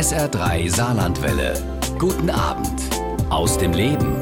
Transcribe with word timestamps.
SR3 0.00 0.74
Saarlandwelle. 0.74 1.62
Guten 1.98 2.30
Abend 2.30 2.80
aus 3.28 3.58
dem 3.58 3.74
Leben. 3.74 4.16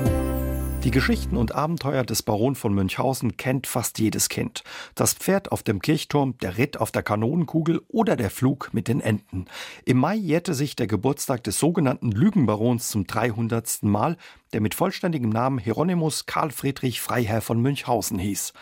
Die 0.82 0.90
Geschichten 0.90 1.36
und 1.36 1.54
Abenteuer 1.54 2.02
des 2.02 2.24
Baron 2.24 2.56
von 2.56 2.74
Münchhausen 2.74 3.36
kennt 3.36 3.68
fast 3.68 4.00
jedes 4.00 4.28
Kind. 4.28 4.64
Das 4.96 5.14
Pferd 5.14 5.52
auf 5.52 5.62
dem 5.62 5.80
Kirchturm, 5.80 6.36
der 6.38 6.58
Ritt 6.58 6.80
auf 6.80 6.90
der 6.90 7.04
Kanonenkugel 7.04 7.80
oder 7.86 8.16
der 8.16 8.30
Flug 8.30 8.70
mit 8.72 8.88
den 8.88 9.00
Enten. 9.00 9.44
Im 9.84 9.98
Mai 9.98 10.16
jährte 10.16 10.52
sich 10.52 10.74
der 10.74 10.88
Geburtstag 10.88 11.44
des 11.44 11.60
sogenannten 11.60 12.10
Lügenbarons 12.10 12.88
zum 12.88 13.06
300. 13.06 13.84
Mal, 13.84 14.16
der 14.52 14.60
mit 14.60 14.74
vollständigem 14.74 15.30
Namen 15.30 15.58
Hieronymus 15.60 16.26
Karl 16.26 16.50
Friedrich 16.50 17.00
Freiherr 17.00 17.40
von 17.40 17.62
Münchhausen 17.62 18.18
hieß. 18.18 18.52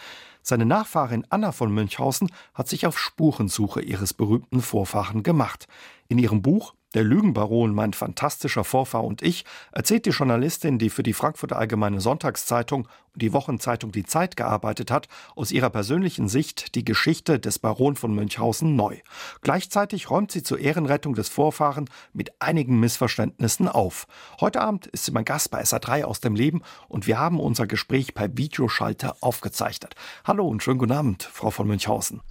Seine 0.43 0.67
Nachfahrin 0.67 1.27
Anna 1.31 1.51
von 1.51 1.73
Münchhausen 1.73 2.31
hat 2.53 2.69
sich 2.69 2.87
auf 2.87 2.99
Spurensuche 2.99 3.81
ihres 3.81 4.13
berühmten 4.13 4.61
Vorfahren 4.61 5.23
gemacht. 5.23 5.67
In 6.09 6.19
ihrem 6.19 6.41
Buch 6.41 6.75
der 6.97 7.05
Lügenbaron, 7.05 7.75
mein 7.75 7.93
fantastischer 7.93 8.65
Vorfahr 8.65 9.05
und 9.05 9.21
ich, 9.21 9.45
erzählt 9.71 10.07
die 10.07 10.11
Journalistin, 10.11 10.79
die 10.79 10.89
für 10.89 11.03
die 11.03 11.13
Frankfurter 11.13 11.59
Allgemeine 11.59 12.01
Sonntagszeitung 12.01 12.89
und 13.13 13.21
die 13.21 13.35
Wochenzeitung 13.35 13.93
Die 13.93 14.05
Zeit 14.05 14.35
gearbeitet 14.35 14.91
hat, 14.91 15.07
aus 15.35 15.53
ihrer 15.53 15.69
persönlichen 15.69 16.27
Sicht 16.27 16.75
die 16.75 16.87
Geschichte 16.87 17.39
des 17.39 17.59
Baron 17.59 17.97
von 17.97 18.15
Münchhausen 18.15 18.77
neu. 18.77 18.97
Gleichzeitig 19.43 20.09
räumt 20.09 20.33
sie 20.33 20.43
zur 20.43 20.59
Ehrenrettung 20.59 21.15
des 21.15 21.29
Vorfahren 21.29 21.85
mit 22.15 22.33
einigen 22.41 22.81
Missverständnissen 22.81 23.69
auf. 23.69 24.07
Heute 24.41 24.63
Abend 24.63 24.87
ist 24.87 25.05
sie 25.05 25.13
mein 25.13 25.27
Gast 25.27 25.51
bei 25.51 25.61
SA3 25.63 26.05
aus 26.05 26.21
dem 26.21 26.35
Leben 26.35 26.63
und 26.89 27.07
wir 27.07 27.19
haben 27.19 27.41
unser 27.41 27.67
Gespräch 27.67 28.15
per 28.15 28.39
Videoschalter 28.39 29.19
aufgezeichnet. 29.21 29.95
Hallo 30.25 30.49
und 30.49 30.63
schönen 30.63 30.79
guten 30.79 30.93
Abend, 30.93 31.25
Frau 31.25 31.51
von 31.51 31.67
Münchhausen. 31.67 32.23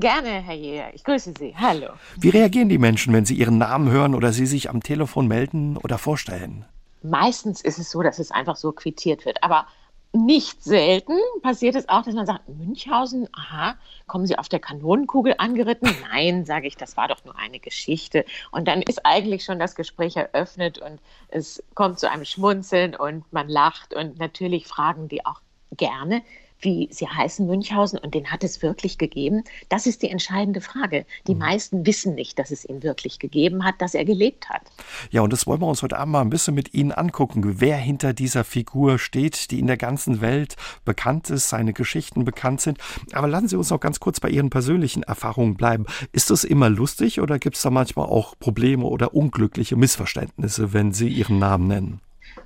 Gerne, 0.00 0.40
Herr 0.40 0.54
Jäger. 0.54 0.94
Ich 0.94 1.04
grüße 1.04 1.34
Sie. 1.38 1.54
Hallo. 1.54 1.88
Wie 2.18 2.30
reagieren 2.30 2.70
die 2.70 2.78
Menschen, 2.78 3.12
wenn 3.12 3.26
sie 3.26 3.34
ihren 3.34 3.58
Namen 3.58 3.90
hören 3.90 4.14
oder 4.14 4.32
sie 4.32 4.46
sich 4.46 4.70
am 4.70 4.82
Telefon 4.82 5.28
melden 5.28 5.76
oder 5.76 5.98
vorstellen? 5.98 6.64
Meistens 7.02 7.60
ist 7.60 7.78
es 7.78 7.90
so, 7.90 8.02
dass 8.02 8.18
es 8.18 8.30
einfach 8.30 8.56
so 8.56 8.72
quittiert 8.72 9.26
wird. 9.26 9.42
Aber 9.42 9.66
nicht 10.14 10.64
selten 10.64 11.12
passiert 11.42 11.76
es 11.76 11.88
auch, 11.90 12.02
dass 12.02 12.14
man 12.14 12.24
sagt, 12.24 12.48
Münchhausen, 12.48 13.28
aha, 13.32 13.76
kommen 14.06 14.26
Sie 14.26 14.38
auf 14.38 14.48
der 14.48 14.58
Kanonenkugel 14.58 15.34
angeritten? 15.36 15.94
Nein, 16.10 16.46
sage 16.46 16.66
ich, 16.66 16.76
das 16.76 16.96
war 16.96 17.08
doch 17.08 17.22
nur 17.26 17.38
eine 17.38 17.60
Geschichte. 17.60 18.24
Und 18.50 18.68
dann 18.68 18.80
ist 18.80 19.04
eigentlich 19.04 19.44
schon 19.44 19.58
das 19.58 19.74
Gespräch 19.74 20.16
eröffnet 20.16 20.78
und 20.78 20.98
es 21.28 21.62
kommt 21.74 22.00
zu 22.00 22.10
einem 22.10 22.24
Schmunzeln 22.24 22.96
und 22.96 23.30
man 23.34 23.50
lacht 23.50 23.92
und 23.94 24.18
natürlich 24.18 24.66
fragen 24.66 25.08
die 25.08 25.26
auch 25.26 25.42
gerne, 25.76 26.22
wie 26.62 26.88
sie 26.90 27.06
heißen, 27.06 27.46
Münchhausen, 27.46 27.98
und 27.98 28.14
den 28.14 28.30
hat 28.30 28.44
es 28.44 28.62
wirklich 28.62 28.98
gegeben? 28.98 29.44
Das 29.68 29.86
ist 29.86 30.02
die 30.02 30.10
entscheidende 30.10 30.60
Frage. 30.60 31.06
Die 31.26 31.34
mhm. 31.34 31.40
meisten 31.40 31.86
wissen 31.86 32.14
nicht, 32.14 32.38
dass 32.38 32.50
es 32.50 32.64
ihn 32.64 32.82
wirklich 32.82 33.18
gegeben 33.18 33.64
hat, 33.64 33.76
dass 33.78 33.94
er 33.94 34.04
gelebt 34.04 34.48
hat. 34.48 34.62
Ja, 35.10 35.22
und 35.22 35.32
das 35.32 35.46
wollen 35.46 35.60
wir 35.60 35.66
uns 35.66 35.82
heute 35.82 35.98
Abend 35.98 36.12
mal 36.12 36.20
ein 36.20 36.30
bisschen 36.30 36.54
mit 36.54 36.74
Ihnen 36.74 36.92
angucken, 36.92 37.60
wer 37.60 37.76
hinter 37.76 38.12
dieser 38.12 38.44
Figur 38.44 38.98
steht, 38.98 39.50
die 39.50 39.58
in 39.58 39.66
der 39.66 39.76
ganzen 39.76 40.20
Welt 40.20 40.56
bekannt 40.84 41.30
ist, 41.30 41.48
seine 41.48 41.72
Geschichten 41.72 42.24
bekannt 42.24 42.60
sind. 42.60 42.78
Aber 43.12 43.28
lassen 43.28 43.48
Sie 43.48 43.56
uns 43.56 43.70
noch 43.70 43.80
ganz 43.80 44.00
kurz 44.00 44.20
bei 44.20 44.28
Ihren 44.28 44.50
persönlichen 44.50 45.02
Erfahrungen 45.02 45.56
bleiben. 45.56 45.86
Ist 46.12 46.30
das 46.30 46.44
immer 46.44 46.68
lustig 46.68 47.20
oder 47.20 47.38
gibt 47.38 47.56
es 47.56 47.62
da 47.62 47.70
manchmal 47.70 48.06
auch 48.06 48.38
Probleme 48.38 48.84
oder 48.84 49.14
unglückliche 49.14 49.76
Missverständnisse, 49.76 50.72
wenn 50.72 50.92
Sie 50.92 51.08
Ihren 51.08 51.38
Namen 51.38 51.66
nennen? 51.66 52.00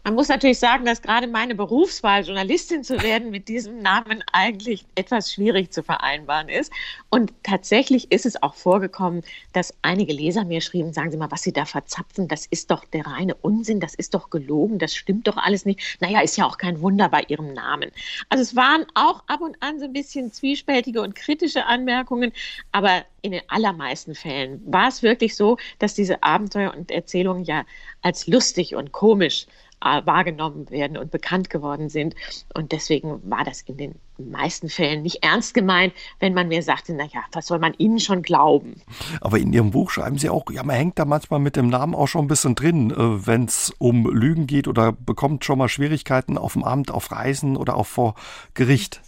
Man 0.07 0.17
muss 0.17 0.29
natürlich 0.29 0.59
sagen, 0.59 0.85
dass 0.85 1.01
gerade 1.01 1.27
meine 1.27 1.55
Berufswahl, 1.55 2.27
Journalistin 2.27 2.85
zu 2.85 3.03
werden, 3.03 3.31
mit 3.31 3.49
diesem 3.49 3.79
Namen 3.79 4.23
eigentlich 4.33 4.85
etwas 4.97 5.33
schwierig 5.33 5.73
zu 5.73 5.83
vereinbaren 5.83 6.51
ist. 6.51 6.71
Und 7.09 7.33
tatsächlich 7.43 8.13
ist 8.13 8.27
es 8.27 8.43
auch 8.43 8.53
vorgekommen, 8.53 9.23
dass 9.55 9.73
einige 9.81 10.13
Leser 10.13 10.45
mir 10.45 10.61
schrieben, 10.61 10.93
sagen 10.93 11.11
Sie 11.11 11.17
mal, 11.17 11.31
was 11.31 11.41
Sie 11.41 11.55
da 11.55 11.65
verzapfen, 11.65 12.29
das 12.29 12.45
ist 12.45 12.71
doch 12.71 12.85
der 12.85 13.07
reine 13.07 13.35
Unsinn, 13.37 13.81
das 13.81 13.95
ist 13.95 14.13
doch 14.13 14.29
gelogen, 14.29 14.79
das 14.79 14.95
stimmt 14.95 15.27
doch 15.27 15.39
alles 15.39 15.65
nicht. 15.65 15.81
Naja, 16.01 16.21
ist 16.21 16.37
ja 16.37 16.45
auch 16.45 16.59
kein 16.59 16.83
Wunder 16.83 17.09
bei 17.09 17.23
Ihrem 17.29 17.55
Namen. 17.55 17.91
Also 18.29 18.43
es 18.43 18.55
waren 18.55 18.85
auch 18.93 19.23
ab 19.29 19.41
und 19.41 19.57
an 19.63 19.79
so 19.79 19.87
ein 19.87 19.95
bisschen 19.95 20.31
zwiespältige 20.31 21.01
und 21.01 21.15
kritische 21.15 21.65
Anmerkungen, 21.65 22.33
aber 22.73 23.07
in 23.23 23.33
den 23.33 23.43
allermeisten 23.49 24.15
Fällen 24.15 24.61
war 24.67 24.89
es 24.89 25.03
wirklich 25.03 25.35
so, 25.35 25.57
dass 25.79 25.95
diese 25.95 26.23
Abenteuer 26.23 26.75
und 26.77 26.91
Erzählungen 26.91 27.45
ja 27.45 27.65
als 28.03 28.27
lustig 28.27 28.75
und 28.75 28.93
komisch 28.93 29.47
wahrgenommen 29.85 30.71
werden 30.71 30.97
und 30.97 31.11
bekannt 31.11 31.51
geworden 31.51 31.89
sind. 31.89 32.15
Und 32.55 32.73
deswegen 32.73 33.21
war 33.29 33.45
das 33.45 33.63
in 33.63 33.77
den 33.77 33.95
meisten 34.19 34.69
Fällen 34.69 35.03
nicht 35.03 35.23
ernst 35.23 35.55
gemeint, 35.55 35.93
wenn 36.21 36.35
man 36.35 36.49
mir 36.49 36.63
sagte, 36.63 36.95
naja, 36.95 37.23
was 37.33 37.47
soll 37.47 37.59
man 37.59 37.75
Ihnen 37.79 37.99
schon 37.99 38.23
glauben? 38.23 38.81
Aber 39.21 39.39
in 39.39 39.53
Ihrem 39.53 39.73
Buch 39.73 39.91
schreiben 39.91 40.19
Sie 40.19 40.31
auch, 40.31 40.45
ja, 40.51 40.63
man 40.63 40.77
hängt 40.77 40.99
da 40.99 41.05
manchmal 41.05 41.41
mit 41.41 41.57
dem 41.57 41.69
Namen 41.69 41.95
auch 41.95 42.07
schon 42.07 42.25
ein 42.25 42.29
bisschen 42.29 42.55
drin, 42.55 42.91
äh, 42.91 43.27
wenn 43.27 43.45
es 43.45 43.73
um 43.79 44.09
Lügen 44.09 44.47
geht 44.47 44.69
oder 44.69 44.93
bekommt 44.93 45.45
schon 45.45 45.59
mal 45.59 45.69
Schwierigkeiten 45.69 46.39
auf 46.39 46.53
dem 46.53 46.65
Amt, 46.65 46.91
auf 46.91 47.11
Reisen 47.11 47.57
oder 47.57 47.77
auch 47.77 47.87
vor 47.87 48.15
Gericht. 48.55 49.01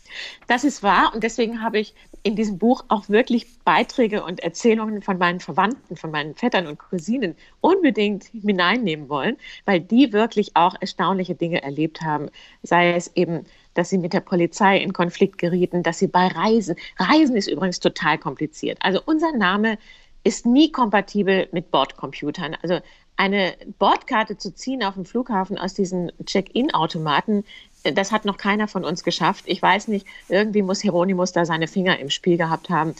Das 0.46 0.64
ist 0.64 0.82
wahr 0.82 1.12
und 1.14 1.22
deswegen 1.22 1.62
habe 1.62 1.78
ich 1.78 1.94
in 2.26 2.34
diesem 2.34 2.58
Buch 2.58 2.84
auch 2.88 3.08
wirklich 3.08 3.46
Beiträge 3.64 4.24
und 4.24 4.40
Erzählungen 4.40 5.00
von 5.00 5.16
meinen 5.16 5.38
Verwandten, 5.38 5.96
von 5.96 6.10
meinen 6.10 6.34
Vettern 6.34 6.66
und 6.66 6.76
Cousinen 6.76 7.36
unbedingt 7.60 8.24
hineinnehmen 8.24 9.08
wollen, 9.08 9.36
weil 9.64 9.78
die 9.78 10.12
wirklich 10.12 10.56
auch 10.56 10.74
erstaunliche 10.80 11.36
Dinge 11.36 11.62
erlebt 11.62 12.02
haben. 12.02 12.28
Sei 12.64 12.94
es 12.94 13.14
eben, 13.14 13.44
dass 13.74 13.90
sie 13.90 13.98
mit 13.98 14.12
der 14.12 14.20
Polizei 14.20 14.76
in 14.76 14.92
Konflikt 14.92 15.38
gerieten, 15.38 15.84
dass 15.84 16.00
sie 16.00 16.08
bei 16.08 16.26
Reisen, 16.26 16.74
Reisen 16.98 17.36
ist 17.36 17.46
übrigens 17.46 17.78
total 17.78 18.18
kompliziert. 18.18 18.78
Also 18.80 19.00
unser 19.06 19.30
Name 19.30 19.78
ist 20.24 20.46
nie 20.46 20.72
kompatibel 20.72 21.48
mit 21.52 21.70
Bordcomputern. 21.70 22.56
Also 22.60 22.80
eine 23.16 23.54
Bordkarte 23.78 24.36
zu 24.36 24.52
ziehen 24.52 24.82
auf 24.82 24.94
dem 24.94 25.04
Flughafen 25.04 25.58
aus 25.58 25.74
diesen 25.74 26.10
Check-in-Automaten 26.24 27.44
das 27.92 28.12
hat 28.12 28.24
noch 28.24 28.36
keiner 28.36 28.68
von 28.68 28.84
uns 28.84 29.04
geschafft. 29.04 29.44
Ich 29.46 29.60
weiß 29.60 29.88
nicht, 29.88 30.06
irgendwie 30.28 30.62
muss 30.62 30.80
Hieronymus 30.80 31.32
da 31.32 31.44
seine 31.44 31.68
Finger 31.68 31.98
im 31.98 32.10
Spiel 32.10 32.36
gehabt 32.36 32.70
haben. 32.70 32.94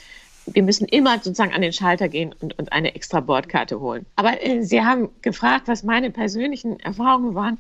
Wir 0.47 0.63
müssen 0.63 0.87
immer 0.87 1.15
sozusagen 1.17 1.53
an 1.53 1.63
den 1.63 1.73
Schalter 1.73 2.09
gehen 2.09 2.35
und 2.41 2.59
uns 2.59 2.69
eine 2.69 2.95
extra 2.95 3.21
Bordkarte 3.21 3.81
holen. 3.81 4.07
Aber 4.17 4.43
äh, 4.45 4.63
Sie 4.63 4.83
haben 4.83 5.09
gefragt, 5.23 5.67
was 5.67 5.83
meine 5.83 6.11
persönlichen 6.11 6.79
Erfahrungen 6.81 7.35
waren. 7.35 7.59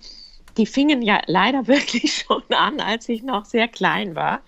Die 0.56 0.66
fingen 0.66 1.02
ja 1.02 1.20
leider 1.26 1.66
wirklich 1.66 2.24
schon 2.26 2.42
an, 2.50 2.80
als 2.80 3.08
ich 3.08 3.22
noch 3.22 3.44
sehr 3.44 3.68
klein 3.68 4.14
war. 4.14 4.40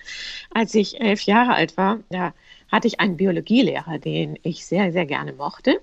Als 0.52 0.74
ich 0.74 1.00
elf 1.00 1.22
Jahre 1.22 1.54
alt 1.54 1.76
war, 1.76 1.98
da 2.10 2.32
hatte 2.70 2.86
ich 2.86 3.00
einen 3.00 3.16
Biologielehrer, 3.16 3.98
den 3.98 4.38
ich 4.42 4.66
sehr, 4.66 4.92
sehr 4.92 5.06
gerne 5.06 5.32
mochte. 5.32 5.80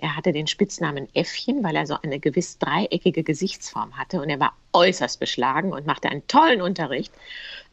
Er 0.00 0.16
hatte 0.16 0.32
den 0.32 0.46
Spitznamen 0.46 1.08
Äffchen, 1.14 1.64
weil 1.64 1.74
er 1.74 1.86
so 1.86 1.96
eine 2.02 2.20
gewiss 2.20 2.58
dreieckige 2.58 3.24
Gesichtsform 3.24 3.96
hatte 3.96 4.20
und 4.20 4.28
er 4.30 4.38
war 4.38 4.56
äußerst 4.72 5.18
beschlagen 5.18 5.72
und 5.72 5.86
machte 5.86 6.08
einen 6.08 6.26
tollen 6.28 6.62
Unterricht. 6.62 7.12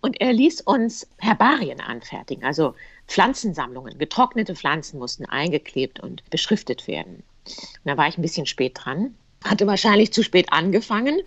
Und 0.01 0.19
er 0.19 0.33
ließ 0.33 0.61
uns 0.61 1.07
Herbarien 1.19 1.79
anfertigen, 1.79 2.43
also 2.43 2.73
Pflanzensammlungen. 3.07 3.97
Getrocknete 3.99 4.55
Pflanzen 4.55 4.99
mussten 4.99 5.25
eingeklebt 5.25 5.99
und 5.99 6.27
beschriftet 6.31 6.87
werden. 6.87 7.23
Und 7.45 7.85
da 7.85 7.95
war 7.95 8.07
ich 8.07 8.17
ein 8.17 8.23
bisschen 8.23 8.47
spät 8.47 8.73
dran, 8.75 9.15
hatte 9.43 9.67
wahrscheinlich 9.67 10.11
zu 10.11 10.23
spät 10.23 10.51
angefangen 10.51 11.21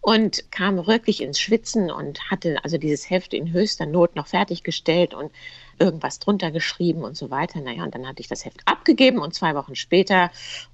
und 0.00 0.52
kam 0.52 0.86
wirklich 0.86 1.20
ins 1.20 1.40
Schwitzen 1.40 1.90
und 1.90 2.30
hatte 2.30 2.62
also 2.62 2.78
dieses 2.78 3.10
Heft 3.10 3.34
in 3.34 3.52
höchster 3.52 3.86
Not 3.86 4.14
noch 4.14 4.28
fertiggestellt 4.28 5.14
und 5.14 5.32
irgendwas 5.78 6.18
drunter 6.18 6.50
geschrieben 6.50 7.04
und 7.04 7.16
so 7.16 7.30
weiter. 7.30 7.60
Naja, 7.60 7.84
und 7.84 7.94
dann 7.94 8.06
hatte 8.06 8.20
ich 8.20 8.28
das 8.28 8.44
Heft 8.44 8.60
abgegeben 8.64 9.18
und 9.18 9.34
zwei 9.34 9.54
Wochen 9.54 9.74
später 9.74 10.30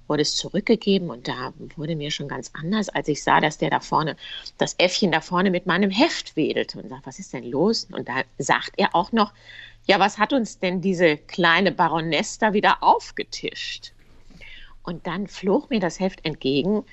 wurde 0.07 0.21
es 0.21 0.35
zurückgegeben 0.35 1.09
und 1.09 1.27
da 1.27 1.53
wurde 1.75 1.95
mir 1.95 2.11
schon 2.11 2.27
ganz 2.27 2.51
anders, 2.53 2.89
als 2.89 3.07
ich 3.07 3.23
sah, 3.23 3.39
dass 3.39 3.57
der 3.57 3.69
da 3.69 3.79
vorne, 3.79 4.15
das 4.57 4.75
Äffchen 4.77 5.11
da 5.11 5.21
vorne 5.21 5.51
mit 5.51 5.65
meinem 5.65 5.89
Heft 5.89 6.35
wedelte 6.35 6.79
und 6.79 6.89
sagt, 6.89 7.05
was 7.05 7.19
ist 7.19 7.33
denn 7.33 7.49
los? 7.49 7.87
Und 7.91 8.07
da 8.07 8.23
sagt 8.37 8.73
er 8.77 8.95
auch 8.95 9.11
noch, 9.11 9.33
ja, 9.85 9.99
was 9.99 10.17
hat 10.17 10.33
uns 10.33 10.59
denn 10.59 10.81
diese 10.81 11.17
kleine 11.17 11.71
Baroness 11.71 12.37
da 12.37 12.53
wieder 12.53 12.81
aufgetischt? 12.81 13.91
Und 14.83 15.07
dann 15.07 15.27
flog 15.27 15.69
mir 15.69 15.79
das 15.79 15.99
Heft 15.99 16.25
entgegen 16.25 16.83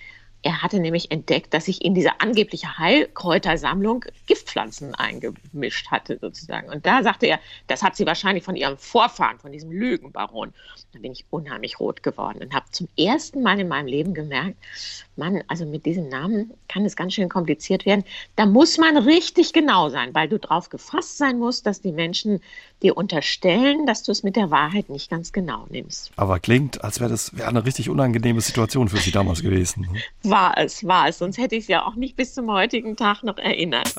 er 0.43 0.63
hatte 0.63 0.81
nämlich 0.81 1.11
entdeckt, 1.11 1.53
dass 1.53 1.69
ich 1.69 1.85
in 1.85 1.95
diese 1.95 2.21
angebliche 2.21 2.79
Heilkräutersammlung 2.79 4.05
Giftpflanzen 4.27 4.95
eingemischt 4.95 5.91
hatte, 5.91 6.19
sozusagen. 6.21 6.69
Und 6.71 6.87
da 6.87 7.03
sagte 7.03 7.27
er, 7.27 7.41
das 7.67 7.83
hat 7.83 7.97
sie 7.97 8.07
wahrscheinlich 8.07 8.45
von 8.45 8.57
ihrem 8.57 8.79
Vorfahren, 8.79 9.39
von 9.39 9.53
diesem 9.53 9.71
Lügenbaron. 9.71 10.55
Da 10.93 10.99
bin 10.99 11.13
ich 11.13 11.27
unheimlich 11.31 11.79
rot 11.79 12.03
geworden 12.03 12.39
und 12.43 12.55
habe 12.55 12.67
zum 12.71 12.89
ersten 12.97 13.43
Mal 13.43 13.61
in 13.61 13.69
meinem 13.69 13.87
Leben 13.87 14.15
gemerkt, 14.15 14.57
Mann, 15.17 15.45
also 15.49 15.67
mit 15.67 15.85
diesem 15.85 16.09
Namen 16.09 16.53
kann 16.69 16.85
es 16.85 16.97
ganz 16.97 17.15
schön 17.15 17.29
kompliziert 17.29 17.85
werden. 17.85 18.05
Da 18.37 18.47
muss 18.47 18.79
man 18.79 18.97
richtig 18.97 19.53
genau 19.53 19.91
sein, 19.91 20.15
weil 20.15 20.29
du 20.29 20.39
darauf 20.39 20.71
gefasst 20.71 21.19
sein 21.19 21.39
musst, 21.39 21.67
dass 21.67 21.81
die 21.81 21.93
Menschen 21.93 22.41
dir 22.83 22.97
unterstellen, 22.97 23.87
dass 23.87 24.03
du 24.03 24.13
es 24.13 24.23
mit 24.23 24.37
der 24.37 24.51
Wahrheit 24.51 24.89
nicht 24.89 25.11
ganz 25.11 25.33
genau 25.33 25.67
nimmst. 25.69 26.11
Aber 26.17 26.41
klingt, 26.41 26.83
als 26.83 26.99
wäre 26.99 27.11
das 27.11 27.37
wär 27.37 27.47
eine 27.47 27.65
richtig 27.65 27.91
unangenehme 27.91 28.41
Situation 28.41 28.89
für 28.89 28.97
Sie 28.97 29.11
damals 29.11 29.43
gewesen. 29.43 29.89
War 30.31 30.57
es, 30.57 30.87
war 30.87 31.09
es. 31.09 31.19
Sonst 31.19 31.39
hätte 31.39 31.57
ich 31.57 31.65
es 31.65 31.69
ja 31.69 31.85
auch 31.85 31.97
nicht 31.97 32.15
bis 32.15 32.35
zum 32.35 32.51
heutigen 32.53 32.97
Tag 32.97 33.25
noch 33.25 33.37
erinnert. 33.37 33.95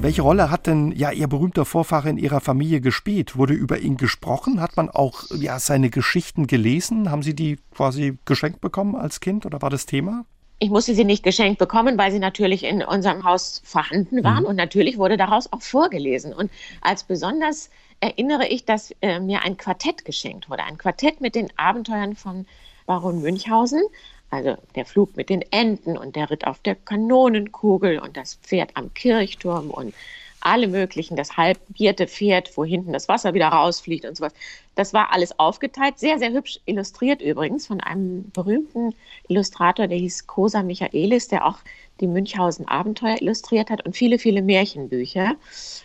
Welche 0.00 0.22
Rolle 0.22 0.50
hat 0.50 0.66
denn 0.66 0.92
ja 0.92 1.12
Ihr 1.12 1.26
berühmter 1.26 1.66
Vorfahre 1.66 2.08
in 2.08 2.16
Ihrer 2.16 2.40
Familie 2.40 2.80
gespielt? 2.80 3.36
Wurde 3.36 3.52
über 3.52 3.78
ihn 3.78 3.98
gesprochen? 3.98 4.62
Hat 4.62 4.78
man 4.78 4.88
auch 4.88 5.24
ja, 5.36 5.58
seine 5.58 5.90
Geschichten 5.90 6.46
gelesen? 6.46 7.10
Haben 7.10 7.22
Sie 7.22 7.34
die 7.34 7.58
quasi 7.74 8.16
geschenkt 8.24 8.62
bekommen 8.62 8.96
als 8.96 9.20
Kind 9.20 9.44
oder 9.44 9.60
war 9.60 9.68
das 9.68 9.84
Thema? 9.84 10.24
Ich 10.58 10.70
musste 10.70 10.94
sie 10.94 11.04
nicht 11.04 11.22
geschenkt 11.22 11.58
bekommen, 11.58 11.98
weil 11.98 12.12
sie 12.12 12.18
natürlich 12.18 12.64
in 12.64 12.82
unserem 12.82 13.24
Haus 13.24 13.60
vorhanden 13.64 14.24
waren. 14.24 14.44
Mhm. 14.44 14.48
Und 14.48 14.56
natürlich 14.56 14.96
wurde 14.96 15.18
daraus 15.18 15.52
auch 15.52 15.62
vorgelesen. 15.62 16.32
Und 16.32 16.50
als 16.80 17.02
besonders 17.02 17.68
erinnere 18.00 18.46
ich, 18.46 18.64
dass 18.64 18.94
äh, 19.02 19.20
mir 19.20 19.42
ein 19.42 19.58
Quartett 19.58 20.06
geschenkt 20.06 20.48
wurde. 20.48 20.64
Ein 20.64 20.78
Quartett 20.78 21.20
mit 21.20 21.34
den 21.34 21.48
Abenteuern 21.56 22.14
von 22.14 22.46
Baron 22.90 23.22
Münchhausen. 23.22 23.84
Also 24.30 24.56
der 24.74 24.84
Flug 24.84 25.16
mit 25.16 25.28
den 25.28 25.42
Enten 25.52 25.96
und 25.96 26.16
der 26.16 26.28
Ritt 26.28 26.44
auf 26.44 26.58
der 26.58 26.74
Kanonenkugel 26.74 28.00
und 28.00 28.16
das 28.16 28.34
Pferd 28.42 28.70
am 28.74 28.92
Kirchturm 28.94 29.70
und 29.70 29.94
alle 30.40 30.66
möglichen, 30.66 31.16
das 31.16 31.36
halbierte 31.36 32.08
Pferd, 32.08 32.56
wo 32.56 32.64
hinten 32.64 32.92
das 32.92 33.06
Wasser 33.06 33.32
wieder 33.32 33.46
rausfliegt 33.46 34.06
und 34.06 34.16
sowas. 34.16 34.32
Das 34.74 34.92
war 34.92 35.12
alles 35.12 35.38
aufgeteilt, 35.38 36.00
sehr, 36.00 36.18
sehr 36.18 36.32
hübsch 36.32 36.58
illustriert 36.64 37.22
übrigens 37.22 37.68
von 37.68 37.80
einem 37.80 38.28
berühmten 38.32 38.92
Illustrator, 39.28 39.86
der 39.86 39.98
hieß 39.98 40.26
Kosa 40.26 40.64
Michaelis, 40.64 41.28
der 41.28 41.46
auch 41.46 41.58
die 42.00 42.08
Münchhausen 42.08 42.66
Abenteuer 42.66 43.20
illustriert 43.20 43.70
hat 43.70 43.86
und 43.86 43.94
viele, 43.94 44.18
viele 44.18 44.42
Märchenbücher. 44.42 45.36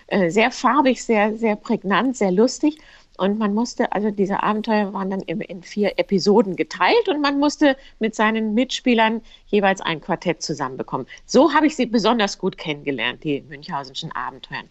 Äh, 0.07 0.31
sehr 0.31 0.49
farbig, 0.49 1.03
sehr, 1.03 1.37
sehr 1.37 1.55
prägnant, 1.55 2.17
sehr 2.17 2.31
lustig. 2.31 2.79
Und 3.17 3.39
man 3.39 3.53
musste, 3.53 3.91
also 3.91 4.11
diese 4.11 4.43
Abenteuer 4.43 4.93
waren 4.93 5.09
dann 5.09 5.21
in 5.21 5.63
vier 5.63 5.97
Episoden 5.97 6.55
geteilt 6.55 7.07
und 7.07 7.21
man 7.21 7.39
musste 7.39 7.77
mit 7.99 8.15
seinen 8.15 8.53
Mitspielern 8.53 9.21
jeweils 9.47 9.81
ein 9.81 10.01
Quartett 10.01 10.41
zusammenbekommen. 10.41 11.07
So 11.25 11.53
habe 11.53 11.67
ich 11.67 11.75
sie 11.75 11.85
besonders 11.85 12.37
gut 12.37 12.57
kennengelernt, 12.57 13.23
die 13.23 13.41
Münchhausenschen 13.41 14.11
Abenteuer. 14.11 14.63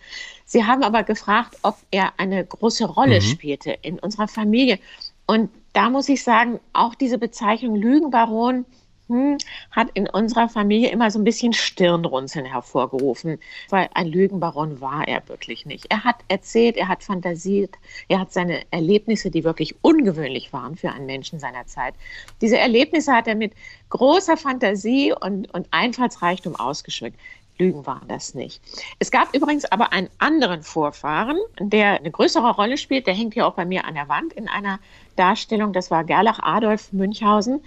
Sie 0.44 0.64
haben 0.64 0.82
aber 0.82 1.02
gefragt, 1.02 1.56
ob 1.62 1.76
er 1.90 2.12
eine 2.18 2.44
große 2.44 2.86
Rolle 2.86 3.16
mhm. 3.16 3.24
spielte 3.24 3.76
in 3.82 3.98
unserer 3.98 4.28
Familie. 4.28 4.78
Und 5.26 5.50
da 5.72 5.90
muss 5.90 6.08
ich 6.08 6.22
sagen, 6.22 6.60
auch 6.72 6.94
diese 6.94 7.18
Bezeichnung 7.18 7.76
Lügenbaron, 7.76 8.64
hm, 9.08 9.36
hat 9.70 9.88
in 9.94 10.08
unserer 10.08 10.48
Familie 10.48 10.90
immer 10.90 11.10
so 11.10 11.18
ein 11.18 11.24
bisschen 11.24 11.52
Stirnrunzeln 11.52 12.46
hervorgerufen, 12.46 13.38
weil 13.68 13.88
ein 13.92 14.06
Lügenbaron 14.06 14.80
war 14.80 15.06
er 15.06 15.28
wirklich 15.28 15.66
nicht. 15.66 15.86
Er 15.90 16.04
hat 16.04 16.16
erzählt, 16.28 16.76
er 16.76 16.88
hat 16.88 17.04
fantasiert, 17.04 17.76
er 18.08 18.20
hat 18.20 18.32
seine 18.32 18.62
Erlebnisse, 18.70 19.30
die 19.30 19.44
wirklich 19.44 19.74
ungewöhnlich 19.82 20.52
waren 20.54 20.76
für 20.76 20.90
einen 20.90 21.06
Menschen 21.06 21.38
seiner 21.38 21.66
Zeit. 21.66 21.94
Diese 22.40 22.58
Erlebnisse 22.58 23.12
hat 23.12 23.28
er 23.28 23.34
mit 23.34 23.52
großer 23.90 24.38
Fantasie 24.38 25.12
und, 25.12 25.52
und 25.52 25.68
Einfallsreichtum 25.70 26.56
ausgeschmückt. 26.56 27.18
Lügen 27.58 27.86
waren 27.86 28.08
das 28.08 28.34
nicht. 28.34 28.60
Es 28.98 29.10
gab 29.10 29.34
übrigens 29.34 29.64
aber 29.66 29.92
einen 29.92 30.08
anderen 30.18 30.62
Vorfahren, 30.62 31.38
der 31.60 31.98
eine 31.98 32.10
größere 32.10 32.52
Rolle 32.54 32.76
spielt. 32.76 33.06
Der 33.06 33.14
hängt 33.14 33.34
hier 33.34 33.46
auch 33.46 33.54
bei 33.54 33.64
mir 33.64 33.84
an 33.84 33.94
der 33.94 34.08
Wand 34.08 34.32
in 34.32 34.48
einer 34.48 34.80
Darstellung. 35.14 35.72
Das 35.72 35.90
war 35.90 36.02
Gerlach 36.02 36.40
Adolf 36.42 36.92
Münchhausen 36.92 37.60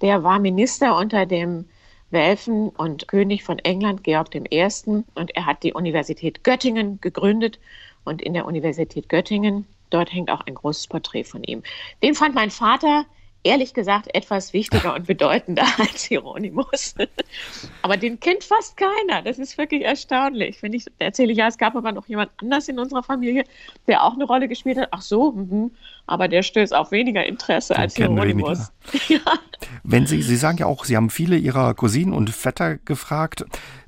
der 0.00 0.22
war 0.24 0.38
Minister 0.38 0.96
unter 0.96 1.26
dem 1.26 1.66
Welfen 2.10 2.68
und 2.70 3.08
König 3.08 3.42
von 3.42 3.58
England, 3.58 4.04
Georg 4.04 4.34
I. 4.34 4.68
Und 5.14 5.36
er 5.36 5.46
hat 5.46 5.62
die 5.62 5.72
Universität 5.72 6.44
Göttingen 6.44 7.00
gegründet. 7.00 7.58
Und 8.04 8.22
in 8.22 8.34
der 8.34 8.46
Universität 8.46 9.08
Göttingen, 9.08 9.66
dort 9.90 10.12
hängt 10.12 10.30
auch 10.30 10.42
ein 10.46 10.54
großes 10.54 10.86
Porträt 10.88 11.24
von 11.24 11.42
ihm. 11.42 11.62
Den 12.02 12.14
fand 12.14 12.34
mein 12.34 12.50
Vater 12.50 13.06
ehrlich 13.44 13.74
gesagt 13.74 14.12
etwas 14.14 14.52
wichtiger 14.52 14.94
und 14.94 15.06
bedeutender 15.06 15.64
als 15.78 16.04
Hieronymus. 16.04 16.94
aber 17.82 17.96
den 17.96 18.18
kennt 18.18 18.42
fast 18.42 18.76
keiner. 18.76 19.22
Das 19.22 19.38
ist 19.38 19.56
wirklich 19.58 19.84
erstaunlich. 19.84 20.62
Wenn 20.62 20.72
ich 20.72 20.86
erzähle, 20.98 21.32
ja, 21.32 21.46
es 21.46 21.58
gab 21.58 21.76
aber 21.76 21.92
noch 21.92 22.06
jemand 22.06 22.30
anders 22.38 22.68
in 22.68 22.78
unserer 22.78 23.02
Familie, 23.02 23.44
der 23.86 24.02
auch 24.02 24.14
eine 24.14 24.24
Rolle 24.24 24.48
gespielt 24.48 24.78
hat. 24.78 24.88
Ach 24.90 25.02
so, 25.02 25.32
mh. 25.32 25.70
aber 26.06 26.26
der 26.26 26.42
stößt 26.42 26.74
auf 26.74 26.90
weniger 26.90 27.24
Interesse 27.24 27.74
den 27.74 27.82
als 27.82 27.94
Hieronymus. 27.94 28.72
ja. 29.08 29.20
Wenn 29.84 30.06
Sie, 30.06 30.22
Sie 30.22 30.36
sagen 30.36 30.58
ja 30.58 30.66
auch, 30.66 30.84
Sie 30.84 30.96
haben 30.96 31.10
viele 31.10 31.36
Ihrer 31.36 31.74
Cousinen 31.74 32.14
und 32.14 32.30
Vetter 32.30 32.78
gefragt. 32.78 33.44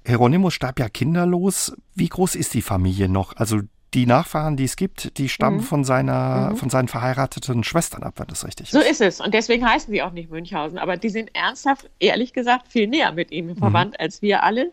Hieronymus 0.07 0.55
starb 0.55 0.79
ja 0.79 0.89
kinderlos. 0.89 1.75
Wie 1.95 2.09
groß 2.09 2.35
ist 2.35 2.55
die 2.55 2.63
Familie 2.63 3.09
noch? 3.09 3.35
Also 3.37 3.61
die 3.95 4.07
Nachfahren, 4.07 4.57
die 4.57 4.65
es 4.65 4.77
gibt, 4.77 5.17
die 5.19 5.29
stammen 5.29 5.59
mhm. 5.59 5.63
von, 5.63 5.85
seiner, 5.85 6.51
mhm. 6.51 6.57
von 6.57 6.71
seinen 6.71 6.89
verheirateten 6.89 7.65
Schwestern 7.65 8.03
ab, 8.03 8.15
wenn 8.19 8.27
das 8.27 8.47
richtig 8.47 8.67
ist. 8.67 8.73
So 8.73 8.81
ist 8.81 9.01
es. 9.01 9.21
Und 9.21 9.33
deswegen 9.33 9.67
heißen 9.67 9.93
sie 9.93 10.03
auch 10.03 10.13
nicht 10.13 10.31
Münchhausen. 10.31 10.79
Aber 10.79 10.97
die 10.97 11.09
sind 11.09 11.35
ernsthaft, 11.35 11.89
ehrlich 11.99 12.33
gesagt, 12.33 12.69
viel 12.69 12.89
näher 12.89 13.13
mit 13.13 13.31
ihm 13.31 13.47
mhm. 13.47 13.57
verwandt 13.57 13.93
mhm. 13.93 14.05
als 14.05 14.23
wir 14.23 14.43
alle, 14.43 14.73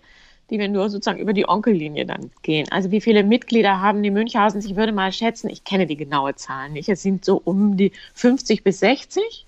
die 0.50 0.60
wir 0.60 0.68
nur 0.68 0.90
sozusagen 0.90 1.20
über 1.20 1.34
die 1.34 1.48
Onkellinie 1.48 2.06
dann 2.06 2.32
gehen. 2.42 2.68
Also 2.72 2.92
wie 2.92 3.02
viele 3.02 3.24
Mitglieder 3.24 3.80
haben 3.80 4.04
die 4.04 4.12
Münchhausens? 4.12 4.66
Ich 4.66 4.76
würde 4.76 4.92
mal 4.92 5.12
schätzen, 5.12 5.50
ich 5.50 5.64
kenne 5.64 5.88
die 5.88 5.98
genaue 5.98 6.36
Zahl 6.36 6.70
nicht. 6.70 6.90
Es 6.90 7.02
sind 7.02 7.24
so 7.24 7.42
um 7.44 7.78
die 7.78 7.92
50 8.14 8.64
bis 8.64 8.80
60. 8.80 9.46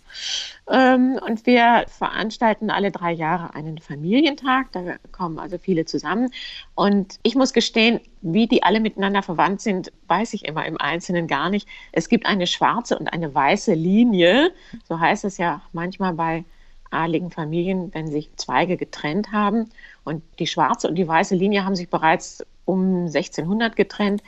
Ähm, 0.69 1.19
und 1.25 1.45
wir 1.45 1.85
veranstalten 1.87 2.69
alle 2.69 2.91
drei 2.91 3.11
Jahre 3.11 3.53
einen 3.53 3.77
Familientag. 3.77 4.71
Da 4.71 4.95
kommen 5.11 5.39
also 5.39 5.57
viele 5.57 5.85
zusammen. 5.85 6.31
Und 6.73 7.19
ich 7.23 7.35
muss 7.35 7.53
gestehen, 7.53 7.99
wie 8.21 8.47
die 8.47 8.63
alle 8.63 8.79
miteinander 8.79 9.21
verwandt 9.21 9.61
sind, 9.61 9.91
weiß 10.07 10.33
ich 10.33 10.45
immer 10.45 10.65
im 10.65 10.77
Einzelnen 10.77 11.27
gar 11.27 11.49
nicht. 11.49 11.67
Es 11.91 12.09
gibt 12.09 12.25
eine 12.25 12.47
schwarze 12.47 12.97
und 12.97 13.07
eine 13.13 13.33
weiße 13.33 13.73
Linie. 13.73 14.51
So 14.87 14.99
heißt 14.99 15.25
es 15.25 15.37
ja 15.37 15.61
manchmal 15.73 16.13
bei 16.13 16.43
adligen 16.91 17.31
Familien, 17.31 17.93
wenn 17.93 18.07
sich 18.07 18.29
Zweige 18.37 18.77
getrennt 18.77 19.31
haben. 19.31 19.69
Und 20.03 20.23
die 20.39 20.47
schwarze 20.47 20.87
und 20.87 20.95
die 20.95 21.07
weiße 21.07 21.35
Linie 21.35 21.65
haben 21.65 21.75
sich 21.75 21.89
bereits 21.89 22.43
um 22.65 23.05
1600 23.05 23.75
getrennt. 23.75 24.23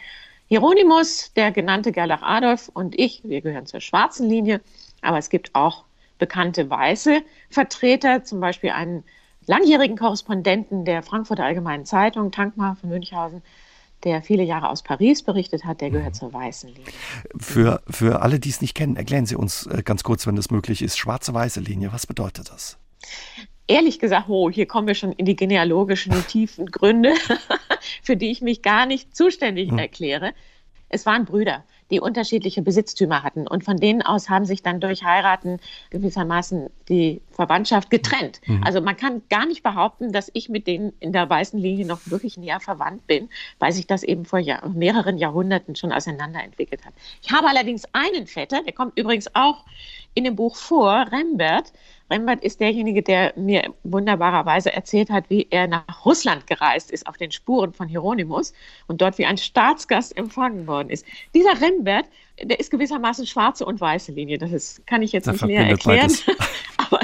Hieronymus, 0.48 1.33
der 1.36 1.51
genannte 1.51 1.92
Gerlach 1.92 2.22
Adolf 2.22 2.69
und 2.74 2.98
ich, 2.98 3.22
wir 3.24 3.42
gehören 3.42 3.66
zur 3.66 3.81
schwarzen 3.81 4.30
Linie. 4.30 4.62
Aber 5.01 5.17
es 5.17 5.29
gibt 5.29 5.53
auch 5.55 5.85
bekannte 6.17 6.69
weiße 6.69 7.21
Vertreter, 7.49 8.23
zum 8.23 8.39
Beispiel 8.39 8.71
einen 8.71 9.03
langjährigen 9.45 9.97
Korrespondenten 9.97 10.85
der 10.85 11.03
Frankfurter 11.03 11.45
Allgemeinen 11.45 11.85
Zeitung, 11.85 12.31
Tankmar 12.31 12.75
von 12.75 12.89
Münchhausen, 12.89 13.41
der 14.03 14.21
viele 14.21 14.44
Jahre 14.44 14.69
aus 14.69 14.83
Paris 14.83 15.23
berichtet 15.23 15.65
hat, 15.65 15.81
der 15.81 15.89
gehört 15.89 16.13
mhm. 16.13 16.19
zur 16.19 16.33
weißen 16.33 16.69
Linie. 16.69 16.91
Für, 17.38 17.81
für 17.89 18.21
alle, 18.21 18.39
die 18.39 18.49
es 18.49 18.61
nicht 18.61 18.75
kennen, 18.75 18.95
erklären 18.95 19.25
Sie 19.25 19.35
uns 19.35 19.65
äh, 19.67 19.81
ganz 19.83 20.03
kurz, 20.03 20.27
wenn 20.27 20.38
es 20.38 20.51
möglich 20.51 20.81
ist, 20.81 20.97
schwarze-weiße 20.97 21.61
Linie, 21.61 21.91
was 21.91 22.05
bedeutet 22.05 22.49
das? 22.49 22.77
Ehrlich 23.67 23.99
gesagt, 23.99 24.29
oh, 24.29 24.49
hier 24.49 24.65
kommen 24.65 24.88
wir 24.88 24.95
schon 24.95 25.11
in 25.13 25.25
die 25.25 25.35
genealogischen 25.35 26.13
tiefen 26.27 26.67
Gründe, 26.67 27.13
für 28.03 28.15
die 28.15 28.31
ich 28.31 28.41
mich 28.41 28.61
gar 28.61 28.85
nicht 28.85 29.15
zuständig 29.15 29.71
hm. 29.71 29.77
erkläre. 29.77 30.33
Es 30.89 31.05
waren 31.05 31.25
Brüder 31.25 31.65
die 31.92 32.00
unterschiedliche 32.00 32.62
Besitztümer 32.62 33.24
hatten. 33.24 33.48
Und 33.48 33.63
von 33.63 33.78
denen 33.78 34.01
aus 34.01 34.30
haben 34.30 34.45
sich 34.45 34.62
dann 34.62 34.80
durch 34.80 35.04
Heiraten 35.04 35.60
gewissermaßen 35.89 36.69
die 36.89 37.21
Verwandtschaft 37.37 37.89
getrennt. 37.89 38.41
Mhm. 38.47 38.63
Also 38.65 38.81
man 38.81 38.97
kann 38.97 39.21
gar 39.29 39.45
nicht 39.45 39.63
behaupten, 39.63 40.11
dass 40.11 40.29
ich 40.33 40.49
mit 40.49 40.67
denen 40.67 40.91
in 40.99 41.13
der 41.13 41.29
weißen 41.29 41.57
Linie 41.57 41.85
noch 41.85 42.01
wirklich 42.06 42.35
näher 42.35 42.59
verwandt 42.59 43.06
bin, 43.07 43.29
weil 43.59 43.71
sich 43.71 43.87
das 43.87 44.03
eben 44.03 44.25
vor 44.25 44.39
Jahr, 44.39 44.67
mehreren 44.67 45.17
Jahrhunderten 45.17 45.75
schon 45.75 45.94
auseinanderentwickelt 45.94 46.83
hat. 46.83 46.94
Ich 47.21 47.31
habe 47.31 47.47
allerdings 47.47 47.85
einen 47.94 48.27
Vetter, 48.27 48.63
der 48.63 48.73
kommt 48.73 48.97
übrigens 48.97 49.33
auch 49.35 49.63
in 50.15 50.23
dem 50.23 50.35
Buch 50.35 50.56
vor, 50.56 51.06
Rembert, 51.11 51.71
Rembert 52.09 52.44
ist 52.44 52.59
derjenige, 52.59 53.03
der 53.03 53.33
mir 53.35 53.73
wunderbarerweise 53.83 54.71
erzählt 54.71 55.09
hat, 55.09 55.29
wie 55.29 55.47
er 55.49 55.67
nach 55.67 56.06
Russland 56.06 56.47
gereist 56.47 56.89
ist 56.89 57.06
auf 57.06 57.17
den 57.17 57.31
Spuren 57.31 57.73
von 57.73 57.87
Hieronymus 57.87 58.53
und 58.87 59.01
dort 59.01 59.17
wie 59.17 59.25
ein 59.25 59.37
Staatsgast 59.37 60.15
empfangen 60.15 60.67
worden 60.67 60.89
ist. 60.89 61.06
Dieser 61.35 61.59
Rembert, 61.61 62.06
der 62.41 62.59
ist 62.59 62.71
gewissermaßen 62.71 63.27
schwarze 63.27 63.65
und 63.65 63.81
weiße 63.81 64.13
Linie. 64.13 64.37
Das 64.37 64.51
ist, 64.51 64.87
kann 64.87 65.01
ich 65.01 65.11
jetzt 65.11 65.27
da 65.27 65.33
nicht 65.33 65.44
näher 65.44 65.67
erklären, 65.67 66.11
aber 66.27 66.36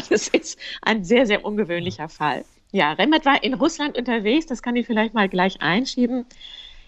das 0.10 0.28
ist 0.28 0.60
ein 0.82 1.04
sehr, 1.04 1.26
sehr 1.26 1.46
ungewöhnlicher 1.46 2.10
Fall. 2.10 2.46
Ja, 2.72 2.94
Rembert 2.94 3.26
war 3.26 3.44
in 3.44 3.54
Russland 3.54 3.98
unterwegs, 3.98 4.48
das 4.48 4.64
kann 4.64 4.76
ich 4.76 4.88
vielleicht 4.88 5.14
mal 5.14 5.30
gleich 5.30 5.62
einschieben. 5.62 6.26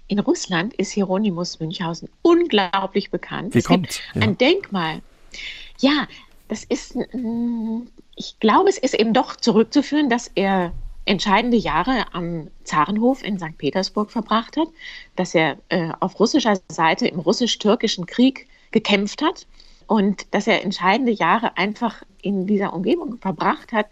In 0.07 0.19
Russland 0.19 0.73
ist 0.75 0.91
Hieronymus 0.91 1.59
Münchhausen 1.59 2.09
unglaublich 2.21 3.11
bekannt. 3.11 3.53
Wie 3.53 3.59
es 3.59 3.65
kommt? 3.65 3.87
gibt 3.87 4.01
ja. 4.13 4.21
ein 4.21 4.37
Denkmal. 4.37 5.01
Ja, 5.79 6.07
das 6.47 6.63
ist 6.63 6.95
ich 8.15 8.39
glaube, 8.39 8.69
es 8.69 8.77
ist 8.77 8.93
eben 8.93 9.13
doch 9.13 9.35
zurückzuführen, 9.35 10.09
dass 10.09 10.31
er 10.35 10.73
entscheidende 11.05 11.57
Jahre 11.57 12.05
am 12.13 12.49
Zarenhof 12.63 13.23
in 13.23 13.37
St. 13.37 13.57
Petersburg 13.57 14.11
verbracht 14.11 14.57
hat, 14.57 14.67
dass 15.15 15.35
er 15.35 15.57
äh, 15.69 15.89
auf 15.99 16.19
russischer 16.19 16.57
Seite 16.69 17.07
im 17.07 17.19
russisch-türkischen 17.19 18.07
Krieg 18.07 18.47
gekämpft 18.71 19.21
hat 19.21 19.45
und 19.85 20.33
dass 20.33 20.47
er 20.47 20.63
entscheidende 20.63 21.11
Jahre 21.11 21.57
einfach 21.57 22.01
in 22.25 22.47
dieser 22.47 22.73
Umgebung 22.73 23.17
verbracht 23.17 23.71
hat. 23.71 23.87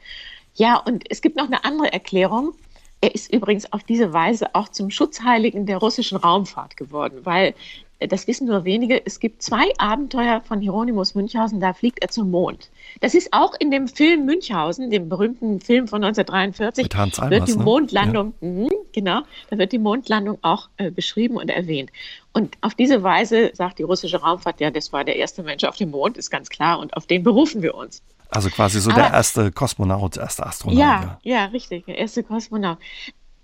Ja, 0.55 0.77
und 0.77 1.05
es 1.09 1.21
gibt 1.21 1.37
noch 1.37 1.47
eine 1.47 1.63
andere 1.63 1.91
Erklärung. 1.93 2.53
Er 3.01 3.13
ist 3.13 3.33
übrigens 3.33 3.71
auf 3.73 3.83
diese 3.83 4.13
Weise 4.13 4.55
auch 4.55 4.69
zum 4.69 4.89
Schutzheiligen 4.89 5.65
der 5.65 5.77
russischen 5.77 6.17
Raumfahrt 6.17 6.77
geworden, 6.77 7.19
weil 7.23 7.53
das 7.99 8.27
wissen 8.27 8.47
nur 8.47 8.65
wenige, 8.65 9.05
es 9.05 9.19
gibt 9.19 9.41
zwei 9.41 9.71
Abenteuer 9.77 10.41
von 10.41 10.59
Hieronymus 10.59 11.15
Münchhausen, 11.15 11.59
da 11.59 11.73
fliegt 11.73 12.01
er 12.01 12.09
zum 12.09 12.31
Mond. 12.31 12.69
Das 13.01 13.13
ist 13.13 13.31
auch 13.31 13.53
in 13.59 13.71
dem 13.71 13.87
Film 13.87 14.25
Münchhausen, 14.25 14.89
dem 14.89 15.09
berühmten 15.09 15.59
Film 15.59 15.87
von 15.87 16.03
1943, 16.03 16.83
Mit 16.83 16.95
Hans 16.95 17.19
Almers, 17.19 17.39
wird 17.39 17.49
die 17.49 17.57
ne? 17.57 17.63
Mondlandung, 17.63 18.33
ja. 18.41 18.47
mh, 18.47 18.69
genau. 18.93 19.21
Da 19.49 19.57
wird 19.57 19.71
die 19.71 19.79
Mondlandung 19.79 20.37
auch 20.41 20.69
äh, 20.77 20.91
beschrieben 20.91 21.37
und 21.37 21.49
erwähnt. 21.49 21.91
Und 22.33 22.57
auf 22.61 22.73
diese 22.73 23.03
Weise 23.03 23.51
sagt 23.53 23.79
die 23.79 23.83
russische 23.83 24.21
Raumfahrt, 24.21 24.59
ja, 24.59 24.71
das 24.71 24.91
war 24.91 25.03
der 25.03 25.15
erste 25.15 25.43
Mensch 25.43 25.63
auf 25.63 25.77
dem 25.77 25.91
Mond, 25.91 26.17
ist 26.17 26.29
ganz 26.29 26.49
klar, 26.49 26.79
und 26.79 26.95
auf 26.97 27.05
den 27.05 27.23
berufen 27.23 27.61
wir 27.61 27.75
uns. 27.75 28.01
Also 28.35 28.49
quasi 28.49 28.79
so 28.79 28.91
Aber, 28.91 29.01
der 29.01 29.13
erste 29.13 29.51
Kosmonaut, 29.51 30.15
der 30.15 30.23
erste 30.23 30.45
Astronaut. 30.45 30.77
Ja, 30.77 31.19
ja, 31.23 31.35
ja, 31.35 31.45
richtig, 31.45 31.85
der 31.85 31.97
erste 31.97 32.23
Kosmonaut. 32.23 32.77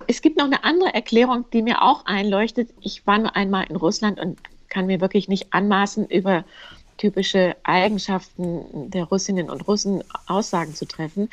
Es 0.07 0.21
gibt 0.21 0.37
noch 0.37 0.45
eine 0.45 0.63
andere 0.63 0.93
Erklärung, 0.93 1.45
die 1.53 1.61
mir 1.61 1.81
auch 1.81 2.05
einleuchtet. 2.05 2.69
Ich 2.81 3.05
war 3.05 3.19
nur 3.19 3.35
einmal 3.35 3.65
in 3.65 3.75
Russland 3.75 4.19
und 4.19 4.39
kann 4.69 4.85
mir 4.85 5.01
wirklich 5.01 5.27
nicht 5.27 5.53
anmaßen, 5.53 6.07
über 6.07 6.45
typische 6.97 7.55
Eigenschaften 7.63 8.89
der 8.91 9.05
Russinnen 9.05 9.49
und 9.49 9.67
Russen 9.67 10.03
Aussagen 10.27 10.75
zu 10.75 10.85
treffen. 10.85 11.29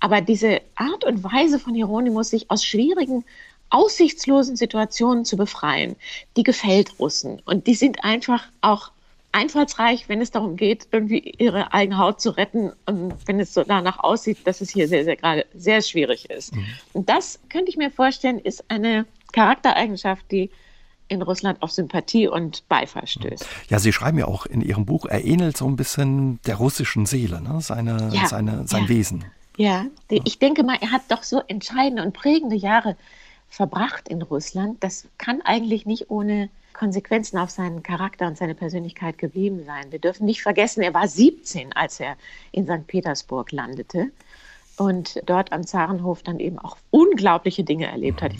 Aber 0.00 0.20
diese 0.20 0.60
Art 0.76 1.04
und 1.04 1.24
Weise 1.24 1.58
von 1.58 1.74
Hieronymus, 1.74 2.30
sich 2.30 2.50
aus 2.50 2.64
schwierigen, 2.64 3.24
aussichtslosen 3.70 4.56
Situationen 4.56 5.24
zu 5.24 5.36
befreien, 5.36 5.96
die 6.36 6.42
gefällt 6.42 6.98
Russen. 6.98 7.42
Und 7.44 7.66
die 7.66 7.74
sind 7.74 8.04
einfach 8.04 8.44
auch 8.60 8.90
einfallsreich, 9.32 10.08
wenn 10.08 10.20
es 10.20 10.30
darum 10.30 10.56
geht, 10.56 10.88
irgendwie 10.90 11.34
ihre 11.38 11.72
eigene 11.72 11.98
Haut 11.98 12.20
zu 12.20 12.30
retten 12.30 12.72
und 12.86 13.14
wenn 13.26 13.40
es 13.40 13.54
so 13.54 13.62
danach 13.62 13.98
aussieht, 13.98 14.38
dass 14.44 14.60
es 14.60 14.70
hier 14.70 14.88
sehr, 14.88 15.04
sehr 15.04 15.16
gerade 15.16 15.46
sehr 15.54 15.82
schwierig 15.82 16.30
ist. 16.30 16.54
Mhm. 16.54 16.66
Und 16.92 17.08
das 17.08 17.38
könnte 17.48 17.70
ich 17.70 17.76
mir 17.76 17.90
vorstellen, 17.90 18.38
ist 18.38 18.64
eine 18.68 19.06
Charaktereigenschaft, 19.32 20.24
die 20.30 20.50
in 21.08 21.22
Russland 21.22 21.62
auf 21.62 21.70
Sympathie 21.70 22.28
und 22.28 22.68
Beifall 22.68 23.06
stößt. 23.06 23.46
Ja, 23.68 23.78
Sie 23.78 23.92
schreiben 23.92 24.18
ja 24.18 24.26
auch 24.26 24.46
in 24.46 24.60
Ihrem 24.60 24.84
Buch, 24.84 25.06
er 25.06 25.24
ähnelt 25.24 25.56
so 25.56 25.66
ein 25.66 25.76
bisschen 25.76 26.38
der 26.46 26.56
russischen 26.56 27.06
Seele, 27.06 27.40
ne? 27.40 27.60
seine, 27.60 28.10
ja, 28.12 28.26
seine, 28.26 28.66
sein 28.66 28.84
ja. 28.84 28.88
Wesen. 28.88 29.24
Ja, 29.56 29.86
ich 30.08 30.38
denke 30.38 30.62
mal, 30.62 30.78
er 30.80 30.92
hat 30.92 31.02
doch 31.08 31.22
so 31.22 31.42
entscheidende 31.48 32.02
und 32.02 32.12
prägende 32.12 32.56
Jahre 32.56 32.96
verbracht 33.48 34.08
in 34.08 34.22
Russland. 34.22 34.84
Das 34.84 35.08
kann 35.16 35.40
eigentlich 35.42 35.84
nicht 35.84 36.10
ohne 36.10 36.48
Konsequenzen 36.78 37.38
auf 37.38 37.50
seinen 37.50 37.82
Charakter 37.82 38.28
und 38.28 38.38
seine 38.38 38.54
Persönlichkeit 38.54 39.18
geblieben 39.18 39.64
sein. 39.66 39.90
Wir 39.90 39.98
dürfen 39.98 40.26
nicht 40.26 40.42
vergessen, 40.42 40.80
er 40.80 40.94
war 40.94 41.08
17, 41.08 41.72
als 41.72 41.98
er 41.98 42.16
in 42.52 42.66
St. 42.66 42.86
Petersburg 42.86 43.50
landete 43.50 44.12
und 44.76 45.20
dort 45.26 45.52
am 45.52 45.66
Zarenhof 45.66 46.22
dann 46.22 46.38
eben 46.38 46.58
auch 46.58 46.76
unglaubliche 46.90 47.64
Dinge 47.64 47.86
erlebt 47.86 48.22
hat. 48.22 48.32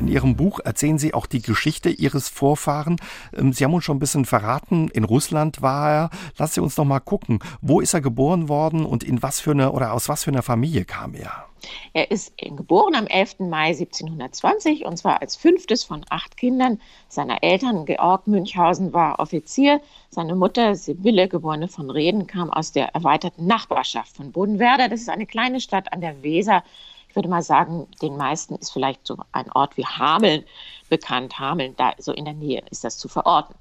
In 0.00 0.08
Ihrem 0.08 0.34
Buch 0.34 0.60
erzählen 0.64 0.98
Sie 0.98 1.12
auch 1.12 1.26
die 1.26 1.42
Geschichte 1.42 1.90
Ihres 1.90 2.30
Vorfahren. 2.30 2.96
Ähm, 3.36 3.52
Sie 3.52 3.64
haben 3.64 3.74
uns 3.74 3.84
schon 3.84 3.98
ein 3.98 4.00
bisschen 4.00 4.24
verraten, 4.24 4.88
in 4.88 5.04
Russland 5.04 5.60
war 5.60 5.90
er. 5.90 6.10
Lassen 6.38 6.54
Sie 6.54 6.60
uns 6.62 6.78
noch 6.78 6.86
mal 6.86 7.00
gucken, 7.00 7.40
wo 7.60 7.80
ist 7.80 7.92
er 7.92 8.00
geboren 8.00 8.48
worden 8.48 8.86
und 8.86 9.04
in 9.04 9.22
was 9.22 9.40
für 9.40 9.50
eine 9.50 9.72
oder 9.72 9.92
aus 9.92 10.08
was 10.08 10.24
für 10.24 10.30
einer 10.30 10.42
Familie 10.42 10.86
kam 10.86 11.14
er? 11.14 11.44
Er 11.92 12.10
ist 12.10 12.32
geboren 12.38 12.94
am 12.94 13.06
11. 13.06 13.40
Mai 13.40 13.72
1720 13.72 14.86
und 14.86 14.96
zwar 14.96 15.20
als 15.20 15.36
fünftes 15.36 15.84
von 15.84 16.06
acht 16.08 16.38
Kindern 16.38 16.80
seiner 17.08 17.42
Eltern. 17.42 17.84
Georg 17.84 18.26
Münchhausen 18.26 18.94
war 18.94 19.18
Offizier. 19.18 19.82
Seine 20.08 20.34
Mutter, 20.34 20.76
Sibylle, 20.76 21.28
geborene 21.28 21.68
von 21.68 21.90
Reden, 21.90 22.26
kam 22.26 22.48
aus 22.50 22.72
der 22.72 22.94
erweiterten 22.94 23.46
Nachbarschaft 23.46 24.16
von 24.16 24.32
Bodenwerder. 24.32 24.88
Das 24.88 25.02
ist 25.02 25.10
eine 25.10 25.26
kleine 25.26 25.60
Stadt 25.60 25.92
an 25.92 26.00
der 26.00 26.22
Weser 26.22 26.64
ich 27.10 27.16
würde 27.16 27.28
mal 27.28 27.42
sagen, 27.42 27.88
den 28.00 28.16
meisten 28.16 28.54
ist 28.54 28.70
vielleicht 28.70 29.04
so 29.04 29.16
ein 29.32 29.50
Ort 29.50 29.76
wie 29.76 29.84
Hameln 29.84 30.44
bekannt. 30.88 31.40
Hameln, 31.40 31.74
da 31.76 31.92
so 31.98 32.12
in 32.12 32.24
der 32.24 32.34
Nähe 32.34 32.62
ist 32.70 32.84
das 32.84 32.98
zu 32.98 33.08
verorten. 33.08 33.56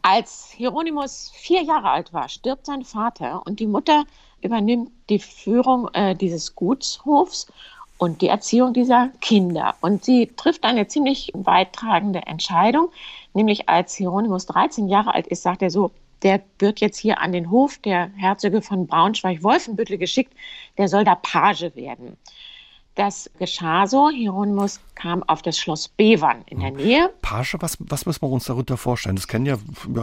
Als 0.00 0.50
Hieronymus 0.50 1.30
vier 1.34 1.62
Jahre 1.62 1.90
alt 1.90 2.14
war, 2.14 2.30
stirbt 2.30 2.64
sein 2.64 2.82
Vater 2.82 3.42
und 3.44 3.60
die 3.60 3.66
Mutter 3.66 4.04
übernimmt 4.40 4.90
die 5.10 5.18
Führung 5.18 5.88
äh, 5.92 6.14
dieses 6.16 6.54
Gutshofs 6.54 7.48
und 7.98 8.22
die 8.22 8.28
Erziehung 8.28 8.72
dieser 8.72 9.10
Kinder. 9.20 9.74
Und 9.82 10.02
sie 10.06 10.28
trifft 10.34 10.64
eine 10.64 10.88
ziemlich 10.88 11.32
weittragende 11.34 12.20
Entscheidung, 12.20 12.88
nämlich 13.34 13.68
als 13.68 13.94
Hieronymus 13.94 14.46
13 14.46 14.88
Jahre 14.88 15.12
alt 15.12 15.26
ist, 15.26 15.42
sagt 15.42 15.60
er 15.60 15.70
so, 15.70 15.90
der 16.22 16.40
wird 16.58 16.80
jetzt 16.80 16.98
hier 16.98 17.20
an 17.20 17.32
den 17.32 17.50
Hof 17.50 17.76
der 17.76 18.10
Herzöge 18.16 18.62
von 18.62 18.86
Braunschweig-Wolfenbüttel 18.86 19.98
geschickt, 19.98 20.32
der 20.78 20.88
soll 20.88 21.04
da 21.04 21.14
Page 21.14 21.74
werden. 21.74 22.16
Das 23.00 23.30
geschah 23.38 23.86
so. 23.86 24.10
Hieronymus 24.10 24.78
kam 24.94 25.22
auf 25.22 25.40
das 25.40 25.56
Schloss 25.56 25.88
Bevern 25.88 26.42
in 26.44 26.60
der 26.60 26.70
Nähe. 26.70 27.10
Page, 27.22 27.56
was, 27.60 27.78
was 27.80 28.04
müssen 28.04 28.20
wir 28.20 28.28
uns 28.28 28.44
darunter 28.44 28.76
vorstellen? 28.76 29.16
Das 29.16 29.26
kennen 29.26 29.46
ja, 29.46 29.56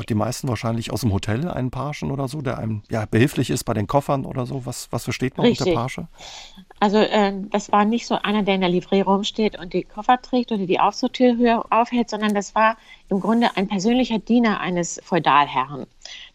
die 0.10 0.16
meisten 0.16 0.48
wahrscheinlich 0.48 0.92
aus 0.92 1.01
dem 1.01 1.13
Hotel, 1.13 1.48
einen 1.48 1.70
Pagen 1.70 2.10
oder 2.10 2.27
so, 2.27 2.42
der 2.42 2.58
einem 2.58 2.82
ja, 2.89 3.06
behilflich 3.06 3.51
ist 3.51 3.66
bei 3.66 3.75
den 3.75 3.86
Koffern 3.86 4.25
oder 4.25 4.48
so. 4.48 4.66
Was, 4.66 4.92
was 4.92 5.04
versteht 5.04 5.38
man 5.38 5.46
Richtig. 5.46 5.68
unter 5.68 5.80
Page? 5.80 6.01
Also 6.80 6.98
äh, 6.98 7.34
das 7.51 7.72
war 7.72 7.86
nicht 7.86 8.08
so 8.08 8.16
einer, 8.16 8.42
der 8.42 8.56
in 8.56 8.62
der 8.62 8.70
Livree 8.72 9.01
rumsteht 9.01 9.60
und 9.60 9.74
die 9.74 9.84
Koffer 9.84 10.20
trägt 10.20 10.51
oder 10.51 10.66
die 10.66 10.80
Aufzugtür 10.80 11.66
aufhält, 11.70 12.10
sondern 12.10 12.34
das 12.34 12.56
war 12.56 12.77
im 13.10 13.20
Grunde 13.20 13.56
ein 13.58 13.68
persönlicher 13.68 14.18
Diener 14.18 14.60
eines 14.60 15.00
Feudalherren. 15.04 15.86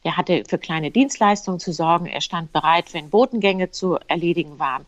Der 0.04 0.16
hatte 0.16 0.44
für 0.48 0.58
kleine 0.58 0.92
Dienstleistungen 0.92 1.58
zu 1.58 1.72
sorgen. 1.72 2.06
Er 2.06 2.20
stand 2.20 2.52
bereit, 2.52 2.94
wenn 2.94 3.10
Botengänge 3.10 3.72
zu 3.72 3.98
erledigen 4.06 4.60
waren. 4.60 4.86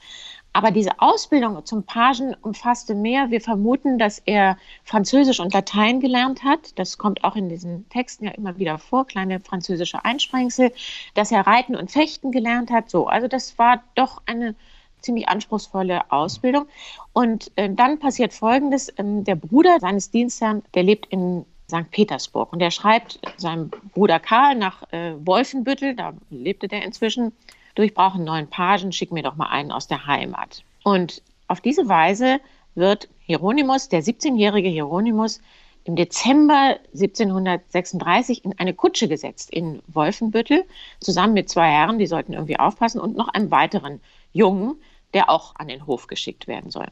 Aber 0.54 0.70
diese 0.70 1.00
Ausbildung 1.00 1.66
zum 1.66 1.82
Pagen 1.82 2.34
umfasste 2.40 2.94
mehr. 2.94 3.30
Wir 3.30 3.40
vermuten, 3.40 3.98
dass 3.98 4.20
er 4.20 4.56
Französisch 4.84 5.40
und 5.40 5.52
Latein 5.52 5.98
gelernt 5.98 6.44
hat. 6.44 6.78
Das 6.78 6.96
kommt 6.96 7.24
auch 7.24 7.34
in 7.34 7.48
diesen 7.48 7.88
Texten 7.88 8.24
ja 8.24 8.30
immer 8.30 8.56
wieder 8.56 8.78
vor, 8.78 9.04
kleine 9.04 9.40
französische 9.40 10.04
Einsprengsel. 10.04 10.72
Dass 11.14 11.32
er 11.32 11.44
Reiten 11.44 11.74
und 11.74 11.90
Fechten 11.90 12.30
gelernt 12.30 12.70
hat. 12.70 12.88
So, 12.88 13.08
also 13.08 13.26
das 13.26 13.58
war 13.58 13.82
doch 13.96 14.22
eine 14.26 14.54
ziemlich 15.00 15.28
anspruchsvolle 15.28 16.10
Ausbildung. 16.12 16.66
Und 17.12 17.50
äh, 17.56 17.68
dann 17.68 17.98
passiert 17.98 18.32
Folgendes. 18.32 18.94
Ähm, 18.96 19.24
der 19.24 19.34
Bruder 19.34 19.80
seines 19.80 20.12
Dienstherrn, 20.12 20.62
der 20.74 20.84
lebt 20.84 21.06
in 21.06 21.44
St. 21.68 21.90
Petersburg 21.90 22.52
und 22.52 22.60
der 22.60 22.70
schreibt 22.70 23.18
seinem 23.36 23.70
Bruder 23.92 24.20
Karl 24.20 24.54
nach 24.54 24.84
äh, 24.92 25.14
Wolfenbüttel, 25.18 25.96
da 25.96 26.12
lebte 26.30 26.68
der 26.68 26.84
inzwischen, 26.84 27.32
du, 27.74 27.82
ich 27.82 27.94
brauche 27.94 28.16
einen 28.16 28.24
neuen 28.24 28.48
Pagen, 28.48 28.92
schick 28.92 29.12
mir 29.12 29.22
doch 29.22 29.36
mal 29.36 29.48
einen 29.48 29.72
aus 29.72 29.86
der 29.86 30.06
Heimat. 30.06 30.62
Und 30.82 31.22
auf 31.48 31.60
diese 31.60 31.88
Weise 31.88 32.40
wird 32.74 33.08
Hieronymus, 33.26 33.88
der 33.88 34.02
17-jährige 34.02 34.68
Hieronymus, 34.68 35.40
im 35.84 35.96
Dezember 35.96 36.78
1736 36.94 38.44
in 38.44 38.58
eine 38.58 38.72
Kutsche 38.72 39.06
gesetzt 39.06 39.50
in 39.50 39.82
Wolfenbüttel, 39.86 40.64
zusammen 40.98 41.34
mit 41.34 41.50
zwei 41.50 41.70
Herren, 41.70 41.98
die 41.98 42.06
sollten 42.06 42.32
irgendwie 42.32 42.58
aufpassen, 42.58 43.00
und 43.00 43.16
noch 43.16 43.28
einem 43.28 43.50
weiteren 43.50 44.00
Jungen, 44.32 44.76
der 45.12 45.28
auch 45.28 45.54
an 45.56 45.68
den 45.68 45.86
Hof 45.86 46.06
geschickt 46.06 46.48
werden 46.48 46.70
soll. 46.70 46.86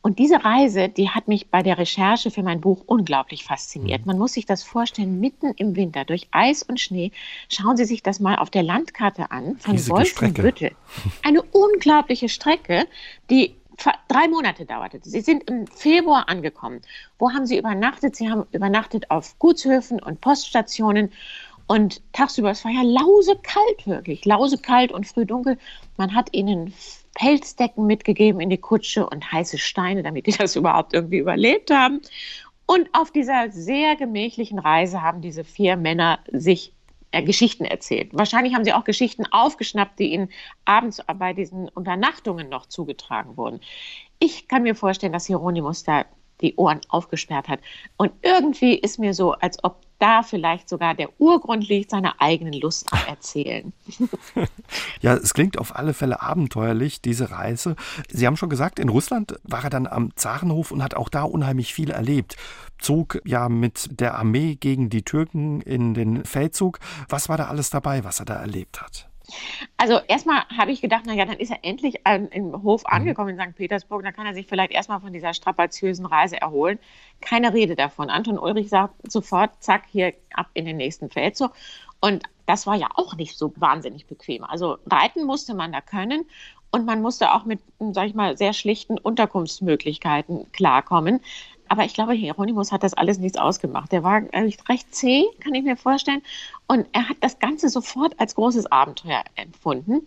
Und 0.00 0.18
diese 0.18 0.44
Reise, 0.44 0.88
die 0.88 1.10
hat 1.10 1.28
mich 1.28 1.50
bei 1.50 1.62
der 1.62 1.76
Recherche 1.76 2.30
für 2.30 2.42
mein 2.42 2.60
Buch 2.60 2.82
unglaublich 2.86 3.44
fasziniert. 3.44 4.02
Mhm. 4.02 4.06
Man 4.06 4.18
muss 4.18 4.34
sich 4.34 4.46
das 4.46 4.62
vorstellen, 4.62 5.20
mitten 5.20 5.52
im 5.56 5.76
Winter 5.76 6.04
durch 6.04 6.28
Eis 6.30 6.62
und 6.62 6.80
Schnee. 6.80 7.10
Schauen 7.48 7.76
Sie 7.76 7.84
sich 7.84 8.02
das 8.02 8.20
mal 8.20 8.36
auf 8.36 8.50
der 8.50 8.62
Landkarte 8.62 9.30
an 9.30 9.56
von 9.58 9.76
Wolfenbüttel. 9.88 10.72
Eine 11.22 11.42
unglaubliche 11.42 12.28
Strecke, 12.28 12.86
die 13.28 13.54
drei 14.08 14.28
Monate 14.28 14.64
dauerte. 14.64 15.00
Sie 15.02 15.20
sind 15.20 15.48
im 15.50 15.66
Februar 15.66 16.28
angekommen. 16.28 16.80
Wo 17.18 17.30
haben 17.30 17.46
Sie 17.46 17.58
übernachtet? 17.58 18.16
Sie 18.16 18.30
haben 18.30 18.44
übernachtet 18.52 19.10
auf 19.10 19.38
Gutshöfen 19.38 20.00
und 20.02 20.20
Poststationen. 20.20 21.12
Und 21.66 22.00
tagsüber, 22.12 22.50
es 22.50 22.64
war 22.64 22.72
ja 22.72 22.82
lausekalt 22.82 23.86
wirklich, 23.86 24.24
lausekalt 24.24 24.90
und 24.90 25.06
früh 25.06 25.26
dunkel. 25.26 25.58
Man 25.98 26.14
hat 26.14 26.32
ihnen 26.32 26.72
Pelzdecken 27.18 27.86
mitgegeben 27.86 28.40
in 28.40 28.48
die 28.48 28.58
Kutsche 28.58 29.08
und 29.08 29.32
heiße 29.32 29.58
Steine, 29.58 30.02
damit 30.02 30.26
die 30.26 30.32
das 30.32 30.54
überhaupt 30.56 30.94
irgendwie 30.94 31.18
überlebt 31.18 31.70
haben. 31.70 32.00
Und 32.64 32.88
auf 32.92 33.10
dieser 33.10 33.50
sehr 33.50 33.96
gemächlichen 33.96 34.58
Reise 34.58 35.02
haben 35.02 35.20
diese 35.20 35.42
vier 35.42 35.76
Männer 35.76 36.20
sich 36.30 36.72
äh, 37.10 37.22
Geschichten 37.22 37.64
erzählt. 37.64 38.10
Wahrscheinlich 38.12 38.54
haben 38.54 38.64
sie 38.64 38.72
auch 38.72 38.84
Geschichten 38.84 39.24
aufgeschnappt, 39.30 39.98
die 39.98 40.12
ihnen 40.12 40.28
abends 40.64 41.02
bei 41.18 41.32
diesen 41.32 41.68
Unternachtungen 41.70 42.48
noch 42.48 42.66
zugetragen 42.66 43.36
wurden. 43.36 43.60
Ich 44.20 44.46
kann 44.46 44.62
mir 44.62 44.74
vorstellen, 44.74 45.12
dass 45.12 45.26
Hieronymus 45.26 45.82
da 45.82 46.04
die 46.40 46.54
Ohren 46.56 46.80
aufgesperrt 46.88 47.48
hat. 47.48 47.60
Und 47.96 48.12
irgendwie 48.22 48.74
ist 48.74 48.98
mir 48.98 49.14
so, 49.14 49.32
als 49.32 49.62
ob 49.62 49.76
da 49.98 50.22
vielleicht 50.22 50.68
sogar 50.68 50.94
der 50.94 51.08
Urgrund 51.20 51.68
liegt 51.68 51.90
seiner 51.90 52.20
eigenen 52.20 52.52
Lust 52.52 52.92
am 52.92 53.00
Erzählen. 53.08 53.72
ja, 55.00 55.14
es 55.14 55.34
klingt 55.34 55.58
auf 55.58 55.74
alle 55.74 55.92
Fälle 55.92 56.22
abenteuerlich, 56.22 57.02
diese 57.02 57.30
Reise. 57.30 57.74
Sie 58.08 58.26
haben 58.26 58.36
schon 58.36 58.48
gesagt, 58.48 58.78
in 58.78 58.88
Russland 58.88 59.38
war 59.42 59.64
er 59.64 59.70
dann 59.70 59.86
am 59.86 60.14
Zarenhof 60.14 60.70
und 60.70 60.82
hat 60.82 60.94
auch 60.94 61.08
da 61.08 61.24
unheimlich 61.24 61.74
viel 61.74 61.90
erlebt. 61.90 62.36
Zog 62.78 63.20
ja 63.24 63.48
mit 63.48 64.00
der 64.00 64.16
Armee 64.16 64.54
gegen 64.54 64.88
die 64.88 65.02
Türken 65.02 65.60
in 65.62 65.94
den 65.94 66.24
Feldzug. 66.24 66.78
Was 67.08 67.28
war 67.28 67.36
da 67.36 67.46
alles 67.46 67.70
dabei, 67.70 68.04
was 68.04 68.20
er 68.20 68.26
da 68.26 68.34
erlebt 68.34 68.80
hat? 68.80 69.08
Also 69.76 70.00
erstmal 70.08 70.44
habe 70.56 70.72
ich 70.72 70.80
gedacht, 70.80 71.06
naja, 71.06 71.24
dann 71.24 71.38
ist 71.38 71.50
er 71.50 71.58
endlich 71.62 72.00
im 72.30 72.62
Hof 72.62 72.82
mhm. 72.82 72.92
angekommen 72.92 73.38
in 73.38 73.38
St. 73.38 73.56
Petersburg, 73.56 74.02
dann 74.02 74.14
kann 74.14 74.26
er 74.26 74.34
sich 74.34 74.46
vielleicht 74.46 74.72
erstmal 74.72 75.00
von 75.00 75.12
dieser 75.12 75.34
strapaziösen 75.34 76.06
Reise 76.06 76.40
erholen. 76.40 76.78
Keine 77.20 77.52
Rede 77.52 77.76
davon. 77.76 78.10
Anton 78.10 78.38
Ulrich 78.38 78.68
sagt 78.68 79.10
sofort, 79.10 79.50
zack, 79.62 79.84
hier 79.90 80.14
ab 80.32 80.48
in 80.54 80.64
den 80.64 80.76
nächsten 80.76 81.10
Feldzug. 81.10 81.52
Und 82.00 82.24
das 82.46 82.66
war 82.66 82.76
ja 82.76 82.88
auch 82.94 83.16
nicht 83.16 83.36
so 83.36 83.52
wahnsinnig 83.56 84.06
bequem. 84.06 84.44
Also 84.44 84.78
reiten 84.86 85.24
musste 85.24 85.54
man 85.54 85.72
da 85.72 85.80
können 85.80 86.24
und 86.70 86.84
man 86.84 87.02
musste 87.02 87.32
auch 87.32 87.44
mit, 87.44 87.60
sag 87.92 88.06
ich 88.06 88.14
mal, 88.14 88.36
sehr 88.36 88.52
schlichten 88.52 88.98
Unterkunftsmöglichkeiten 88.98 90.50
klarkommen. 90.52 91.20
Aber 91.68 91.84
ich 91.84 91.94
glaube, 91.94 92.12
Hieronymus 92.12 92.72
hat 92.72 92.82
das 92.82 92.94
alles 92.94 93.18
nichts 93.18 93.38
ausgemacht. 93.38 93.92
Der 93.92 94.02
war 94.02 94.22
recht 94.68 94.94
zäh, 94.94 95.24
kann 95.40 95.54
ich 95.54 95.64
mir 95.64 95.76
vorstellen. 95.76 96.22
Und 96.66 96.86
er 96.92 97.08
hat 97.08 97.16
das 97.20 97.38
Ganze 97.38 97.68
sofort 97.68 98.18
als 98.18 98.34
großes 98.34 98.66
Abenteuer 98.66 99.22
empfunden. 99.36 100.02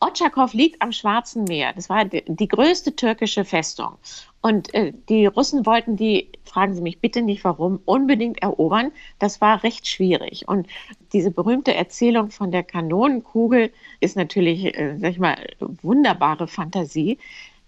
Otschakov 0.00 0.52
liegt 0.52 0.82
am 0.82 0.92
Schwarzen 0.92 1.44
Meer. 1.44 1.72
Das 1.72 1.88
war 1.88 2.04
die, 2.04 2.22
die 2.26 2.48
größte 2.48 2.96
türkische 2.96 3.44
Festung. 3.44 3.96
Und 4.42 4.72
äh, 4.74 4.92
die 5.08 5.26
Russen 5.26 5.66
wollten 5.66 5.96
die, 5.96 6.28
fragen 6.44 6.74
Sie 6.74 6.82
mich 6.82 7.00
bitte 7.00 7.22
nicht 7.22 7.44
warum, 7.44 7.80
unbedingt 7.84 8.42
erobern. 8.42 8.92
Das 9.18 9.40
war 9.40 9.62
recht 9.62 9.88
schwierig. 9.88 10.46
Und 10.48 10.68
diese 11.12 11.30
berühmte 11.30 11.74
Erzählung 11.74 12.30
von 12.30 12.50
der 12.52 12.62
Kanonenkugel 12.62 13.72
ist 14.00 14.16
natürlich, 14.16 14.76
äh, 14.78 14.98
sag 14.98 15.10
ich 15.10 15.18
mal, 15.18 15.36
wunderbare 15.82 16.46
Fantasie. 16.46 17.18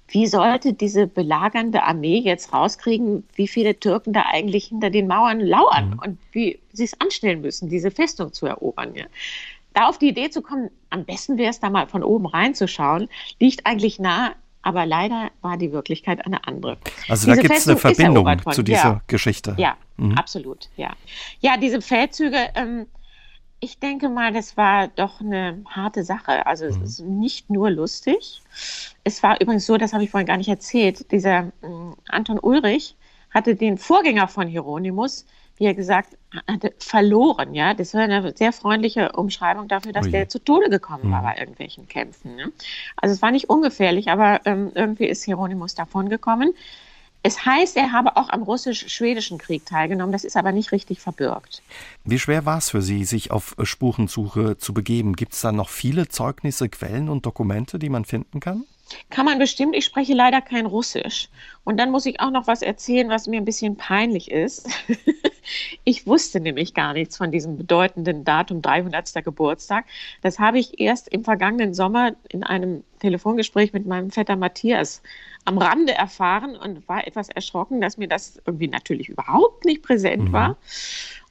Wie 0.08 0.26
sollte 0.26 0.72
diese 0.72 1.06
belagernde 1.06 1.82
Armee 1.82 2.18
jetzt 2.18 2.52
rauskriegen, 2.52 3.24
wie 3.34 3.46
viele 3.46 3.78
Türken 3.78 4.12
da 4.12 4.24
eigentlich 4.30 4.66
hinter 4.66 4.90
den 4.90 5.06
Mauern 5.06 5.40
lauern 5.40 5.90
mhm. 5.90 5.98
und 5.98 6.18
wie 6.32 6.58
sie 6.72 6.84
es 6.84 6.98
anstellen 7.00 7.42
müssen, 7.42 7.68
diese 7.68 7.90
Festung 7.90 8.32
zu 8.32 8.46
erobern? 8.46 8.94
Ja? 8.94 9.04
da 9.78 9.86
auf 9.88 9.98
die 9.98 10.08
Idee 10.08 10.30
zu 10.30 10.42
kommen, 10.42 10.70
am 10.90 11.04
besten 11.04 11.38
wäre 11.38 11.50
es 11.50 11.60
da 11.60 11.70
mal 11.70 11.86
von 11.86 12.02
oben 12.02 12.26
reinzuschauen, 12.26 13.08
liegt 13.38 13.64
eigentlich 13.66 13.98
nah, 13.98 14.32
aber 14.62 14.86
leider 14.86 15.30
war 15.40 15.56
die 15.56 15.72
Wirklichkeit 15.72 16.24
eine 16.26 16.46
andere. 16.46 16.78
Also 17.08 17.26
diese 17.26 17.36
da 17.36 17.42
gibt 17.42 17.54
es 17.54 17.68
eine 17.68 17.76
Verbindung 17.76 18.26
zu 18.52 18.62
dieser 18.62 18.82
ja. 18.82 19.02
Geschichte. 19.06 19.54
Ja, 19.56 19.76
mhm. 19.96 20.18
absolut, 20.18 20.68
ja. 20.76 20.94
Ja, 21.40 21.56
diese 21.56 21.80
Feldzüge, 21.80 22.48
ähm, 22.56 22.86
ich 23.60 23.78
denke 23.78 24.08
mal, 24.08 24.32
das 24.32 24.56
war 24.56 24.88
doch 24.88 25.20
eine 25.20 25.62
harte 25.68 26.04
Sache. 26.04 26.46
Also 26.46 26.64
mhm. 26.64 26.70
es 26.70 26.76
ist 26.76 27.00
nicht 27.00 27.50
nur 27.50 27.70
lustig. 27.70 28.42
Es 29.04 29.22
war 29.22 29.40
übrigens 29.40 29.66
so, 29.66 29.76
das 29.76 29.92
habe 29.92 30.04
ich 30.04 30.10
vorhin 30.10 30.26
gar 30.26 30.36
nicht 30.36 30.48
erzählt, 30.48 31.10
dieser 31.12 31.52
äh, 31.62 31.94
Anton 32.08 32.38
Ulrich 32.38 32.96
hatte 33.30 33.54
den 33.54 33.76
Vorgänger 33.78 34.28
von 34.28 34.48
Hieronymus 34.48 35.26
wie 35.58 35.64
er 35.64 35.74
gesagt 35.74 36.16
hatte, 36.46 36.72
verloren. 36.78 37.54
Ja, 37.54 37.74
das 37.74 37.94
war 37.94 38.02
eine 38.02 38.32
sehr 38.36 38.52
freundliche 38.52 39.12
Umschreibung 39.12 39.68
dafür, 39.68 39.92
dass 39.92 40.06
Ui. 40.06 40.12
der 40.12 40.28
zu 40.28 40.38
Tode 40.38 40.70
gekommen 40.70 41.10
war 41.10 41.20
mhm. 41.20 41.26
bei 41.26 41.36
irgendwelchen 41.38 41.88
Kämpfen. 41.88 42.36
Ne? 42.36 42.52
Also 42.96 43.14
es 43.14 43.22
war 43.22 43.30
nicht 43.30 43.50
ungefährlich, 43.50 44.08
aber 44.08 44.40
ähm, 44.44 44.70
irgendwie 44.74 45.06
ist 45.06 45.24
Hieronymus 45.24 45.74
davongekommen. 45.74 46.54
Es 47.22 47.44
heißt, 47.44 47.76
er 47.76 47.92
habe 47.92 48.16
auch 48.16 48.28
am 48.30 48.42
russisch-schwedischen 48.42 49.38
Krieg 49.38 49.66
teilgenommen, 49.66 50.12
das 50.12 50.25
ist 50.25 50.37
aber 50.37 50.52
nicht 50.52 50.72
richtig 50.72 51.00
verbürgt. 51.00 51.62
Wie 52.04 52.18
schwer 52.18 52.46
war 52.46 52.58
es 52.58 52.70
für 52.70 52.82
Sie, 52.82 53.04
sich 53.04 53.30
auf 53.30 53.56
Spurensuche 53.62 54.56
zu 54.56 54.72
begeben? 54.72 55.16
Gibt 55.16 55.32
es 55.34 55.40
da 55.40 55.52
noch 55.52 55.68
viele 55.68 56.08
Zeugnisse, 56.08 56.68
Quellen 56.68 57.08
und 57.08 57.26
Dokumente, 57.26 57.78
die 57.78 57.88
man 57.88 58.04
finden 58.04 58.40
kann? 58.40 58.64
Kann 59.10 59.26
man 59.26 59.38
bestimmt. 59.38 59.76
Ich 59.76 59.84
spreche 59.84 60.14
leider 60.14 60.40
kein 60.40 60.66
Russisch. 60.66 61.28
Und 61.64 61.78
dann 61.78 61.90
muss 61.90 62.06
ich 62.06 62.20
auch 62.20 62.30
noch 62.30 62.46
was 62.46 62.62
erzählen, 62.62 63.08
was 63.08 63.26
mir 63.26 63.38
ein 63.38 63.44
bisschen 63.44 63.76
peinlich 63.76 64.30
ist. 64.30 64.68
ich 65.84 66.06
wusste 66.06 66.40
nämlich 66.40 66.75
gar 66.75 66.94
nichts 66.94 67.16
von 67.16 67.30
diesem 67.30 67.56
bedeutenden 67.56 68.25
Datum 68.25 68.62
300. 68.62 69.25
Geburtstag. 69.25 69.84
Das 70.22 70.38
habe 70.38 70.58
ich 70.58 70.80
erst 70.80 71.08
im 71.08 71.25
vergangenen 71.25 71.75
Sommer 71.75 72.12
in 72.30 72.44
einem 72.44 72.84
Telefongespräch 73.00 73.72
mit 73.72 73.87
meinem 73.87 74.10
Vetter 74.10 74.37
Matthias 74.37 75.02
am 75.49 75.57
Rande 75.57 75.95
erfahren 75.95 76.57
und 76.57 76.87
war 76.88 77.07
etwas 77.07 77.31
erschrocken, 77.31 77.81
dass 77.81 77.97
mir 77.97 78.07
das 78.07 78.40
irgendwie 78.45 78.69
natürlich 78.69 79.09
überhaupt 79.09 79.64
nicht 79.64 79.83
präsent 79.83 80.25
mhm. 80.25 80.33
war. 80.33 80.57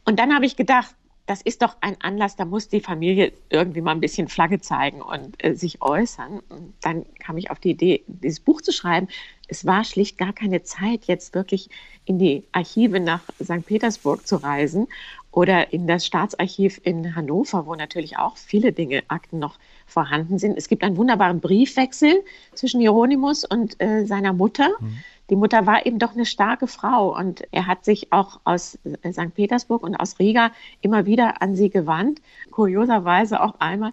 Und 0.06 0.18
dann 0.18 0.34
habe 0.34 0.48
ich 0.48 0.56
gedacht, 0.56 0.96
das 1.28 1.42
ist 1.42 1.62
doch 1.62 1.76
ein 1.82 1.98
Anlass, 2.02 2.36
da 2.36 2.46
muss 2.46 2.68
die 2.68 2.80
Familie 2.80 3.34
irgendwie 3.50 3.82
mal 3.82 3.92
ein 3.92 4.00
bisschen 4.00 4.28
Flagge 4.28 4.60
zeigen 4.60 5.02
und 5.02 5.44
äh, 5.44 5.54
sich 5.54 5.82
äußern. 5.82 6.40
Und 6.50 6.74
dann 6.82 7.06
kam 7.20 7.38
ich 7.38 7.52
auf 7.52 7.60
die 7.60 7.72
Idee, 7.72 8.04
dieses 8.08 8.40
Buch 8.40 8.62
zu 8.62 8.72
schreiben. 8.72 9.08
Es 9.48 9.66
war 9.66 9.84
schlicht 9.84 10.18
gar 10.18 10.34
keine 10.34 10.64
Zeit, 10.64 11.06
jetzt 11.06 11.36
wirklich 11.36 11.70
in 12.06 12.18
die 12.18 12.44
Archive 12.54 13.00
nach 13.00 13.22
St. 13.44 13.66
Petersburg 13.66 14.26
zu 14.26 14.38
reisen 14.38 14.88
oder 15.32 15.72
in 15.74 15.86
das 15.86 16.08
Staatsarchiv 16.08 16.80
in 16.84 17.16
Hannover, 17.16 17.68
wo 17.68 17.76
natürlich 17.76 18.18
auch 18.18 18.38
viele 18.38 18.72
Dinge, 18.72 19.04
Akten 19.10 19.38
noch 19.38 19.60
vorhanden 19.88 20.38
sind. 20.38 20.58
Es 20.58 20.67
gibt 20.67 20.84
einen 20.84 20.98
wunderbaren 20.98 21.39
Briefwechsel 21.39 22.24
zwischen 22.53 22.79
Hieronymus 22.79 23.44
und 23.44 23.81
äh, 23.81 24.05
seiner 24.05 24.33
Mutter. 24.33 24.70
Mhm 24.79 25.00
die 25.29 25.35
Mutter 25.35 25.66
war 25.66 25.85
eben 25.85 26.00
doch 26.00 26.14
eine 26.14 26.25
starke 26.25 26.68
Frau 26.68 27.18
und 27.18 27.44
er 27.51 27.68
hat 27.68 27.83
sich 27.83 28.14
auch 28.14 28.40
aus 28.46 28.79
äh, 29.01 29.12
St. 29.12 29.33
Petersburg 29.33 29.83
und 29.83 29.96
aus 29.96 30.20
Riga 30.20 30.51
immer 30.81 31.05
wieder 31.05 31.42
an 31.42 31.55
sie 31.55 31.70
gewandt. 31.70 32.22
Kurioserweise 32.51 33.42
auch 33.42 33.59
einmal 33.59 33.92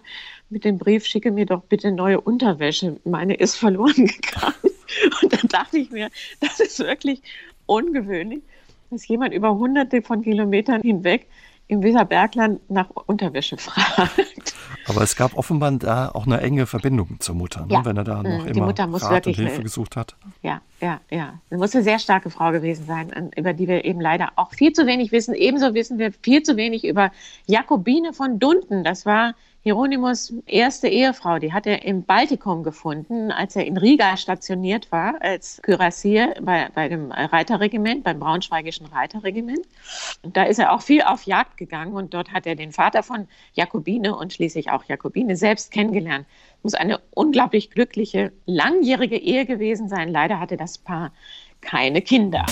mit 0.49 0.63
dem 0.63 0.77
Brief, 0.77 1.05
schicke 1.05 1.31
mir 1.31 1.45
doch 1.45 1.63
bitte 1.63 1.91
neue 1.91 2.21
Unterwäsche. 2.21 2.99
Meine 3.03 3.35
ist 3.35 3.55
verloren 3.55 3.93
gegangen. 3.95 4.55
Und 5.21 5.33
dann 5.33 5.47
dachte 5.49 5.77
ich 5.77 5.91
mir, 5.91 6.09
das 6.39 6.59
ist 6.59 6.79
wirklich 6.79 7.21
ungewöhnlich, 7.65 8.41
dass 8.89 9.07
jemand 9.07 9.33
über 9.33 9.55
hunderte 9.55 10.01
von 10.01 10.21
Kilometern 10.21 10.81
hinweg 10.81 11.27
im 11.67 11.81
Weserbergland 11.81 12.69
nach 12.69 12.89
Unterwäsche 12.89 13.57
fragt. 13.57 14.55
Aber 14.87 15.01
es 15.01 15.15
gab 15.15 15.35
offenbar 15.35 15.71
da 15.71 16.09
auch 16.09 16.27
eine 16.27 16.41
enge 16.41 16.67
Verbindung 16.67 17.19
zur 17.19 17.33
Mutter, 17.33 17.65
ne? 17.65 17.73
ja. 17.73 17.85
wenn 17.85 17.97
er 17.97 18.03
da 18.03 18.21
noch 18.21 18.43
mhm. 18.43 18.51
die 18.51 18.59
immer 18.59 18.67
Mutter 18.67 18.85
muss 18.85 19.03
Rat 19.03 19.11
wirklich 19.11 19.39
und 19.39 19.45
Hilfe 19.45 19.63
gesucht 19.63 19.95
hat. 19.95 20.15
Ja, 20.43 20.61
ja, 20.79 21.01
ja. 21.09 21.39
Sie 21.49 21.57
muss 21.57 21.73
eine 21.73 21.83
sehr 21.83 21.97
starke 21.97 22.29
Frau 22.29 22.51
gewesen 22.51 22.85
sein, 22.85 23.31
über 23.35 23.53
die 23.53 23.67
wir 23.67 23.83
eben 23.83 23.99
leider 23.99 24.33
auch 24.35 24.51
viel 24.51 24.73
zu 24.73 24.85
wenig 24.85 25.11
wissen. 25.11 25.33
Ebenso 25.33 25.73
wissen 25.73 25.97
wir 25.97 26.11
viel 26.11 26.43
zu 26.43 26.55
wenig 26.55 26.85
über 26.85 27.11
Jakobine 27.47 28.13
von 28.13 28.37
Dunten. 28.37 28.83
Das 28.83 29.07
war 29.07 29.33
Hieronymus 29.65 30.31
erste 30.45 30.87
Ehefrau, 30.87 31.39
die 31.39 31.51
hat 31.51 31.65
er 31.65 31.83
im 31.85 32.03
Baltikum 32.03 32.61
gefunden, 32.61 33.31
als 33.31 33.55
er 33.55 33.65
in 33.65 33.77
Riga 33.77 34.15
stationiert 34.15 34.91
war, 34.91 35.15
als 35.21 35.59
Kürassier 35.63 36.35
bei, 36.39 36.69
bei 36.75 36.87
dem 36.87 37.11
Reiterregiment, 37.11 38.03
beim 38.03 38.19
Braunschweigischen 38.19 38.85
Reiterregiment. 38.85 39.65
Und 40.21 40.37
da 40.37 40.43
ist 40.43 40.59
er 40.59 40.71
auch 40.71 40.83
viel 40.83 41.01
auf 41.01 41.23
Jagd 41.23 41.57
gegangen 41.57 41.95
und 41.95 42.13
dort 42.13 42.31
hat 42.31 42.45
er 42.45 42.53
den 42.53 42.73
Vater 42.73 43.01
von 43.01 43.27
Jakobine 43.53 44.15
und 44.15 44.33
schließlich 44.33 44.69
auch 44.69 44.83
Jakobine 44.83 45.35
selbst 45.35 45.71
kennengelernt. 45.71 46.27
Muss 46.61 46.75
eine 46.75 46.99
unglaublich 47.15 47.71
glückliche, 47.71 48.33
langjährige 48.45 49.17
Ehe 49.17 49.47
gewesen 49.47 49.89
sein. 49.89 50.09
Leider 50.09 50.39
hatte 50.39 50.57
das 50.57 50.77
Paar 50.77 51.11
keine 51.61 52.03
Kinder. 52.03 52.45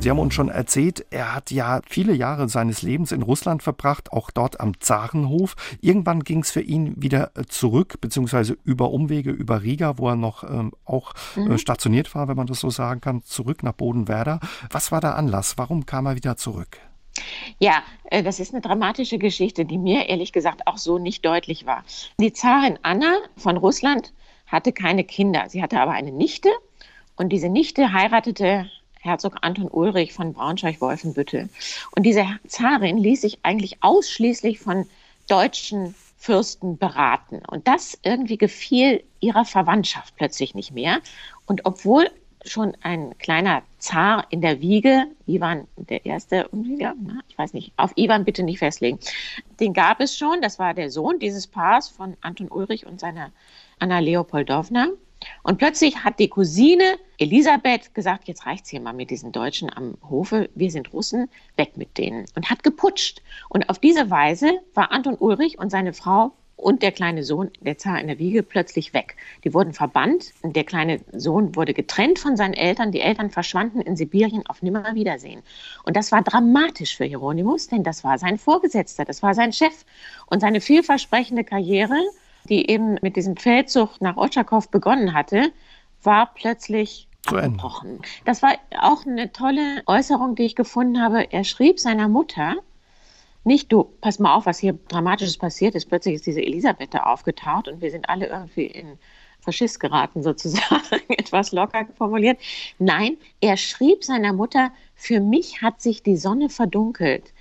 Sie 0.00 0.10
haben 0.10 0.20
uns 0.20 0.32
schon 0.32 0.48
erzählt, 0.48 1.04
er 1.10 1.34
hat 1.34 1.50
ja 1.50 1.80
viele 1.88 2.14
Jahre 2.14 2.48
seines 2.48 2.82
Lebens 2.82 3.10
in 3.10 3.22
Russland 3.22 3.64
verbracht, 3.64 4.12
auch 4.12 4.30
dort 4.30 4.60
am 4.60 4.78
Zarenhof. 4.80 5.56
Irgendwann 5.80 6.22
ging 6.22 6.40
es 6.40 6.52
für 6.52 6.60
ihn 6.60 6.94
wieder 7.02 7.32
äh, 7.34 7.44
zurück, 7.46 8.00
beziehungsweise 8.00 8.56
über 8.64 8.92
Umwege 8.92 9.32
über 9.32 9.62
Riga, 9.62 9.98
wo 9.98 10.08
er 10.08 10.16
noch 10.16 10.44
ähm, 10.44 10.72
auch 10.84 11.14
äh, 11.36 11.40
mhm. 11.40 11.50
äh, 11.50 11.58
stationiert 11.58 12.14
war, 12.14 12.28
wenn 12.28 12.36
man 12.36 12.46
das 12.46 12.60
so 12.60 12.70
sagen 12.70 13.00
kann, 13.00 13.24
zurück 13.24 13.64
nach 13.64 13.72
Bodenwerder. 13.72 14.38
Was 14.70 14.92
war 14.92 15.00
der 15.00 15.16
Anlass? 15.16 15.58
Warum 15.58 15.84
kam 15.84 16.06
er 16.06 16.14
wieder 16.14 16.36
zurück? 16.36 16.78
Ja, 17.58 17.82
äh, 18.04 18.22
das 18.22 18.38
ist 18.38 18.54
eine 18.54 18.62
dramatische 18.62 19.18
Geschichte, 19.18 19.64
die 19.64 19.78
mir 19.78 20.08
ehrlich 20.08 20.32
gesagt 20.32 20.66
auch 20.66 20.78
so 20.78 20.98
nicht 20.98 21.24
deutlich 21.24 21.66
war. 21.66 21.82
Die 22.20 22.32
Zarin 22.32 22.78
Anna 22.82 23.16
von 23.36 23.56
Russland 23.56 24.12
hatte 24.46 24.72
keine 24.72 25.02
Kinder. 25.02 25.46
Sie 25.48 25.60
hatte 25.60 25.80
aber 25.80 25.92
eine 25.92 26.12
Nichte 26.12 26.50
und 27.16 27.30
diese 27.30 27.48
Nichte 27.48 27.92
heiratete 27.92 28.70
Herzog 29.08 29.38
Anton 29.40 29.68
Ulrich 29.68 30.12
von 30.12 30.32
Braunschweig-Wolfenbüttel. 30.32 31.48
Und 31.96 32.02
diese 32.04 32.26
Zarin 32.46 32.98
ließ 32.98 33.22
sich 33.22 33.38
eigentlich 33.42 33.82
ausschließlich 33.82 34.60
von 34.60 34.86
deutschen 35.28 35.94
Fürsten 36.18 36.78
beraten. 36.78 37.40
Und 37.48 37.66
das 37.68 37.98
irgendwie 38.02 38.38
gefiel 38.38 39.02
ihrer 39.20 39.44
Verwandtschaft 39.44 40.14
plötzlich 40.16 40.54
nicht 40.54 40.72
mehr. 40.72 41.00
Und 41.46 41.64
obwohl 41.64 42.10
schon 42.44 42.76
ein 42.82 43.16
kleiner 43.18 43.62
Zar 43.78 44.26
in 44.30 44.40
der 44.40 44.60
Wiege, 44.60 45.06
Ivan 45.26 45.66
der 45.76 46.04
Erste, 46.06 46.48
ich 47.28 47.38
weiß 47.38 47.52
nicht, 47.52 47.72
auf 47.76 47.92
Ivan 47.96 48.24
bitte 48.24 48.42
nicht 48.42 48.58
festlegen, 48.58 48.98
den 49.60 49.72
gab 49.72 50.00
es 50.00 50.16
schon, 50.16 50.40
das 50.40 50.58
war 50.58 50.74
der 50.74 50.90
Sohn 50.90 51.18
dieses 51.18 51.46
Paars 51.46 51.88
von 51.88 52.16
Anton 52.20 52.48
Ulrich 52.48 52.86
und 52.86 53.00
seiner 53.00 53.30
Anna 53.78 53.98
Leopoldowna. 53.98 54.88
Und 55.42 55.58
plötzlich 55.58 56.04
hat 56.04 56.18
die 56.18 56.28
Cousine 56.28 56.98
Elisabeth 57.18 57.94
gesagt, 57.94 58.28
jetzt 58.28 58.46
reicht's 58.46 58.70
hier 58.70 58.80
mal 58.80 58.92
mit 58.92 59.10
diesen 59.10 59.32
Deutschen 59.32 59.72
am 59.74 59.96
Hofe, 60.08 60.48
wir 60.54 60.70
sind 60.70 60.92
Russen, 60.92 61.28
weg 61.56 61.76
mit 61.76 61.98
denen. 61.98 62.26
Und 62.34 62.50
hat 62.50 62.62
geputscht. 62.62 63.22
Und 63.48 63.68
auf 63.68 63.78
diese 63.78 64.10
Weise 64.10 64.60
war 64.74 64.92
Anton 64.92 65.16
Ulrich 65.18 65.58
und 65.58 65.70
seine 65.70 65.92
Frau 65.92 66.32
und 66.58 66.82
der 66.82 66.90
kleine 66.90 67.22
Sohn, 67.22 67.50
der 67.60 67.78
Zar 67.78 68.00
in 68.00 68.08
der 68.08 68.18
Wiege, 68.18 68.42
plötzlich 68.42 68.92
weg. 68.92 69.14
Die 69.44 69.54
wurden 69.54 69.72
verbannt. 69.72 70.32
Der 70.42 70.64
kleine 70.64 71.00
Sohn 71.12 71.54
wurde 71.54 71.72
getrennt 71.72 72.18
von 72.18 72.36
seinen 72.36 72.54
Eltern. 72.54 72.90
Die 72.90 73.00
Eltern 73.00 73.30
verschwanden 73.30 73.80
in 73.80 73.96
Sibirien 73.96 74.44
auf 74.48 74.60
Nimmerwiedersehen. 74.60 75.42
Und 75.84 75.96
das 75.96 76.10
war 76.10 76.22
dramatisch 76.22 76.96
für 76.96 77.04
Hieronymus, 77.04 77.68
denn 77.68 77.84
das 77.84 78.02
war 78.02 78.18
sein 78.18 78.38
Vorgesetzter, 78.38 79.04
das 79.04 79.22
war 79.22 79.34
sein 79.34 79.52
Chef. 79.52 79.84
Und 80.26 80.40
seine 80.40 80.60
vielversprechende 80.60 81.44
Karriere 81.44 82.00
die 82.48 82.70
eben 82.70 82.98
mit 83.02 83.16
diesem 83.16 83.36
Feldzug 83.36 84.00
nach 84.00 84.16
Otschakow 84.16 84.68
begonnen 84.70 85.14
hatte, 85.14 85.52
war 86.02 86.32
plötzlich 86.34 87.08
abgebrochen. 87.26 88.00
Das 88.24 88.42
war 88.42 88.54
auch 88.80 89.04
eine 89.04 89.32
tolle 89.32 89.82
Äußerung, 89.86 90.34
die 90.34 90.44
ich 90.44 90.56
gefunden 90.56 91.00
habe. 91.00 91.32
Er 91.32 91.44
schrieb 91.44 91.78
seiner 91.80 92.08
Mutter, 92.08 92.56
nicht, 93.44 93.72
du, 93.72 93.84
pass 94.00 94.18
mal 94.18 94.34
auf, 94.34 94.46
was 94.46 94.58
hier 94.58 94.78
Dramatisches 94.88 95.38
passiert 95.38 95.74
ist. 95.74 95.86
Plötzlich 95.86 96.16
ist 96.16 96.26
diese 96.26 96.42
Elisabeth 96.42 96.92
da 96.92 97.04
aufgetaucht 97.04 97.68
und 97.68 97.80
wir 97.80 97.90
sind 97.90 98.08
alle 98.08 98.26
irgendwie 98.26 98.66
in 98.66 98.98
Faschist 99.40 99.80
geraten, 99.80 100.22
sozusagen, 100.22 101.00
etwas 101.08 101.52
locker 101.52 101.86
formuliert. 101.96 102.38
Nein, 102.78 103.16
er 103.40 103.56
schrieb 103.56 104.04
seiner 104.04 104.32
Mutter, 104.32 104.70
für 104.94 105.20
mich 105.20 105.62
hat 105.62 105.80
sich 105.80 106.02
die 106.02 106.16
Sonne 106.16 106.48
verdunkelt. 106.48 107.32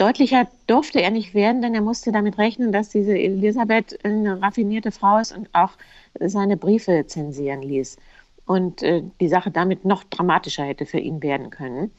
Deutlicher 0.00 0.48
durfte 0.66 1.02
er 1.02 1.10
nicht 1.10 1.34
werden, 1.34 1.60
denn 1.60 1.74
er 1.74 1.82
musste 1.82 2.10
damit 2.10 2.38
rechnen, 2.38 2.72
dass 2.72 2.88
diese 2.88 3.18
Elisabeth 3.18 3.98
eine 4.02 4.40
raffinierte 4.40 4.92
Frau 4.92 5.18
ist 5.18 5.36
und 5.36 5.50
auch 5.52 5.72
seine 6.18 6.56
Briefe 6.56 7.04
zensieren 7.06 7.60
ließ. 7.60 7.98
Und 8.46 8.82
äh, 8.82 9.02
die 9.20 9.28
Sache 9.28 9.50
damit 9.50 9.84
noch 9.84 10.02
dramatischer 10.04 10.64
hätte 10.64 10.86
für 10.86 10.98
ihn 10.98 11.22
werden 11.22 11.50
können. 11.50 11.90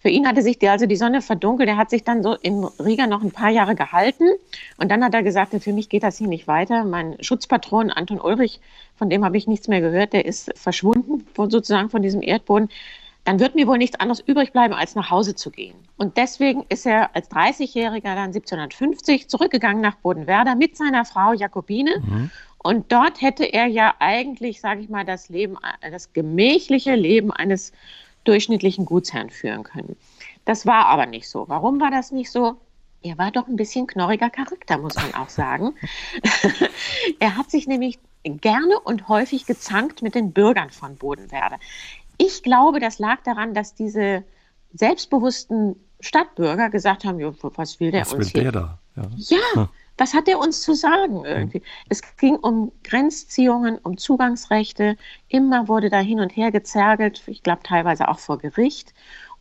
Für 0.00 0.08
ihn 0.08 0.26
hatte 0.26 0.42
sich 0.42 0.58
die, 0.58 0.68
also 0.68 0.86
die 0.86 0.96
Sonne 0.96 1.22
verdunkelt. 1.22 1.68
Er 1.68 1.76
hat 1.76 1.90
sich 1.90 2.02
dann 2.02 2.24
so 2.24 2.34
in 2.34 2.64
Riga 2.64 3.06
noch 3.06 3.22
ein 3.22 3.30
paar 3.30 3.50
Jahre 3.50 3.76
gehalten. 3.76 4.24
Und 4.76 4.90
dann 4.90 5.04
hat 5.04 5.14
er 5.14 5.22
gesagt, 5.22 5.54
für 5.62 5.72
mich 5.72 5.88
geht 5.88 6.02
das 6.02 6.18
hier 6.18 6.28
nicht 6.28 6.48
weiter. 6.48 6.84
Mein 6.84 7.16
Schutzpatron 7.20 7.90
Anton 7.90 8.20
Ulrich, 8.20 8.60
von 8.96 9.10
dem 9.10 9.24
habe 9.24 9.36
ich 9.36 9.46
nichts 9.46 9.68
mehr 9.68 9.80
gehört, 9.80 10.12
der 10.12 10.24
ist 10.24 10.50
verschwunden 10.56 11.24
sozusagen 11.36 11.90
von 11.90 12.02
diesem 12.02 12.22
Erdboden. 12.22 12.68
Dann 13.28 13.40
wird 13.40 13.54
mir 13.54 13.66
wohl 13.66 13.76
nichts 13.76 14.00
anderes 14.00 14.20
übrig 14.20 14.54
bleiben, 14.54 14.72
als 14.72 14.94
nach 14.94 15.10
Hause 15.10 15.34
zu 15.34 15.50
gehen. 15.50 15.76
Und 15.98 16.16
deswegen 16.16 16.64
ist 16.70 16.86
er 16.86 17.14
als 17.14 17.30
30-Jähriger 17.30 18.14
dann 18.14 18.32
1750 18.32 19.28
zurückgegangen 19.28 19.82
nach 19.82 19.96
Bodenwerder 19.96 20.54
mit 20.54 20.78
seiner 20.78 21.04
Frau 21.04 21.34
Jakobine. 21.34 22.00
Mhm. 22.00 22.30
Und 22.56 22.90
dort 22.90 23.20
hätte 23.20 23.44
er 23.44 23.66
ja 23.66 23.94
eigentlich, 23.98 24.62
sage 24.62 24.80
ich 24.80 24.88
mal, 24.88 25.04
das 25.04 25.28
Leben, 25.28 25.58
das 25.82 26.14
gemächliche 26.14 26.94
Leben 26.94 27.30
eines 27.30 27.72
durchschnittlichen 28.24 28.86
Gutsherrn 28.86 29.28
führen 29.28 29.62
können. 29.62 29.94
Das 30.46 30.64
war 30.64 30.86
aber 30.86 31.04
nicht 31.04 31.28
so. 31.28 31.44
Warum 31.48 31.82
war 31.82 31.90
das 31.90 32.12
nicht 32.12 32.30
so? 32.30 32.56
Er 33.02 33.18
war 33.18 33.30
doch 33.30 33.46
ein 33.46 33.56
bisschen 33.56 33.86
knorriger 33.86 34.30
Charakter, 34.30 34.78
muss 34.78 34.94
man 34.94 35.12
auch 35.12 35.28
sagen. 35.28 35.74
er 37.20 37.36
hat 37.36 37.50
sich 37.50 37.66
nämlich 37.66 37.98
gerne 38.24 38.80
und 38.80 39.08
häufig 39.08 39.44
gezankt 39.44 40.00
mit 40.00 40.14
den 40.14 40.32
Bürgern 40.32 40.70
von 40.70 40.96
Bodenwerder. 40.96 41.58
Ich 42.18 42.42
glaube, 42.42 42.80
das 42.80 42.98
lag 42.98 43.22
daran, 43.22 43.54
dass 43.54 43.74
diese 43.74 44.24
selbstbewussten 44.74 45.76
Stadtbürger 46.00 46.68
gesagt 46.70 47.04
haben, 47.04 47.18
was 47.20 47.80
will 47.80 47.90
der 47.90 48.02
was 48.02 48.12
uns 48.12 48.34
will 48.34 48.42
hier? 48.42 48.52
Der 48.52 48.60
da? 48.60 48.78
Ja, 48.96 49.36
ja 49.56 49.68
was 49.98 50.14
hat 50.14 50.28
der 50.28 50.38
uns 50.38 50.62
zu 50.62 50.74
sagen 50.74 51.24
irgendwie? 51.24 51.60
Es 51.88 52.00
ging 52.16 52.36
um 52.36 52.72
Grenzziehungen, 52.84 53.78
um 53.78 53.98
Zugangsrechte. 53.98 54.96
Immer 55.28 55.68
wurde 55.68 55.90
da 55.90 55.98
hin 55.98 56.20
und 56.20 56.36
her 56.36 56.52
gezergelt, 56.52 57.22
ich 57.26 57.42
glaube 57.42 57.62
teilweise 57.64 58.08
auch 58.08 58.20
vor 58.20 58.38
Gericht. 58.38 58.94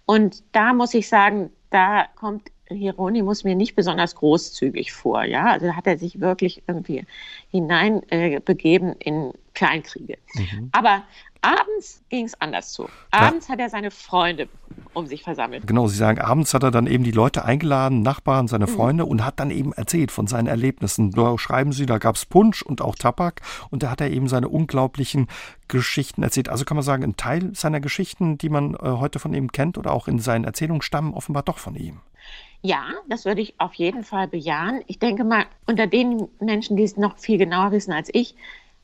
Und 0.05 0.43
da 0.51 0.73
muss 0.73 0.93
ich 0.93 1.07
sagen, 1.07 1.51
da 1.69 2.07
kommt 2.15 2.51
Hieronymus 2.69 3.43
mir 3.43 3.55
nicht 3.55 3.75
besonders 3.75 4.15
großzügig 4.15 4.91
vor. 4.91 5.23
Ja, 5.23 5.45
also 5.45 5.73
hat 5.75 5.87
er 5.87 5.97
sich 5.97 6.19
wirklich 6.19 6.63
irgendwie 6.67 7.05
hineinbegeben 7.49 8.93
äh, 8.93 9.03
in 9.03 9.33
Kleinkriege. 9.53 10.17
Mhm. 10.33 10.69
Aber 10.71 11.03
Abends 11.47 12.01
ging 12.09 12.25
es 12.25 12.39
anders 12.41 12.73
zu. 12.73 12.89
Abends 13.11 13.47
ja. 13.47 13.53
hat 13.53 13.59
er 13.61 13.69
seine 13.69 13.89
Freunde 13.89 14.49
um 14.93 15.07
sich 15.07 15.23
versammelt. 15.23 15.65
Genau, 15.65 15.87
Sie 15.87 15.95
sagen, 15.95 16.19
abends 16.19 16.53
hat 16.53 16.63
er 16.63 16.71
dann 16.71 16.87
eben 16.87 17.05
die 17.05 17.11
Leute 17.11 17.45
eingeladen, 17.45 18.01
Nachbarn, 18.01 18.49
seine 18.49 18.65
mhm. 18.65 18.71
Freunde 18.71 19.05
mhm. 19.05 19.11
und 19.11 19.25
hat 19.25 19.39
dann 19.39 19.49
eben 19.49 19.71
erzählt 19.71 20.11
von 20.11 20.27
seinen 20.27 20.47
Erlebnissen. 20.47 21.11
Da 21.11 21.37
schreiben 21.37 21.71
Sie, 21.71 21.85
da 21.85 21.99
gab 21.99 22.15
es 22.15 22.25
Punsch 22.25 22.63
und 22.63 22.81
auch 22.81 22.95
Tabak 22.95 23.41
und 23.69 23.81
da 23.83 23.91
hat 23.91 24.01
er 24.01 24.11
eben 24.11 24.27
seine 24.27 24.49
unglaublichen 24.49 25.27
Geschichten 25.69 26.21
erzählt. 26.21 26.49
Also 26.49 26.65
kann 26.65 26.75
man 26.75 26.83
sagen, 26.83 27.03
ein 27.03 27.15
Teil 27.15 27.55
seiner 27.55 27.79
Geschichten, 27.79 28.37
die 28.37 28.49
man 28.49 28.73
äh, 28.73 28.79
heute 28.81 29.19
von 29.19 29.33
ihm 29.33 29.49
kennt 29.53 29.77
oder 29.77 29.93
auch 29.93 30.09
in 30.09 30.19
seinen 30.19 30.43
Erzählungen 30.43 30.81
stammen, 30.81 31.13
offenbar 31.13 31.43
doch 31.43 31.59
von 31.59 31.75
ihm. 31.75 32.01
Ja, 32.61 32.87
das 33.07 33.23
würde 33.23 33.39
ich 33.39 33.55
auf 33.59 33.73
jeden 33.75 34.03
Fall 34.03 34.27
bejahen. 34.27 34.81
Ich 34.87 34.99
denke 34.99 35.23
mal, 35.23 35.45
unter 35.65 35.87
den 35.87 36.27
Menschen, 36.41 36.75
die 36.75 36.83
es 36.83 36.97
noch 36.97 37.17
viel 37.17 37.37
genauer 37.37 37.71
wissen 37.71 37.93
als 37.93 38.09
ich, 38.11 38.35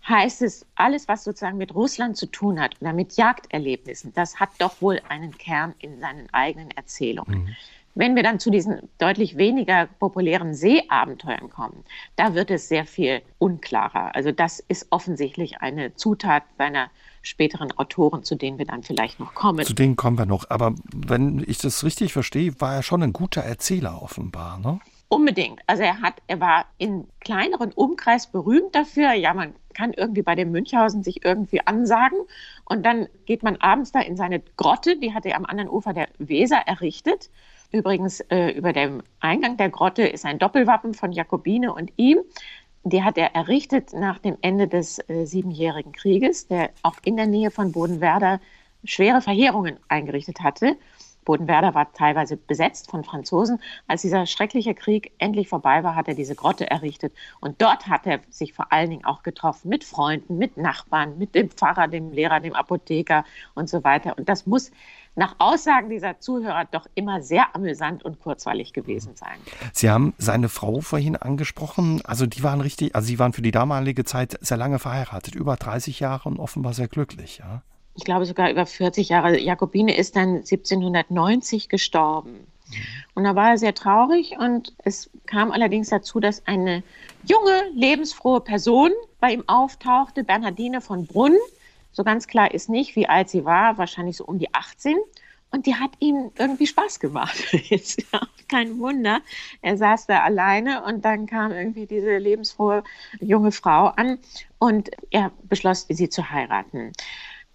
heißt 0.08 0.42
es, 0.42 0.66
alles, 0.76 1.08
was 1.08 1.24
sozusagen 1.24 1.58
mit 1.58 1.74
Russland 1.74 2.18
zu 2.18 2.26
tun 2.26 2.60
hat 2.60 2.76
oder 2.82 2.94
mit 2.94 3.16
Jagderlebnissen, 3.16 4.14
das 4.14 4.40
hat 4.40 4.50
doch 4.60 4.82
wohl 4.82 5.02
einen 5.10 5.38
Kern 5.38 5.74
in 5.80 6.00
seinen 6.00 6.28
eigenen 6.34 6.72
Erzählungen. 6.72 7.44
Mhm. 7.44 7.56
Wenn 7.96 8.16
wir 8.16 8.24
dann 8.24 8.40
zu 8.40 8.50
diesen 8.50 8.90
deutlich 8.98 9.38
weniger 9.38 9.86
populären 9.86 10.56
Seeabenteuern 10.56 11.50
kommen, 11.50 11.84
da 12.16 12.34
wird 12.34 12.50
es 12.50 12.68
sehr 12.68 12.86
viel 12.86 13.22
unklarer. 13.38 14.16
Also 14.16 14.32
das 14.32 14.60
ist 14.60 14.88
offensichtlich 14.90 15.62
eine 15.62 15.94
Zutat 15.94 16.44
seiner 16.58 16.90
späteren 17.22 17.72
Autoren, 17.78 18.24
zu 18.24 18.36
denen 18.36 18.58
wir 18.58 18.66
dann 18.66 18.82
vielleicht 18.82 19.20
noch 19.20 19.36
kommen. 19.36 19.64
Zu 19.64 19.76
denen 19.76 19.96
kommen 19.96 20.18
wir 20.18 20.26
noch. 20.26 20.50
Aber 20.50 20.74
wenn 20.92 21.44
ich 21.48 21.60
das 21.60 21.84
richtig 21.84 22.14
verstehe, 22.14 22.60
war 22.60 22.76
er 22.76 22.84
schon 22.84 23.04
ein 23.04 23.14
guter 23.14 23.42
Erzähler 23.42 24.02
offenbar, 24.02 24.58
ne? 24.60 24.80
Unbedingt. 25.14 25.62
Also 25.68 25.84
er 25.84 26.02
hat, 26.02 26.16
er 26.26 26.40
war 26.40 26.66
in 26.80 27.08
kleineren 27.20 27.72
Umkreis 27.72 28.26
berühmt 28.26 28.74
dafür. 28.74 29.14
Ja, 29.14 29.36
man 29.36 29.54
kann 29.76 29.94
irgendwie 29.94 30.24
bei 30.24 30.34
dem 30.34 30.52
Münchhausen 30.52 31.04
sich 31.04 31.24
irgendwie 31.24 31.62
ansagen 31.68 32.18
und 32.66 32.84
dann 32.84 33.08
geht 33.26 33.44
man 33.44 33.58
abends 33.58 33.92
da 33.92 34.00
in 34.00 34.18
seine 34.18 34.40
Grotte, 34.58 34.98
die 34.98 35.14
hat 35.14 35.28
er 35.28 35.36
am 35.36 35.46
anderen 35.46 35.70
Ufer 35.70 35.94
der 35.94 36.08
Weser 36.18 36.58
errichtet. 36.66 37.30
Übrigens 37.72 38.22
äh, 38.22 38.50
über 38.50 38.74
dem 38.74 39.04
Eingang 39.20 39.56
der 39.58 39.70
Grotte 39.70 40.02
ist 40.02 40.26
ein 40.26 40.40
Doppelwappen 40.40 40.96
von 40.96 41.12
Jakobine 41.12 41.72
und 41.74 41.92
ihm. 41.98 42.20
Die 42.84 43.04
hat 43.04 43.18
er 43.20 43.36
errichtet 43.36 43.94
nach 43.94 44.18
dem 44.18 44.38
Ende 44.42 44.68
des 44.68 44.98
äh, 45.10 45.26
Siebenjährigen 45.26 45.92
Krieges, 45.92 46.48
der 46.48 46.72
auch 46.82 46.96
in 47.04 47.18
der 47.18 47.28
Nähe 47.28 47.52
von 47.52 47.72
Bodenwerder 47.72 48.40
schwere 48.84 49.22
Verheerungen 49.22 49.78
eingerichtet 49.88 50.42
hatte. 50.42 50.76
Bodenwerder 51.24 51.74
war 51.74 51.92
teilweise 51.94 52.38
besetzt 52.38 52.90
von 52.90 53.04
Franzosen. 53.04 53.60
Als 53.88 54.02
dieser 54.02 54.26
schreckliche 54.26 54.74
Krieg 54.74 55.12
endlich 55.18 55.50
vorbei 55.50 55.84
war, 55.84 55.96
hat 55.96 56.08
er 56.08 56.16
diese 56.16 56.36
Grotte 56.36 56.70
errichtet. 56.70 57.14
Und 57.40 57.62
dort 57.62 57.88
hat 57.88 58.06
er 58.06 58.20
sich 58.30 58.54
vor 58.54 58.72
allen 58.72 58.90
Dingen 58.90 59.06
auch 59.06 59.24
getroffen 59.24 59.70
mit 59.70 59.84
Freunden, 59.84 60.38
mit 60.38 60.58
Nachbarn, 60.58 61.18
mit 61.18 61.36
dem 61.36 61.50
Pfarrer, 61.50 61.88
dem 61.88 62.12
Lehrer, 62.12 62.40
dem 62.40 62.54
Apotheker 62.54 63.26
und 63.56 63.70
so 63.70 63.84
weiter. 63.84 64.18
Und 64.18 64.30
das 64.30 64.46
muss 64.46 64.72
nach 65.16 65.36
Aussagen 65.38 65.90
dieser 65.90 66.20
Zuhörer 66.20 66.66
doch 66.66 66.88
immer 66.96 67.22
sehr 67.22 67.56
amüsant 67.56 68.04
und 68.04 68.20
kurzweilig 68.20 68.74
gewesen 68.74 69.16
sein. 69.16 69.38
Sie 69.72 69.90
haben 69.90 70.14
seine 70.18 70.50
Frau 70.50 70.82
vorhin 70.82 71.16
angesprochen. 71.16 72.02
Also 72.04 72.26
die 72.26 72.42
waren 72.44 72.62
richtig, 72.62 72.96
also 72.96 73.08
sie 73.08 73.20
waren 73.20 73.34
für 73.34 73.44
die 73.44 73.52
damalige 73.52 74.06
Zeit 74.06 74.38
sehr 74.42 74.58
lange 74.58 74.80
verheiratet, 74.80 75.36
über 75.36 75.56
30 75.56 76.00
Jahre 76.00 76.30
und 76.30 76.40
offenbar 76.40 76.74
sehr 76.74 76.88
glücklich, 76.88 77.40
ja 77.40 77.62
ich 77.96 78.04
glaube 78.04 78.26
sogar 78.26 78.50
über 78.50 78.66
40 78.66 79.10
Jahre. 79.10 79.40
Jakobine 79.40 79.96
ist 79.96 80.16
dann 80.16 80.38
1790 80.38 81.70
gestorben. 81.70 82.48
Und 83.14 83.24
da 83.24 83.36
war 83.36 83.52
er 83.52 83.58
sehr 83.58 83.76
traurig 83.76 84.36
und 84.40 84.74
es 84.84 85.10
kam 85.28 85.52
allerdings 85.52 85.90
dazu, 85.90 86.20
dass 86.20 86.48
eine 86.48 86.82
junge, 87.24 87.70
lebensfrohe 87.76 88.42
Person 88.42 88.92
bei 89.20 89.34
ihm 89.34 89.44
auftauchte, 89.48 90.24
Bernhardine 90.24 90.82
von 90.82 91.06
Brunn. 91.06 91.38
So 91.92 92.04
ganz 92.04 92.26
klar 92.28 92.52
ist 92.52 92.70
nicht, 92.70 92.96
wie 92.96 93.08
alt 93.08 93.30
sie 93.30 93.46
war, 93.46 93.78
wahrscheinlich 93.78 94.18
so 94.18 94.26
um 94.26 94.40
die 94.40 94.54
18. 94.54 94.98
Und 95.52 95.68
die 95.68 95.76
hat 95.76 95.92
ihm 96.00 96.32
irgendwie 96.36 96.66
Spaß 96.66 97.00
gemacht. 97.00 97.54
Ist 97.70 98.04
ja 98.12 98.22
kein 98.48 98.80
Wunder. 98.80 99.22
Er 99.62 99.78
saß 99.78 100.08
da 100.08 100.24
alleine 100.24 100.84
und 100.84 101.06
dann 101.06 101.28
kam 101.28 101.52
irgendwie 101.52 101.86
diese 101.86 102.18
lebensfrohe 102.18 102.84
junge 103.20 103.52
Frau 103.52 103.86
an 103.90 104.18
und 104.58 104.90
er 105.12 105.32
beschloss, 105.44 105.86
sie 105.90 106.10
zu 106.10 106.32
heiraten. 106.32 106.94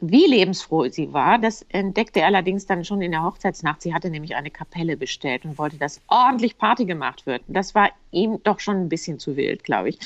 Wie 0.00 0.26
lebensfroh 0.26 0.88
sie 0.90 1.12
war, 1.12 1.38
das 1.38 1.62
entdeckte 1.70 2.20
er 2.20 2.26
allerdings 2.26 2.66
dann 2.66 2.84
schon 2.84 3.02
in 3.02 3.10
der 3.10 3.24
Hochzeitsnacht. 3.24 3.82
Sie 3.82 3.92
hatte 3.92 4.10
nämlich 4.10 4.36
eine 4.36 4.50
Kapelle 4.50 4.96
bestellt 4.96 5.44
und 5.44 5.58
wollte, 5.58 5.76
dass 5.76 6.00
ordentlich 6.06 6.56
Party 6.56 6.84
gemacht 6.84 7.26
wird. 7.26 7.42
Das 7.48 7.74
war 7.74 7.90
ihm 8.12 8.40
doch 8.44 8.60
schon 8.60 8.76
ein 8.76 8.88
bisschen 8.88 9.18
zu 9.18 9.36
wild, 9.36 9.64
glaube 9.64 9.88
ich. 9.88 9.98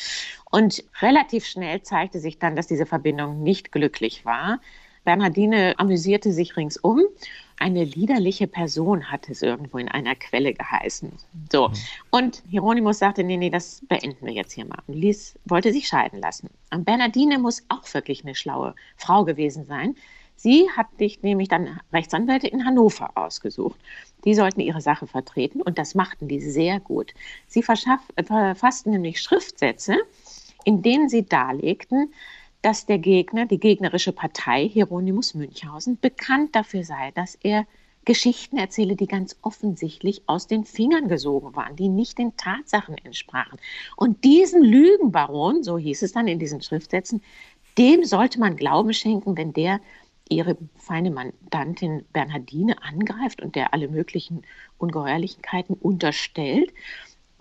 Und 0.51 0.83
relativ 1.03 1.45
schnell 1.45 1.83
zeigte 1.83 2.21
sich 2.21 2.39
dann, 2.39 2.57
dass 2.57 2.67
diese 2.67 2.87
Verbindung 2.87 3.43
nicht 3.43 3.71
glücklich 3.71 4.25
war. 4.25 4.61
Bernhardine 5.05 5.75
amüsierte 5.79 6.33
sich 6.33 6.57
ringsum 6.57 7.03
eine 7.63 7.85
liederliche 7.85 8.49
Person 8.49 9.11
hat 9.11 9.29
es 9.29 9.41
irgendwo 9.41 9.79
in 9.79 9.89
einer 9.89 10.17
Quelle 10.17 10.53
geheißen. 10.53 11.13
So. 11.53 11.71
Und 12.11 12.43
Hieronymus 12.51 12.99
sagte, 12.99 13.23
nee, 13.23 13.37
nee, 13.37 13.51
das 13.51 13.83
beenden 13.89 14.27
wir 14.27 14.33
jetzt 14.33 14.53
hier 14.53 14.65
mal. 14.65 14.81
Und 14.89 14.95
ließ, 14.95 15.39
wollte 15.45 15.73
sich 15.73 15.87
scheiden 15.87 16.21
lassen. 16.21 16.51
Und 16.73 16.85
Bernardine 16.85 17.39
muss 17.39 17.65
auch 17.69 17.85
wirklich 17.95 18.25
eine 18.25 18.35
schlaue 18.35 18.75
Frau 18.97 19.25
gewesen 19.25 19.65
sein. 19.65 19.95
Sie 20.35 20.69
hat 20.77 20.89
sich 20.99 21.23
nämlich 21.23 21.49
dann 21.49 21.79
Rechtsanwälte 21.93 22.49
in 22.49 22.65
Hannover 22.65 23.13
ausgesucht. 23.15 23.79
Die 24.25 24.35
sollten 24.35 24.61
ihre 24.61 24.81
Sache 24.81 25.07
vertreten 25.07 25.63
und 25.63 25.79
das 25.79 25.95
machten 25.95 26.27
die 26.27 26.41
sehr 26.41 26.81
gut. 26.81 27.15
Sie 27.47 27.63
verfassten 27.63 28.91
nämlich 28.91 29.21
Schriftsätze, 29.21 29.99
in 30.65 30.83
denen 30.83 31.09
sie 31.09 31.25
darlegten, 31.25 32.13
dass 32.63 32.87
der 32.87 32.99
Gegner, 32.99 33.47
die 33.47 33.59
gegnerische 33.59 34.13
Partei 34.13 34.69
Hieronymus 34.69 35.35
Münchhausen, 35.35 35.99
bekannt 36.01 36.55
dafür 36.55 36.85
sei, 36.85 37.11
dass 37.13 37.35
er 37.43 37.67
Geschichten 38.05 38.57
erzähle, 38.57 38.97
die 38.97 39.07
ganz 39.07 39.37
offensichtlich 39.43 40.23
aus 40.27 40.47
den 40.47 40.65
Fingern 40.65 41.09
gesogen 41.09 41.55
waren, 41.55 41.77
die 41.77 41.89
nicht 41.89 42.19
den 42.19 42.37
Tatsachen 42.37 42.97
entsprachen. 42.99 43.59
Und 43.97 44.25
diesen 44.25 44.63
Lügenbaron, 44.63 45.63
so 45.63 45.79
hieß 45.79 46.03
es 46.03 46.13
dann 46.13 46.27
in 46.27 46.39
diesen 46.39 46.63
Schriftsätzen, 46.63 47.23
dem 47.79 48.05
sollte 48.05 48.41
man 48.41 48.57
Glauben 48.57 48.93
schenken, 48.93 49.37
wenn 49.37 49.53
der 49.53 49.81
ihre 50.29 50.57
feine 50.77 51.11
Mandantin 51.11 52.05
Bernhardine 52.13 52.83
angreift 52.83 53.43
und 53.43 53.55
der 53.55 53.73
alle 53.73 53.89
möglichen 53.89 54.43
Ungeheuerlichkeiten 54.79 55.77
unterstellt. 55.77 56.73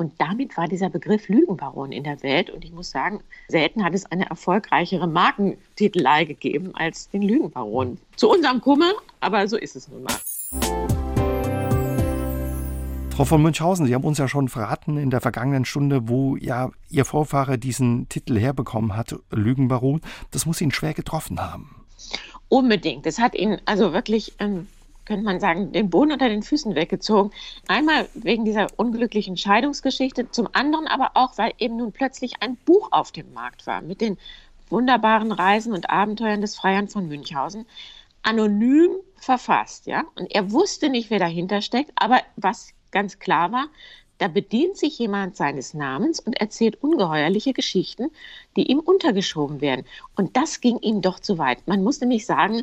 Und 0.01 0.13
damit 0.17 0.57
war 0.57 0.67
dieser 0.67 0.89
Begriff 0.89 1.29
Lügenbaron 1.29 1.91
in 1.91 2.03
der 2.03 2.23
Welt. 2.23 2.49
Und 2.49 2.65
ich 2.65 2.71
muss 2.71 2.89
sagen, 2.89 3.19
selten 3.47 3.83
hat 3.83 3.93
es 3.93 4.07
eine 4.07 4.27
erfolgreichere 4.27 5.05
Markentitelei 5.05 6.25
gegeben 6.25 6.73
als 6.73 7.11
den 7.11 7.21
Lügenbaron. 7.21 7.99
Zu 8.15 8.31
unserem 8.31 8.61
Kummer, 8.61 8.93
aber 9.19 9.47
so 9.47 9.57
ist 9.57 9.75
es 9.75 9.89
nun 9.89 10.01
mal. 10.01 10.15
Frau 13.11 13.25
von 13.25 13.43
Münchhausen, 13.43 13.85
Sie 13.85 13.93
haben 13.93 14.03
uns 14.03 14.17
ja 14.17 14.27
schon 14.27 14.49
verraten 14.49 14.97
in 14.97 15.11
der 15.11 15.21
vergangenen 15.21 15.65
Stunde, 15.65 16.09
wo 16.09 16.35
ja 16.35 16.71
Ihr 16.89 17.05
Vorfahre 17.05 17.59
diesen 17.59 18.09
Titel 18.09 18.39
herbekommen 18.39 18.95
hat, 18.97 19.15
Lügenbaron. 19.29 20.01
Das 20.31 20.47
muss 20.47 20.61
ihn 20.61 20.71
schwer 20.71 20.95
getroffen 20.95 21.39
haben. 21.39 21.75
Unbedingt. 22.49 23.05
Das 23.05 23.19
hat 23.19 23.35
ihn 23.35 23.59
also 23.65 23.93
wirklich, 23.93 24.33
ähm, 24.39 24.65
könnte 25.05 25.25
man 25.25 25.39
sagen, 25.39 25.71
den 25.71 25.89
Boden 25.89 26.11
unter 26.11 26.29
den 26.29 26.43
Füßen 26.43 26.75
weggezogen. 26.75 27.31
Einmal 27.67 28.07
wegen 28.13 28.45
dieser 28.45 28.67
unglücklichen 28.77 29.37
Scheidungsgeschichte, 29.37 30.31
zum 30.31 30.47
anderen 30.53 30.87
aber 30.87 31.11
auch, 31.15 31.37
weil 31.37 31.53
eben 31.57 31.77
nun 31.77 31.91
plötzlich 31.91 32.35
ein 32.41 32.57
Buch 32.57 32.89
auf 32.91 33.11
dem 33.11 33.33
Markt 33.33 33.67
war 33.67 33.81
mit 33.81 34.01
den 34.01 34.17
wunderbaren 34.69 35.31
Reisen 35.31 35.73
und 35.73 35.89
Abenteuern 35.89 36.41
des 36.41 36.55
Freiern 36.55 36.87
von 36.87 37.07
Münchhausen. 37.07 37.65
Anonym 38.23 38.91
verfasst, 39.15 39.87
ja. 39.87 40.03
Und 40.15 40.33
er 40.33 40.51
wusste 40.51 40.89
nicht, 40.89 41.09
wer 41.09 41.19
dahinter 41.19 41.61
steckt, 41.61 41.91
aber 41.95 42.21
was 42.35 42.73
ganz 42.91 43.19
klar 43.19 43.51
war, 43.51 43.67
da 44.21 44.27
bedient 44.27 44.77
sich 44.77 44.99
jemand 44.99 45.36
seines 45.36 45.73
Namens 45.73 46.19
und 46.19 46.39
erzählt 46.39 46.84
ungeheuerliche 46.84 47.53
Geschichten, 47.53 48.12
die 48.55 48.69
ihm 48.69 48.77
untergeschoben 48.77 49.62
werden. 49.62 49.84
Und 50.15 50.38
das 50.38 50.62
ging 50.62 50.77
ihm 50.77 51.01
doch 51.01 51.19
zu 51.19 51.39
weit. 51.39 51.67
Man 51.67 51.84
muss 51.84 52.01
nämlich 52.01 52.27
sagen, 52.27 52.62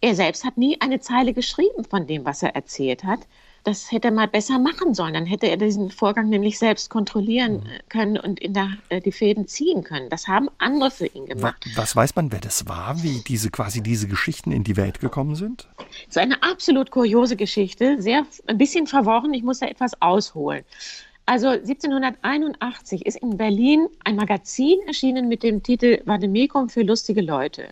er 0.00 0.14
selbst 0.14 0.44
hat 0.44 0.58
nie 0.58 0.80
eine 0.80 1.00
Zeile 1.00 1.34
geschrieben 1.34 1.84
von 1.84 2.06
dem, 2.06 2.24
was 2.24 2.44
er 2.44 2.54
erzählt 2.54 3.02
hat 3.02 3.18
das 3.64 3.92
hätte 3.92 4.08
er 4.08 4.12
mal 4.12 4.28
besser 4.28 4.58
machen 4.58 4.94
sollen. 4.94 5.14
Dann 5.14 5.26
hätte 5.26 5.46
er 5.46 5.56
diesen 5.56 5.90
Vorgang 5.90 6.28
nämlich 6.28 6.58
selbst 6.58 6.90
kontrollieren 6.90 7.54
mhm. 7.54 7.88
können 7.88 8.16
und 8.18 8.40
in 8.40 8.54
der, 8.54 8.70
äh, 8.88 9.00
die 9.00 9.12
Fäden 9.12 9.46
ziehen 9.46 9.84
können. 9.84 10.08
Das 10.08 10.28
haben 10.28 10.48
andere 10.58 10.90
für 10.90 11.06
ihn 11.06 11.26
gemacht. 11.26 11.64
Was 11.76 11.94
weiß 11.94 12.14
man, 12.16 12.32
wer 12.32 12.40
das 12.40 12.68
war, 12.68 13.02
wie 13.02 13.22
diese 13.26 13.50
quasi 13.50 13.82
diese 13.82 14.08
Geschichten 14.08 14.52
in 14.52 14.64
die 14.64 14.76
Welt 14.76 15.00
gekommen 15.00 15.34
sind? 15.34 15.68
Es 16.02 16.16
ist 16.16 16.18
eine 16.18 16.42
absolut 16.42 16.90
kuriose 16.90 17.36
Geschichte, 17.36 18.00
sehr 18.00 18.26
ein 18.46 18.58
bisschen 18.58 18.86
verworren. 18.86 19.32
Ich 19.34 19.42
muss 19.42 19.60
da 19.60 19.66
etwas 19.66 20.00
ausholen. 20.00 20.64
Also 21.24 21.48
1781 21.48 23.06
ist 23.06 23.16
in 23.18 23.36
Berlin 23.36 23.88
ein 24.04 24.16
Magazin 24.16 24.80
erschienen 24.86 25.28
mit 25.28 25.44
dem 25.44 25.62
Titel 25.62 26.02
Vademekum 26.04 26.68
für 26.68 26.82
lustige 26.82 27.20
Leute. 27.20 27.68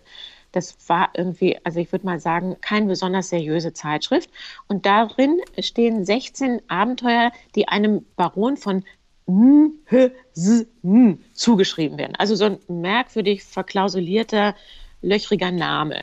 Das 0.51 0.77
war 0.87 1.09
irgendwie, 1.15 1.57
also 1.63 1.79
ich 1.79 1.91
würde 1.91 2.05
mal 2.05 2.19
sagen, 2.19 2.57
keine 2.61 2.87
besonders 2.87 3.29
seriöse 3.29 3.73
Zeitschrift. 3.73 4.29
Und 4.67 4.85
darin 4.85 5.39
stehen 5.59 6.05
16 6.05 6.61
Abenteuer, 6.67 7.31
die 7.55 7.67
einem 7.67 8.05
Baron 8.15 8.57
von 8.57 8.83
M, 9.27 9.73
H, 9.89 10.09
S, 10.35 10.65
M 10.83 11.19
zugeschrieben 11.33 11.97
werden. 11.97 12.15
Also 12.17 12.35
so 12.35 12.45
ein 12.45 12.59
merkwürdig 12.67 13.43
verklausulierter, 13.43 14.55
löchriger 15.01 15.51
Name. 15.51 16.01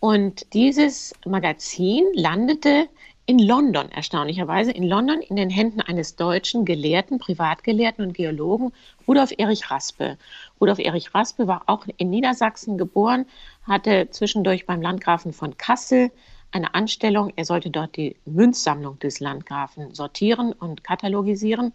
Und 0.00 0.52
dieses 0.52 1.14
Magazin 1.24 2.04
landete 2.14 2.88
in 3.28 3.40
London, 3.40 3.90
erstaunlicherweise, 3.90 4.70
in 4.70 4.84
London 4.84 5.20
in 5.20 5.34
den 5.34 5.50
Händen 5.50 5.80
eines 5.80 6.14
deutschen 6.14 6.64
Gelehrten, 6.64 7.18
Privatgelehrten 7.18 8.04
und 8.04 8.14
Geologen, 8.14 8.72
Rudolf 9.08 9.32
Erich 9.36 9.68
Raspe. 9.70 10.16
Rudolf 10.60 10.78
Erich 10.78 11.12
Raspe 11.12 11.48
war 11.48 11.62
auch 11.66 11.86
in 11.96 12.10
Niedersachsen 12.10 12.78
geboren, 12.78 13.26
hatte 13.66 14.08
zwischendurch 14.10 14.66
beim 14.66 14.82
Landgrafen 14.82 15.32
von 15.32 15.56
Kassel 15.56 16.10
eine 16.52 16.74
Anstellung. 16.74 17.32
Er 17.36 17.44
sollte 17.44 17.70
dort 17.70 17.96
die 17.96 18.16
Münzsammlung 18.24 18.98
des 18.98 19.20
Landgrafen 19.20 19.94
sortieren 19.94 20.52
und 20.52 20.84
katalogisieren. 20.84 21.72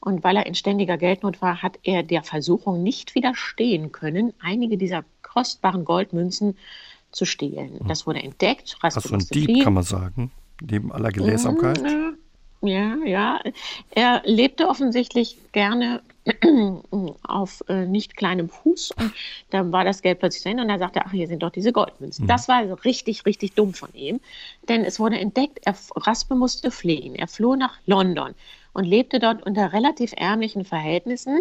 Und 0.00 0.22
weil 0.22 0.36
er 0.36 0.46
in 0.46 0.54
ständiger 0.54 0.96
Geldnot 0.96 1.42
war, 1.42 1.62
hat 1.62 1.78
er 1.82 2.02
der 2.02 2.22
Versuchung 2.22 2.82
nicht 2.82 3.14
widerstehen 3.14 3.90
können, 3.90 4.32
einige 4.40 4.76
dieser 4.76 5.04
kostbaren 5.22 5.84
Goldmünzen 5.84 6.56
zu 7.10 7.24
stehlen. 7.24 7.80
Das 7.88 8.06
wurde 8.06 8.22
entdeckt. 8.22 8.76
Raspe 8.82 9.00
also 9.00 9.14
ein 9.14 9.26
Dieb, 9.32 9.44
fliehen. 9.44 9.64
kann 9.64 9.74
man 9.74 9.82
sagen 9.82 10.30
neben 10.60 10.92
aller 10.92 11.10
Gelehrsamkeit? 11.10 11.82
Mm, 11.82 12.66
ja, 12.66 12.96
ja. 13.04 13.40
Er 13.90 14.22
lebte 14.24 14.68
offensichtlich 14.68 15.38
gerne 15.52 16.02
auf 17.22 17.64
äh, 17.68 17.86
nicht 17.86 18.16
kleinem 18.16 18.48
Fuß 18.48 18.92
und 18.92 19.12
da 19.50 19.70
war 19.72 19.84
das 19.84 20.02
Geld 20.02 20.18
plötzlich 20.18 20.42
drin 20.42 20.60
und 20.60 20.68
er 20.68 20.78
sagte, 20.78 21.00
ach, 21.04 21.12
hier 21.12 21.26
sind 21.26 21.42
doch 21.42 21.50
diese 21.50 21.72
Goldmünzen. 21.72 22.24
Mhm. 22.24 22.28
Das 22.28 22.48
war 22.48 22.56
also 22.56 22.74
richtig, 22.74 23.24
richtig 23.26 23.54
dumm 23.54 23.74
von 23.74 23.92
ihm, 23.94 24.20
denn 24.68 24.84
es 24.84 25.00
wurde 25.00 25.18
entdeckt, 25.18 25.60
er, 25.64 25.74
Raspe 25.96 26.34
musste 26.34 26.70
fliehen. 26.70 27.14
Er 27.14 27.28
floh 27.28 27.56
nach 27.56 27.78
London 27.86 28.34
und 28.72 28.84
lebte 28.84 29.18
dort 29.18 29.44
unter 29.44 29.72
relativ 29.72 30.12
ärmlichen 30.16 30.64
Verhältnissen, 30.64 31.40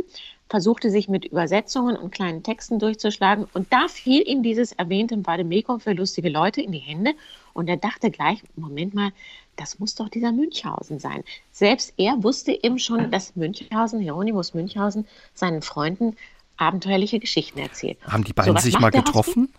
versuchte 0.50 0.90
sich 0.90 1.10
mit 1.10 1.26
Übersetzungen 1.26 1.98
und 1.98 2.12
kleinen 2.12 2.42
Texten 2.42 2.80
durchzuschlagen 2.80 3.46
und 3.54 3.72
da 3.72 3.88
fiel 3.88 4.28
ihm 4.28 4.44
dieses 4.44 4.72
erwähnte 4.72 5.26
Vademekum 5.26 5.80
für 5.80 5.94
lustige 5.94 6.30
Leute 6.30 6.62
in 6.62 6.72
die 6.72 6.80
Hände 6.80 7.14
und 7.54 7.68
er 7.68 7.78
dachte 7.78 8.12
gleich, 8.12 8.42
Moment 8.56 8.94
mal, 8.94 9.12
das 9.58 9.80
muss 9.80 9.96
doch 9.96 10.08
dieser 10.10 10.32
Münchhausen 10.32 11.00
sein. 11.00 11.24
Selbst 11.52 11.94
er 11.98 12.24
wusste 12.24 12.52
eben 12.52 12.80
schon, 12.80 13.12
dass 13.12 13.36
Münchhausen, 13.36 14.00
Hieronymus 14.00 14.54
Münchhausen, 14.54 15.06
seinen 15.34 15.62
Freunden 15.62 16.16
abenteuerliche 16.56 17.20
Geschichten 17.20 17.60
erzählt. 17.60 17.98
Haben 18.06 18.24
die 18.24 18.34
beiden 18.34 18.56
so, 18.56 18.62
sich 18.62 18.80
mal 18.80 18.92
getroffen? 18.92 19.54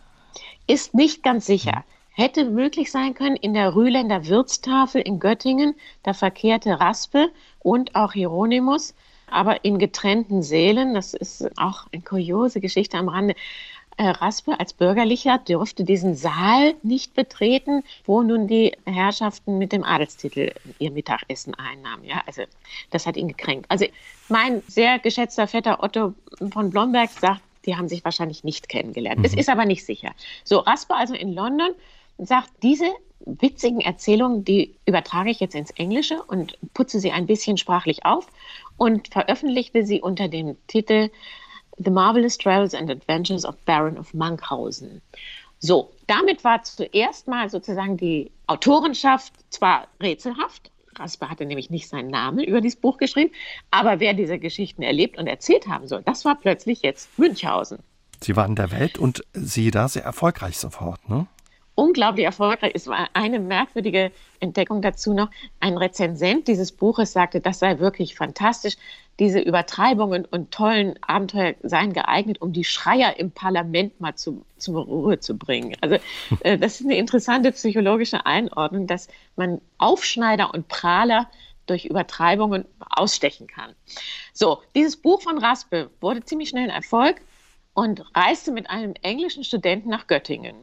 Ist 0.67 0.95
nicht 0.95 1.23
ganz 1.23 1.47
sicher. 1.47 1.85
Hätte 2.11 2.45
möglich 2.45 2.91
sein 2.91 3.15
können 3.15 3.37
in 3.37 3.55
der 3.55 3.75
Rühländer 3.75 4.27
Wirtstafel 4.27 5.01
in 5.01 5.21
Göttingen. 5.21 5.75
Da 6.03 6.15
verkehrte 6.15 6.81
Raspe 6.81 7.29
und 7.61 7.95
auch 7.95 8.13
Hieronymus, 8.13 8.95
aber 9.31 9.65
in 9.65 9.79
getrennten 9.79 10.43
Seelen. 10.43 10.95
Das 10.95 11.15
ist 11.15 11.49
auch 11.57 11.87
eine 11.93 12.03
kuriose 12.03 12.61
Geschichte 12.61 12.99
am 12.99 13.09
Rande. 13.09 13.35
Äh, 13.99 14.11
Raspe 14.11 14.59
als 14.61 14.75
Bürgerlicher 14.75 15.39
dürfte 15.39 15.83
diesen 15.83 16.15
Saal 16.15 16.75
nicht 16.85 17.15
betreten, 17.15 17.83
wo 18.07 18.23
nun 18.23 18.47
die 18.47 18.73
Herrschaften 18.87 19.59
mit 19.59 19.73
dem 19.73 19.83
Adelstitel 19.83 20.53
ihr 20.79 20.93
Mittagessen 20.93 21.55
einnahmen. 21.57 22.05
Ja, 22.05 22.23
also 22.25 22.43
das 22.91 23.07
hat 23.07 23.17
ihn 23.17 23.27
gekränkt. 23.27 23.67
Also 23.69 23.87
mein 24.29 24.63
sehr 24.69 25.01
geschätzter 25.01 25.49
Vetter 25.49 25.83
Otto 25.83 26.15
von 26.53 26.71
Blomberg 26.71 27.11
sagt, 27.11 27.43
die 27.67 27.77
haben 27.77 27.89
sich 27.89 28.05
wahrscheinlich 28.05 28.45
nicht 28.45 28.69
kennengelernt. 28.69 29.27
Es 29.27 29.33
mhm. 29.33 29.39
ist 29.39 29.49
aber 29.49 29.65
nicht 29.65 29.85
sicher. 29.85 30.13
So, 30.45 30.59
Raspe 30.59 30.95
also 30.95 31.15
in 31.15 31.33
London 31.35 31.73
sagt, 32.19 32.51
diese 32.63 32.87
witzigen 33.27 33.81
Erzählungen, 33.81 34.45
die 34.45 34.77
übertrage 34.87 35.31
ich 35.31 35.41
jetzt 35.41 35.57
ins 35.57 35.73
Englische 35.73 36.23
und 36.23 36.57
putze 36.73 37.01
sie 37.01 37.11
ein 37.11 37.27
bisschen 37.27 37.57
sprachlich 37.57 38.05
auf 38.05 38.29
und 38.77 39.09
veröffentlichte 39.09 39.85
sie 39.85 40.01
unter 40.01 40.29
dem 40.29 40.57
Titel 40.69 41.11
The 41.79 41.91
Marvelous 41.91 42.37
Travels 42.37 42.75
and 42.75 42.91
Adventures 42.91 43.45
of 43.45 43.57
Baron 43.65 43.99
of 43.99 44.13
Munkhausen. 44.15 45.01
So, 45.61 45.91
damit 46.07 46.45
war 46.45 46.63
zuerst 46.63 47.27
mal 47.27 47.51
sozusagen 47.51 47.97
die 47.97 48.31
Autorenschaft 48.47 49.33
zwar 49.51 49.89
rätselhaft, 50.01 50.71
Raspe 50.99 51.31
hatte 51.31 51.47
nämlich 51.47 51.71
nicht 51.71 51.89
seinen 51.89 52.11
Namen 52.11 52.41
über 52.45 52.61
dieses 52.61 52.81
Buch 52.81 52.99
geschrieben, 52.99 53.33
aber 53.71 54.01
wer 54.01 54.15
diese 54.15 54.39
Geschichten 54.39 54.83
erlebt 54.83 55.19
und 55.19 55.27
erzählt 55.27 55.69
haben 55.69 55.87
soll, 55.87 56.03
das 56.03 56.25
war 56.25 56.35
plötzlich 56.37 56.83
jetzt 56.83 57.19
Münchhausen. 57.19 57.79
Sie 58.21 58.37
waren 58.37 58.57
der 58.57 58.73
Welt 58.73 58.99
und 58.99 59.23
sie 59.33 59.71
da 59.71 59.89
sehr 59.89 60.03
erfolgreich 60.03 60.59
sofort, 60.59 61.09
ne? 61.09 61.27
Unglaublich 61.79 62.25
erfolgreich. 62.25 62.73
Es 62.75 62.89
war 62.89 63.09
eine 63.13 63.39
merkwürdige 63.39 64.11
Entdeckung 64.41 64.83
dazu 64.83 65.15
noch. 65.15 65.31
Ein 65.61 65.79
Rezensent 65.79 66.49
dieses 66.49 66.73
Buches 66.73 67.13
sagte, 67.13 67.41
das 67.41 67.61
sei 67.61 67.79
wirklich 67.79 68.17
fantastisch. 68.17 68.77
Diese 69.21 69.39
Übertreibungen 69.39 70.25
und 70.25 70.51
tollen 70.51 71.01
Abenteuer 71.03 71.55
seien 71.63 71.93
geeignet, 71.93 72.43
um 72.43 72.53
die 72.53 72.65
Schreier 72.65 73.17
im 73.21 73.31
Parlament 73.31 74.01
mal 74.01 74.17
zu, 74.17 74.45
zur 74.57 74.87
Ruhe 74.87 75.21
zu 75.21 75.39
bringen. 75.39 75.77
Also 75.81 75.99
äh, 76.41 76.59
das 76.59 76.81
ist 76.81 76.85
eine 76.85 76.97
interessante 76.97 77.53
psychologische 77.53 78.27
Einordnung, 78.27 78.89
dass 78.89 79.07
man 79.37 79.61
Aufschneider 79.79 80.53
und 80.53 80.67
Prahler 80.67 81.31
durch 81.67 81.85
Übertreibungen 81.85 82.65
ausstechen 82.81 83.47
kann. 83.47 83.73
So, 84.33 84.63
dieses 84.75 84.97
Buch 84.97 85.23
von 85.23 85.39
Raspe 85.39 85.91
wurde 86.01 86.25
ziemlich 86.25 86.49
schnell 86.49 86.65
ein 86.65 86.71
Erfolg 86.71 87.21
und 87.75 88.05
reiste 88.17 88.51
mit 88.51 88.69
einem 88.69 88.95
englischen 89.03 89.45
Studenten 89.45 89.91
nach 89.91 90.09
Göttingen. 90.09 90.57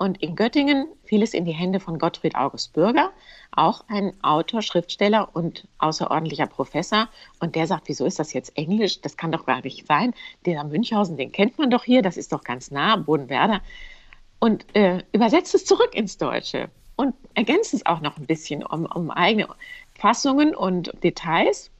Und 0.00 0.22
in 0.22 0.34
Göttingen 0.34 0.88
fiel 1.04 1.22
es 1.22 1.34
in 1.34 1.44
die 1.44 1.52
Hände 1.52 1.78
von 1.78 1.98
Gottfried 1.98 2.34
August 2.34 2.72
Bürger, 2.72 3.10
auch 3.52 3.84
ein 3.88 4.14
Autor, 4.22 4.62
Schriftsteller 4.62 5.28
und 5.36 5.68
außerordentlicher 5.76 6.46
Professor. 6.46 7.10
Und 7.38 7.54
der 7.54 7.66
sagt, 7.66 7.86
wieso 7.86 8.06
ist 8.06 8.18
das 8.18 8.32
jetzt 8.32 8.56
Englisch? 8.56 9.02
Das 9.02 9.18
kann 9.18 9.30
doch 9.30 9.44
gar 9.44 9.60
nicht 9.60 9.86
sein. 9.86 10.14
Der 10.46 10.64
Münchhausen, 10.64 11.18
den 11.18 11.32
kennt 11.32 11.58
man 11.58 11.68
doch 11.68 11.84
hier, 11.84 12.00
das 12.00 12.16
ist 12.16 12.32
doch 12.32 12.44
ganz 12.44 12.70
nah, 12.70 12.96
Bodenwerder. 12.96 13.60
Und 14.38 14.64
äh, 14.74 15.02
übersetzt 15.12 15.54
es 15.54 15.66
zurück 15.66 15.94
ins 15.94 16.16
Deutsche 16.16 16.70
und 16.96 17.14
ergänzt 17.34 17.74
es 17.74 17.84
auch 17.84 18.00
noch 18.00 18.16
ein 18.16 18.24
bisschen 18.24 18.64
um, 18.64 18.86
um 18.86 19.10
eigene 19.10 19.48
Fassungen 19.98 20.54
und 20.54 20.90
Details. 21.04 21.70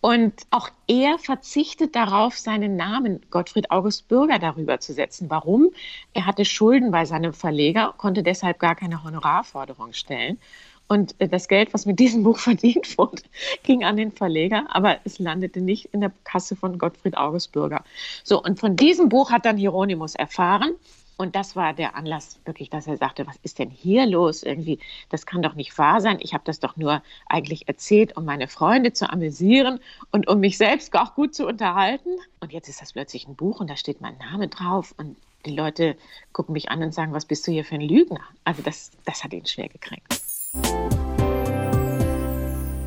Und 0.00 0.34
auch 0.50 0.70
er 0.86 1.18
verzichtet 1.18 1.96
darauf, 1.96 2.38
seinen 2.38 2.76
Namen 2.76 3.20
Gottfried 3.30 3.70
August 3.70 4.06
Bürger 4.08 4.38
darüber 4.38 4.78
zu 4.78 4.92
setzen. 4.92 5.28
Warum? 5.28 5.70
Er 6.14 6.26
hatte 6.26 6.44
Schulden 6.44 6.92
bei 6.92 7.04
seinem 7.04 7.32
Verleger, 7.32 7.94
konnte 7.96 8.22
deshalb 8.22 8.60
gar 8.60 8.76
keine 8.76 9.02
Honorarforderung 9.02 9.92
stellen. 9.92 10.38
Und 10.86 11.14
äh, 11.18 11.28
das 11.28 11.48
Geld, 11.48 11.74
was 11.74 11.84
mit 11.84 11.98
diesem 11.98 12.22
Buch 12.22 12.38
verdient 12.38 12.96
wurde, 12.96 13.22
ging 13.64 13.84
an 13.84 13.96
den 13.96 14.12
Verleger, 14.12 14.66
aber 14.68 14.98
es 15.04 15.18
landete 15.18 15.60
nicht 15.60 15.86
in 15.86 16.00
der 16.00 16.12
Kasse 16.24 16.54
von 16.54 16.78
Gottfried 16.78 17.16
August 17.16 17.52
Bürger. 17.52 17.84
So, 18.22 18.42
und 18.42 18.60
von 18.60 18.76
diesem 18.76 19.08
Buch 19.08 19.30
hat 19.32 19.44
dann 19.44 19.56
Hieronymus 19.56 20.14
erfahren 20.14 20.74
und 21.18 21.34
das 21.34 21.56
war 21.56 21.74
der 21.74 21.96
Anlass 21.96 22.38
wirklich, 22.44 22.70
dass 22.70 22.86
er 22.86 22.96
sagte, 22.96 23.26
was 23.26 23.36
ist 23.42 23.58
denn 23.58 23.70
hier 23.70 24.06
los? 24.06 24.44
Irgendwie, 24.44 24.78
das 25.10 25.26
kann 25.26 25.42
doch 25.42 25.54
nicht 25.54 25.76
wahr 25.76 26.00
sein. 26.00 26.18
Ich 26.20 26.32
habe 26.32 26.44
das 26.46 26.60
doch 26.60 26.76
nur 26.76 27.02
eigentlich 27.26 27.66
erzählt, 27.66 28.16
um 28.16 28.24
meine 28.24 28.46
Freunde 28.46 28.92
zu 28.92 29.10
amüsieren 29.10 29.80
und 30.12 30.28
um 30.28 30.38
mich 30.38 30.56
selbst 30.56 30.94
auch 30.96 31.16
gut 31.16 31.34
zu 31.34 31.46
unterhalten. 31.46 32.10
Und 32.38 32.52
jetzt 32.52 32.68
ist 32.68 32.80
das 32.80 32.92
plötzlich 32.92 33.26
ein 33.26 33.34
Buch 33.34 33.58
und 33.58 33.68
da 33.68 33.76
steht 33.76 34.00
mein 34.00 34.16
Name 34.18 34.46
drauf 34.46 34.94
und 34.96 35.16
die 35.44 35.56
Leute 35.56 35.96
gucken 36.32 36.52
mich 36.52 36.70
an 36.70 36.82
und 36.84 36.94
sagen, 36.94 37.12
was 37.12 37.24
bist 37.24 37.44
du 37.48 37.50
hier 37.50 37.64
für 37.64 37.74
ein 37.74 37.80
Lügner? 37.80 38.20
Also 38.44 38.62
das, 38.62 38.92
das 39.04 39.24
hat 39.24 39.32
ihn 39.32 39.44
schwer 39.44 39.68
gekränkt. 39.68 40.20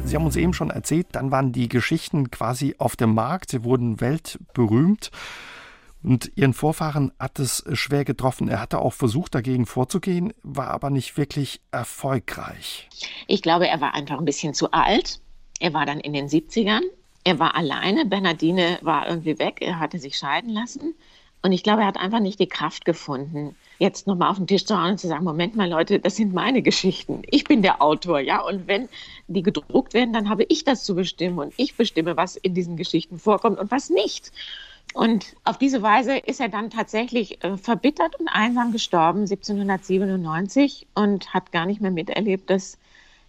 Sie 0.05 0.15
haben 0.15 0.25
uns 0.25 0.37
eben 0.37 0.53
schon 0.53 0.69
erzählt, 0.69 1.07
dann 1.11 1.31
waren 1.31 1.51
die 1.51 1.67
Geschichten 1.67 2.31
quasi 2.31 2.75
auf 2.77 2.95
dem 2.95 3.13
Markt, 3.13 3.51
sie 3.51 3.65
wurden 3.65 3.99
weltberühmt. 3.99 5.11
Und 6.03 6.31
ihren 6.35 6.53
Vorfahren 6.53 7.11
hat 7.19 7.39
es 7.39 7.63
schwer 7.73 8.05
getroffen. 8.05 8.47
Er 8.47 8.59
hatte 8.59 8.79
auch 8.79 8.93
versucht, 8.93 9.35
dagegen 9.35 9.65
vorzugehen, 9.65 10.33
war 10.41 10.69
aber 10.69 10.89
nicht 10.89 11.17
wirklich 11.17 11.61
erfolgreich. 11.71 12.89
Ich 13.27 13.41
glaube, 13.41 13.67
er 13.67 13.81
war 13.81 13.93
einfach 13.93 14.17
ein 14.17 14.25
bisschen 14.25 14.53
zu 14.53 14.71
alt. 14.71 15.19
Er 15.59 15.73
war 15.73 15.85
dann 15.85 15.99
in 15.99 16.13
den 16.13 16.27
70ern. 16.27 16.81
Er 17.23 17.37
war 17.37 17.55
alleine. 17.55 18.05
Bernardine 18.05 18.79
war 18.81 19.07
irgendwie 19.07 19.37
weg. 19.37 19.57
Er 19.61 19.79
hatte 19.79 19.99
sich 19.99 20.17
scheiden 20.17 20.49
lassen. 20.49 20.95
Und 21.43 21.51
ich 21.51 21.63
glaube, 21.63 21.81
er 21.81 21.87
hat 21.87 21.97
einfach 21.97 22.19
nicht 22.19 22.39
die 22.39 22.47
Kraft 22.47 22.85
gefunden, 22.85 23.55
jetzt 23.79 24.05
nochmal 24.05 24.29
auf 24.29 24.37
den 24.37 24.45
Tisch 24.45 24.63
zu 24.65 24.79
hauen 24.79 24.91
und 24.91 24.99
zu 24.99 25.07
sagen, 25.07 25.23
Moment 25.23 25.55
mal 25.55 25.67
Leute, 25.67 25.99
das 25.99 26.15
sind 26.15 26.33
meine 26.33 26.61
Geschichten. 26.61 27.23
Ich 27.31 27.45
bin 27.45 27.63
der 27.63 27.81
Autor, 27.81 28.19
ja. 28.19 28.41
Und 28.41 28.67
wenn 28.67 28.89
die 29.27 29.41
gedruckt 29.41 29.95
werden, 29.95 30.13
dann 30.13 30.29
habe 30.29 30.45
ich 30.49 30.63
das 30.63 30.83
zu 30.83 30.93
bestimmen 30.93 31.39
und 31.39 31.53
ich 31.57 31.75
bestimme, 31.75 32.15
was 32.15 32.35
in 32.35 32.53
diesen 32.53 32.77
Geschichten 32.77 33.17
vorkommt 33.17 33.57
und 33.57 33.71
was 33.71 33.89
nicht. 33.89 34.31
Und 34.93 35.35
auf 35.45 35.57
diese 35.57 35.81
Weise 35.81 36.17
ist 36.17 36.41
er 36.41 36.49
dann 36.49 36.69
tatsächlich 36.69 37.43
äh, 37.43 37.57
verbittert 37.57 38.19
und 38.19 38.27
einsam 38.27 38.71
gestorben, 38.71 39.21
1797, 39.21 40.87
und 40.95 41.33
hat 41.33 41.51
gar 41.51 41.65
nicht 41.65 41.81
mehr 41.81 41.91
miterlebt, 41.91 42.49
dass 42.49 42.77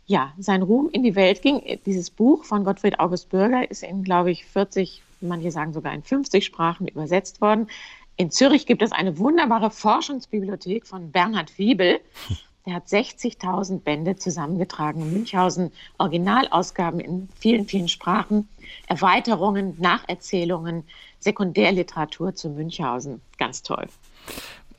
ja, 0.07 0.33
sein 0.39 0.63
Ruhm 0.63 0.91
in 0.93 1.03
die 1.03 1.15
Welt 1.15 1.43
ging. 1.43 1.63
Dieses 1.87 2.11
Buch 2.11 2.45
von 2.45 2.65
Gottfried 2.65 2.99
August 2.99 3.31
Bürger 3.31 3.71
ist 3.71 3.83
in, 3.83 4.03
glaube 4.03 4.33
ich, 4.33 4.45
40, 4.47 5.03
manche 5.21 5.53
sagen 5.53 5.73
sogar 5.73 5.95
in 5.95 6.03
50 6.03 6.45
Sprachen 6.45 6.89
übersetzt 6.89 7.41
worden. 7.41 7.69
In 8.17 8.31
Zürich 8.31 8.67
gibt 8.67 8.83
es 8.83 8.93
eine 8.93 9.19
wunderbare 9.19 9.71
Forschungsbibliothek 9.71 10.87
von 10.87 11.13
Bernhard 11.13 11.57
Wiebel. 11.59 12.01
Der 12.67 12.75
hat 12.75 12.87
60.000 12.87 13.81
Bände 13.81 14.17
zusammengetragen. 14.17 15.13
Münchhausen 15.13 15.73
Originalausgaben 15.99 17.01
in 17.01 17.29
vielen, 17.39 17.67
vielen 17.67 17.89
Sprachen, 17.89 18.49
Erweiterungen, 18.87 19.75
Nacherzählungen, 19.79 20.85
Sekundärliteratur 21.19 22.35
zu 22.35 22.51
Münchhausen. 22.51 23.21
Ganz 23.37 23.63
toll. 23.63 23.89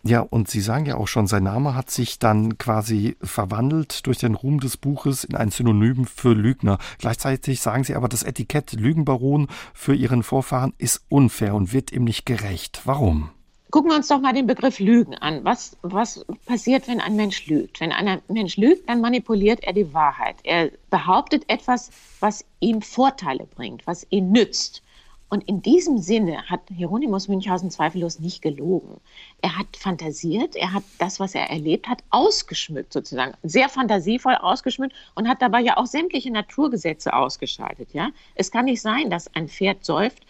Ja, 0.06 0.20
und 0.20 0.50
Sie 0.50 0.60
sagen 0.60 0.86
ja 0.86 0.98
auch 0.98 1.08
schon, 1.08 1.28
sein 1.28 1.44
Name 1.44 1.76
hat 1.76 1.90
sich 1.90 2.20
dann 2.20 2.58
quasi 2.58 3.16
verwandelt 3.22 4.06
durch 4.06 4.18
den 4.18 4.36
Ruhm 4.36 4.60
des 4.60 4.76
Buches 4.76 5.24
in 5.24 5.36
ein 5.36 5.50
Synonym 5.50 6.06
für 6.06 6.34
Lügner. 6.34 6.78
Gleichzeitig 7.00 7.62
sagen 7.62 7.86
Sie 7.86 7.96
aber, 7.96 8.10
das 8.10 8.24
Etikett 8.24 8.74
Lügenbaron 8.74 9.48
für 9.74 9.96
Ihren 9.96 10.24
Vorfahren 10.24 10.74
ist 10.78 11.06
unfair 11.08 11.56
und 11.56 11.72
wird 11.72 11.94
ihm 11.94 12.04
nicht 12.04 12.26
gerecht. 12.26 12.82
Warum? 12.84 13.30
Gucken 13.74 13.90
wir 13.90 13.96
uns 13.96 14.08
doch 14.08 14.22
mal 14.22 14.34
den 14.34 14.46
Begriff 14.46 14.78
Lügen 14.78 15.16
an. 15.16 15.44
Was, 15.44 15.76
was 15.82 16.24
passiert, 16.46 16.88
wenn 16.88 17.02
ein 17.02 17.16
Mensch 17.16 17.48
lügt? 17.48 17.80
Wenn 17.80 17.92
ein 17.92 18.22
Mensch 18.28 18.56
lügt, 18.56 18.88
dann 18.88 19.02
manipuliert 19.02 19.64
er 19.64 19.74
die 19.74 19.92
Wahrheit. 19.96 20.36
Er 20.44 20.70
behauptet 20.92 21.46
etwas, 21.48 21.90
was 22.20 22.46
ihm 22.60 22.84
Vorteile 22.84 23.48
bringt, 23.48 23.88
was 23.88 24.06
ihn 24.12 24.32
nützt. 24.32 24.84
Und 25.28 25.50
in 25.50 25.64
diesem 25.64 25.98
Sinne 25.98 26.44
hat 26.44 26.62
Hieronymus 26.70 27.28
Münchhausen 27.28 27.72
zweifellos 27.72 28.20
nicht 28.20 28.44
gelogen. 28.44 28.98
Er 29.42 29.58
hat 29.58 29.76
fantasiert, 29.76 30.56
er 30.56 30.72
hat 30.72 30.84
das, 31.00 31.20
was 31.20 31.34
er 31.34 31.50
erlebt 31.50 31.88
hat, 31.88 32.04
ausgeschmückt 32.12 32.94
sozusagen, 32.94 33.34
sehr 33.42 33.70
fantasievoll 33.70 34.36
ausgeschmückt 34.36 34.94
und 35.16 35.28
hat 35.28 35.42
dabei 35.42 35.62
ja 35.62 35.78
auch 35.78 35.88
sämtliche 35.88 36.30
Naturgesetze 36.30 37.12
ausgeschaltet. 37.12 37.92
Ja? 37.94 38.12
Es 38.36 38.52
kann 38.52 38.66
nicht 38.66 38.84
sein, 38.84 39.10
dass 39.10 39.34
ein 39.34 39.48
Pferd 39.48 39.84
säuft 39.84 40.22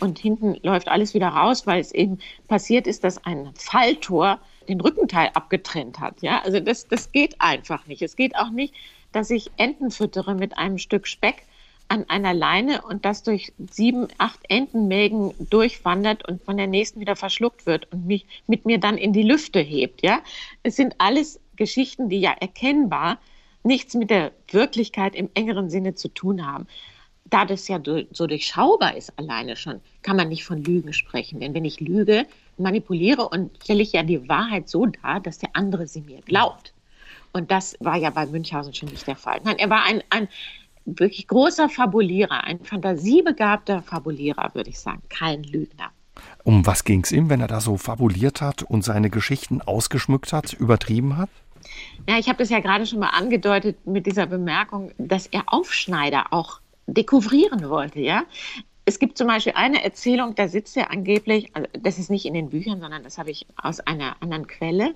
und 0.00 0.18
hinten 0.18 0.56
läuft 0.62 0.88
alles 0.88 1.14
wieder 1.14 1.28
raus, 1.28 1.66
weil 1.66 1.80
es 1.80 1.92
eben 1.92 2.18
passiert 2.46 2.86
ist, 2.86 3.04
dass 3.04 3.24
ein 3.24 3.50
Falltor 3.54 4.38
den 4.68 4.80
Rückenteil 4.80 5.30
abgetrennt 5.34 6.00
hat. 6.00 6.22
Ja? 6.22 6.42
Also 6.42 6.60
das, 6.60 6.86
das 6.88 7.12
geht 7.12 7.40
einfach 7.40 7.86
nicht. 7.86 8.02
Es 8.02 8.16
geht 8.16 8.36
auch 8.36 8.50
nicht, 8.50 8.74
dass 9.12 9.30
ich 9.30 9.50
Enten 9.56 9.90
füttere 9.90 10.34
mit 10.34 10.58
einem 10.58 10.78
Stück 10.78 11.06
Speck 11.06 11.44
an 11.88 12.04
einer 12.08 12.34
Leine 12.34 12.82
und 12.82 13.04
das 13.04 13.22
durch 13.22 13.52
sieben, 13.70 14.08
acht 14.18 14.40
Entenmägen 14.48 15.32
durchwandert 15.50 16.28
und 16.28 16.42
von 16.42 16.58
der 16.58 16.66
nächsten 16.66 17.00
wieder 17.00 17.16
verschluckt 17.16 17.64
wird 17.64 17.90
und 17.92 18.06
mich 18.06 18.26
mit 18.46 18.66
mir 18.66 18.78
dann 18.78 18.98
in 18.98 19.14
die 19.14 19.22
Lüfte 19.22 19.60
hebt. 19.60 20.02
Ja, 20.02 20.20
es 20.62 20.76
sind 20.76 20.96
alles 20.98 21.40
Geschichten, 21.56 22.10
die 22.10 22.20
ja 22.20 22.32
erkennbar 22.38 23.18
nichts 23.62 23.94
mit 23.94 24.10
der 24.10 24.32
Wirklichkeit 24.50 25.14
im 25.14 25.30
engeren 25.34 25.70
Sinne 25.70 25.94
zu 25.94 26.08
tun 26.08 26.46
haben. 26.46 26.66
Da 27.30 27.44
das 27.44 27.68
ja 27.68 27.80
so 28.12 28.26
durchschaubar 28.26 28.96
ist 28.96 29.16
alleine 29.18 29.56
schon, 29.56 29.80
kann 30.02 30.16
man 30.16 30.28
nicht 30.28 30.44
von 30.44 30.62
Lügen 30.62 30.92
sprechen. 30.92 31.40
Denn 31.40 31.54
wenn 31.54 31.64
ich 31.64 31.80
lüge, 31.80 32.26
manipuliere 32.56 33.28
und 33.28 33.50
stelle 33.62 33.82
ich 33.82 33.92
ja 33.92 34.02
die 34.02 34.28
Wahrheit 34.28 34.68
so 34.68 34.86
dar, 34.86 35.20
dass 35.20 35.38
der 35.38 35.50
andere 35.54 35.86
sie 35.86 36.00
mir 36.00 36.20
glaubt. 36.22 36.72
Und 37.32 37.50
das 37.50 37.76
war 37.80 37.96
ja 37.96 38.10
bei 38.10 38.26
Münchhausen 38.26 38.74
schon 38.74 38.88
nicht 38.88 39.06
der 39.06 39.16
Fall. 39.16 39.40
Nein, 39.44 39.58
er 39.58 39.70
war 39.70 39.84
ein, 39.84 40.02
ein 40.10 40.28
wirklich 40.86 41.26
großer 41.26 41.68
Fabulierer, 41.68 42.44
ein 42.44 42.60
fantasiebegabter 42.60 43.82
Fabulierer, 43.82 44.54
würde 44.54 44.70
ich 44.70 44.78
sagen, 44.78 45.02
kein 45.08 45.42
Lügner. 45.42 45.90
Um 46.44 46.66
was 46.66 46.84
ging 46.84 47.02
es 47.04 47.12
ihm, 47.12 47.30
wenn 47.30 47.40
er 47.40 47.46
da 47.46 47.60
so 47.60 47.76
fabuliert 47.76 48.40
hat 48.40 48.62
und 48.62 48.82
seine 48.82 49.10
Geschichten 49.10 49.60
ausgeschmückt 49.60 50.32
hat, 50.32 50.52
übertrieben 50.52 51.16
hat? 51.16 51.30
Ja, 52.08 52.18
ich 52.18 52.28
habe 52.28 52.38
das 52.38 52.48
ja 52.48 52.60
gerade 52.60 52.86
schon 52.86 53.00
mal 53.00 53.10
angedeutet 53.10 53.86
mit 53.86 54.06
dieser 54.06 54.26
Bemerkung, 54.26 54.92
dass 54.98 55.26
er 55.26 55.44
Aufschneider 55.46 56.32
auch 56.32 56.60
dekouvrieren 56.88 57.68
wollte, 57.68 58.00
ja. 58.00 58.24
Es 58.84 58.98
gibt 58.98 59.18
zum 59.18 59.26
Beispiel 59.26 59.52
eine 59.54 59.84
Erzählung, 59.84 60.34
da 60.34 60.48
sitzt 60.48 60.76
er 60.76 60.90
angeblich, 60.90 61.54
also 61.54 61.68
das 61.78 61.98
ist 61.98 62.10
nicht 62.10 62.24
in 62.24 62.32
den 62.32 62.48
Büchern, 62.48 62.80
sondern 62.80 63.02
das 63.02 63.18
habe 63.18 63.30
ich 63.30 63.46
aus 63.56 63.80
einer 63.80 64.16
anderen 64.20 64.46
Quelle, 64.46 64.94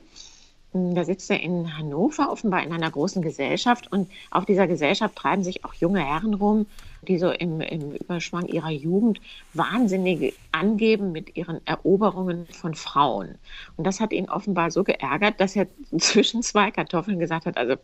da 0.75 1.05
sitzt 1.05 1.31
er 1.31 1.41
in 1.41 1.77
Hannover, 1.77 2.33
offenbar 2.33 2.63
in 2.63 2.73
einer 2.73 2.91
großen 2.91 3.21
Gesellschaft. 3.21 3.93
Und 3.93 4.11
auf 4.31 4.47
dieser 4.47 4.67
Gesellschaft 4.67 5.15
treiben 5.17 5.45
sich 5.45 5.67
auch 5.67 5.75
junge 5.75 6.01
Herren 6.01 6.33
rum, 6.33 6.67
die 7.07 7.19
so 7.19 7.31
im, 7.31 7.61
im 7.61 7.93
Überschwang 7.93 8.47
ihrer 8.47 8.71
Jugend 8.71 9.21
wahnsinnig 9.53 10.35
angeben 10.51 11.13
mit 11.13 11.37
ihren 11.37 11.61
Eroberungen 11.67 12.47
von 12.47 12.75
Frauen. 12.75 13.35
Und 13.77 13.87
das 13.87 14.01
hat 14.01 14.15
ihn 14.15 14.31
offenbar 14.31 14.71
so 14.71 14.83
geärgert, 14.83 15.41
dass 15.41 15.57
er 15.57 15.67
zwischen 15.99 16.43
zwei 16.43 16.71
Kartoffeln 16.71 17.19
gesagt 17.19 17.45
hat, 17.45 17.59
also 17.59 17.75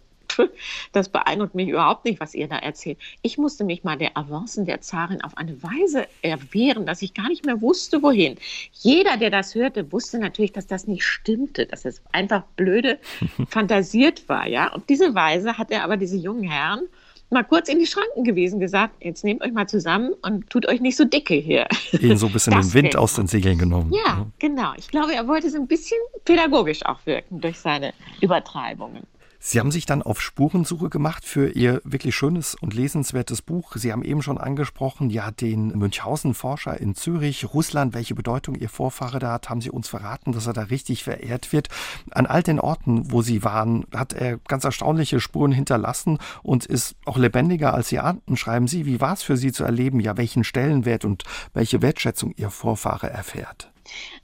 das 0.93 1.09
beeindruckt 1.09 1.55
mich 1.55 1.69
überhaupt 1.69 2.05
nicht, 2.05 2.21
was 2.21 2.35
ihr 2.35 2.49
da 2.49 2.57
erzählt. 2.57 2.99
Ich 3.23 3.39
musste 3.39 3.65
mich 3.65 3.85
mal 3.85 3.97
der 3.97 4.17
Avancen 4.17 4.67
der 4.67 4.81
Zarin 4.81 5.23
auf 5.23 5.37
eine 5.37 5.63
Weise 5.63 6.07
erwehren, 6.23 6.87
dass 6.87 7.03
ich 7.03 7.15
gar 7.15 7.29
nicht 7.29 7.45
mehr 7.45 7.61
wusste, 7.61 8.03
wohin. 8.03 8.37
Jeder, 8.73 9.17
der 9.17 9.31
das 9.31 9.55
hörte, 9.55 9.91
wusste 9.93 10.19
natürlich, 10.19 10.53
dass 10.53 10.67
das 10.67 10.87
nicht 10.87 11.05
stimmte, 11.05 11.67
dass 11.67 11.85
es 11.85 12.03
einfach 12.13 12.43
blöde 12.57 12.99
fantasiert 13.49 14.29
war. 14.29 14.47
Ja? 14.47 14.73
Auf 14.73 14.87
diese 14.87 15.15
Weise 15.15 15.59
hat 15.59 15.71
er 15.71 15.85
aber 15.85 15.97
diese 15.97 16.17
jungen 16.17 16.45
Herren 16.45 16.89
mal 17.31 17.45
kurz 17.45 17.69
in 17.69 17.79
die 17.79 17.87
Schranken 17.87 18.25
gewesen, 18.25 18.61
gesagt, 18.61 19.05
jetzt 19.05 19.25
nehmt 19.25 19.43
euch 19.43 19.53
mal 19.53 19.69
zusammen 19.69 20.13
und 20.23 20.49
tut 20.51 20.67
euch 20.67 20.81
nicht 20.81 20.97
so 20.97 21.05
dicke 21.05 21.35
hier. 21.35 21.67
Ihnen 22.01 22.17
so 22.17 22.27
ein 22.27 22.33
bisschen 22.33 22.55
das 22.55 22.71
den 22.71 22.75
Wind 22.75 22.97
aus 22.97 23.15
den 23.15 23.27
Segeln 23.27 23.59
genommen. 23.59 23.93
Ja, 23.93 24.27
genau. 24.39 24.73
Ich 24.77 24.89
glaube, 24.89 25.15
er 25.15 25.27
wollte 25.29 25.51
so 25.51 25.59
ein 25.59 25.67
bisschen 25.67 25.99
pädagogisch 26.25 26.85
auch 26.87 27.05
wirken 27.05 27.41
durch 27.41 27.59
seine 27.59 27.93
Übertreibungen. 28.21 29.07
Sie 29.41 29.61
haben 29.61 29.71
sich 29.71 29.87
dann 29.87 30.03
auf 30.03 30.21
Spurensuche 30.21 30.91
gemacht 30.91 31.25
für 31.25 31.51
Ihr 31.51 31.81
wirklich 31.85 32.17
schönes 32.17 32.57
und 32.57 32.75
lesenswertes 32.75 33.41
Buch. 33.41 33.77
Sie 33.77 33.93
haben 33.93 34.03
eben 34.03 34.21
schon 34.21 34.37
angesprochen, 34.37 35.11
ja, 35.11 35.31
den 35.31 35.69
Münchhausen-Forscher 35.79 36.81
in 36.81 36.97
Zürich, 36.97 37.55
Russland, 37.55 37.95
welche 37.95 38.17
Bedeutung 38.17 38.57
Ihr 38.57 38.69
Vorfahre 38.69 39.21
da 39.21 39.35
hat, 39.35 39.49
haben 39.49 39.61
Sie 39.61 39.71
uns 39.71 39.89
verraten, 39.89 40.33
dass 40.33 40.49
er 40.49 40.55
da 40.55 40.63
richtig 40.63 41.05
verehrt 41.05 41.53
wird. 41.53 41.69
An 42.11 42.27
all 42.27 42.43
den 42.43 42.59
Orten, 42.59 43.13
wo 43.13 43.23
Sie 43.23 43.45
waren, 43.45 43.87
hat 43.95 44.13
er 44.13 44.39
ganz 44.39 44.65
erstaunliche 44.65 45.21
Spuren 45.21 45.53
hinterlassen 45.53 46.19
und 46.43 46.67
ist 46.67 46.97
auch 47.05 47.17
lebendiger 47.17 47.75
als 47.75 47.89
Sie 47.89 48.01
ahnten. 48.01 48.37
Schreiben 48.37 48.67
Sie, 48.67 48.87
wie 48.87 49.01
war 49.01 49.13
es 49.13 49.23
für 49.23 49.37
Sie 49.37 49.53
zu 49.53 49.63
erleben, 49.63 50.01
ja, 50.01 50.17
welchen 50.17 50.43
Stellenwert 50.43 51.05
und 51.05 51.23
welche 51.55 51.81
Wertschätzung 51.81 52.35
Ihr 52.37 52.51
Vorfahre 52.51 53.09
erfährt? 53.09 53.71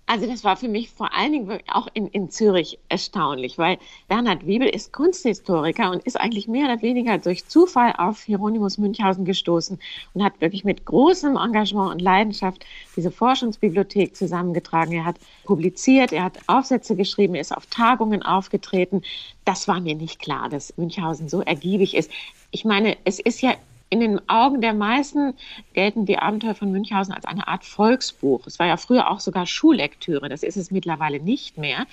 Also 0.07 0.27
das 0.27 0.45
war 0.45 0.57
für 0.57 0.69
mich 0.69 0.91
vor 0.91 1.15
allen 1.15 1.33
Dingen 1.33 1.59
auch 1.73 1.89
in, 1.95 2.09
in 2.09 2.31
Zürich 2.31 2.79
erstaunlich, 2.89 3.57
weil 3.57 3.79
Bernhard 4.09 4.47
Wiebel 4.47 4.69
ist 4.69 4.93
Kunsthistoriker 4.93 5.91
und 5.91 6.03
ist 6.05 6.21
eigentlich 6.21 6.47
mehr 6.47 6.67
oder 6.67 6.83
weniger 6.83 7.17
durch 7.19 7.47
Zufall 7.47 7.95
auf 7.97 8.23
Hieronymus 8.23 8.77
Münchhausen 8.77 9.25
gestoßen 9.25 9.79
und 10.13 10.23
hat 10.23 10.41
wirklich 10.41 10.65
mit 10.65 10.85
großem 10.85 11.37
Engagement 11.37 11.93
und 11.93 12.03
Leidenschaft 12.03 12.65
diese 12.97 13.11
Forschungsbibliothek 13.11 14.15
zusammengetragen. 14.15 14.93
Er 14.93 15.07
hat 15.07 15.17
publiziert, 15.45 16.13
er 16.13 16.25
hat 16.25 16.39
Aufsätze 16.47 16.97
geschrieben, 16.97 17.35
er 17.35 17.41
ist 17.41 17.57
auf 17.57 17.67
Tagungen 17.67 18.23
aufgetreten. 18.23 19.03
Das 19.45 19.69
war 19.69 19.81
mir 19.81 19.95
nicht 19.95 20.21
klar, 20.21 20.49
dass 20.49 20.77
Münchhausen 20.77 21.29
so 21.29 21.41
ergiebig 21.41 21.95
ist. 21.95 22.11
Ich 22.51 22.65
meine, 22.65 22.97
es 23.05 23.19
ist 23.19 23.41
ja 23.41 23.55
in 23.91 24.01
den 24.01 24.29
Augen 24.29 24.61
der 24.61 24.75
meisten 24.75 25.35
gelten 25.73 26.07
die 26.07 26.19
Abenteuer 26.19 26.55
von 26.55 26.73
Münchhausen 26.73 27.15
als 27.15 27.25
eine 27.25 27.47
Art 27.47 27.65
Volksbuch. 27.65 28.47
Es 28.47 28.59
war 28.59 28.67
ja 28.67 28.77
früher 28.77 29.11
auch 29.11 29.21
sogar 29.21 29.47
Schullektüre, 29.47 30.29
das 30.29 30.43
ist 30.43 30.57
es 30.57 30.71
mittlerweile 30.71 31.21
nicht 31.21 31.59
mehr. 31.59 31.87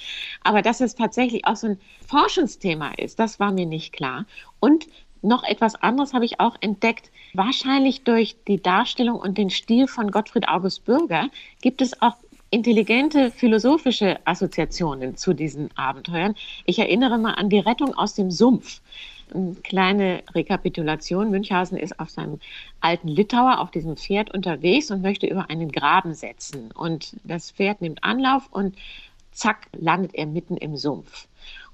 Aber 0.44 0.62
dass 0.62 0.82
es 0.82 0.96
tatsächlich 0.96 1.46
auch 1.46 1.56
so 1.56 1.68
ein 1.68 1.80
Forschungsthema 2.08 2.94
ist, 2.98 3.20
das 3.20 3.40
war 3.40 3.52
mir 3.52 3.66
nicht 3.66 3.94
klar. 3.94 4.26
Und 4.60 4.88
noch 5.22 5.44
etwas 5.44 5.76
anderes 5.76 6.14
habe 6.14 6.26
ich 6.26 6.40
auch 6.40 6.56
entdeckt. 6.62 7.12
Wahrscheinlich 7.34 8.04
durch 8.04 8.36
die 8.48 8.62
Darstellung 8.62 9.20
und 9.20 9.38
den 9.38 9.52
Stil 9.52 9.88
von 9.88 10.10
Gottfried 10.10 10.48
August 10.48 10.86
Bürger 10.86 11.30
gibt 11.62 11.82
es 11.82 12.02
auch 12.02 12.16
intelligente 12.50 13.32
philosophische 13.32 14.20
Assoziationen 14.26 15.16
zu 15.16 15.34
diesen 15.34 15.70
Abenteuern. 15.78 16.36
Ich 16.66 16.80
erinnere 16.80 17.18
mal 17.18 17.36
an 17.36 17.50
die 17.50 17.60
Rettung 17.60 17.94
aus 17.94 18.14
dem 18.14 18.30
Sumpf. 18.30 18.82
Eine 19.34 19.56
kleine 19.56 20.24
Rekapitulation. 20.34 21.32
Münchhausen 21.32 21.78
ist 21.78 22.00
auf 22.00 22.10
seinem 22.10 22.40
alten 22.80 23.08
Litauer 23.08 23.60
auf 23.60 23.72
diesem 23.72 23.98
Pferd 23.98 24.34
unterwegs 24.34 24.92
und 24.92 25.02
möchte 25.02 25.28
über 25.28 25.50
einen 25.50 25.72
Graben 25.72 26.14
setzen. 26.14 26.72
Und 26.72 27.16
das 27.24 27.52
Pferd 27.52 27.82
nimmt 27.82 28.04
Anlauf 28.04 28.48
und 28.52 28.76
zack, 29.32 29.68
landet 29.78 30.14
er 30.16 30.26
mitten 30.26 30.58
im 30.58 30.78
Sumpf. 30.78 31.28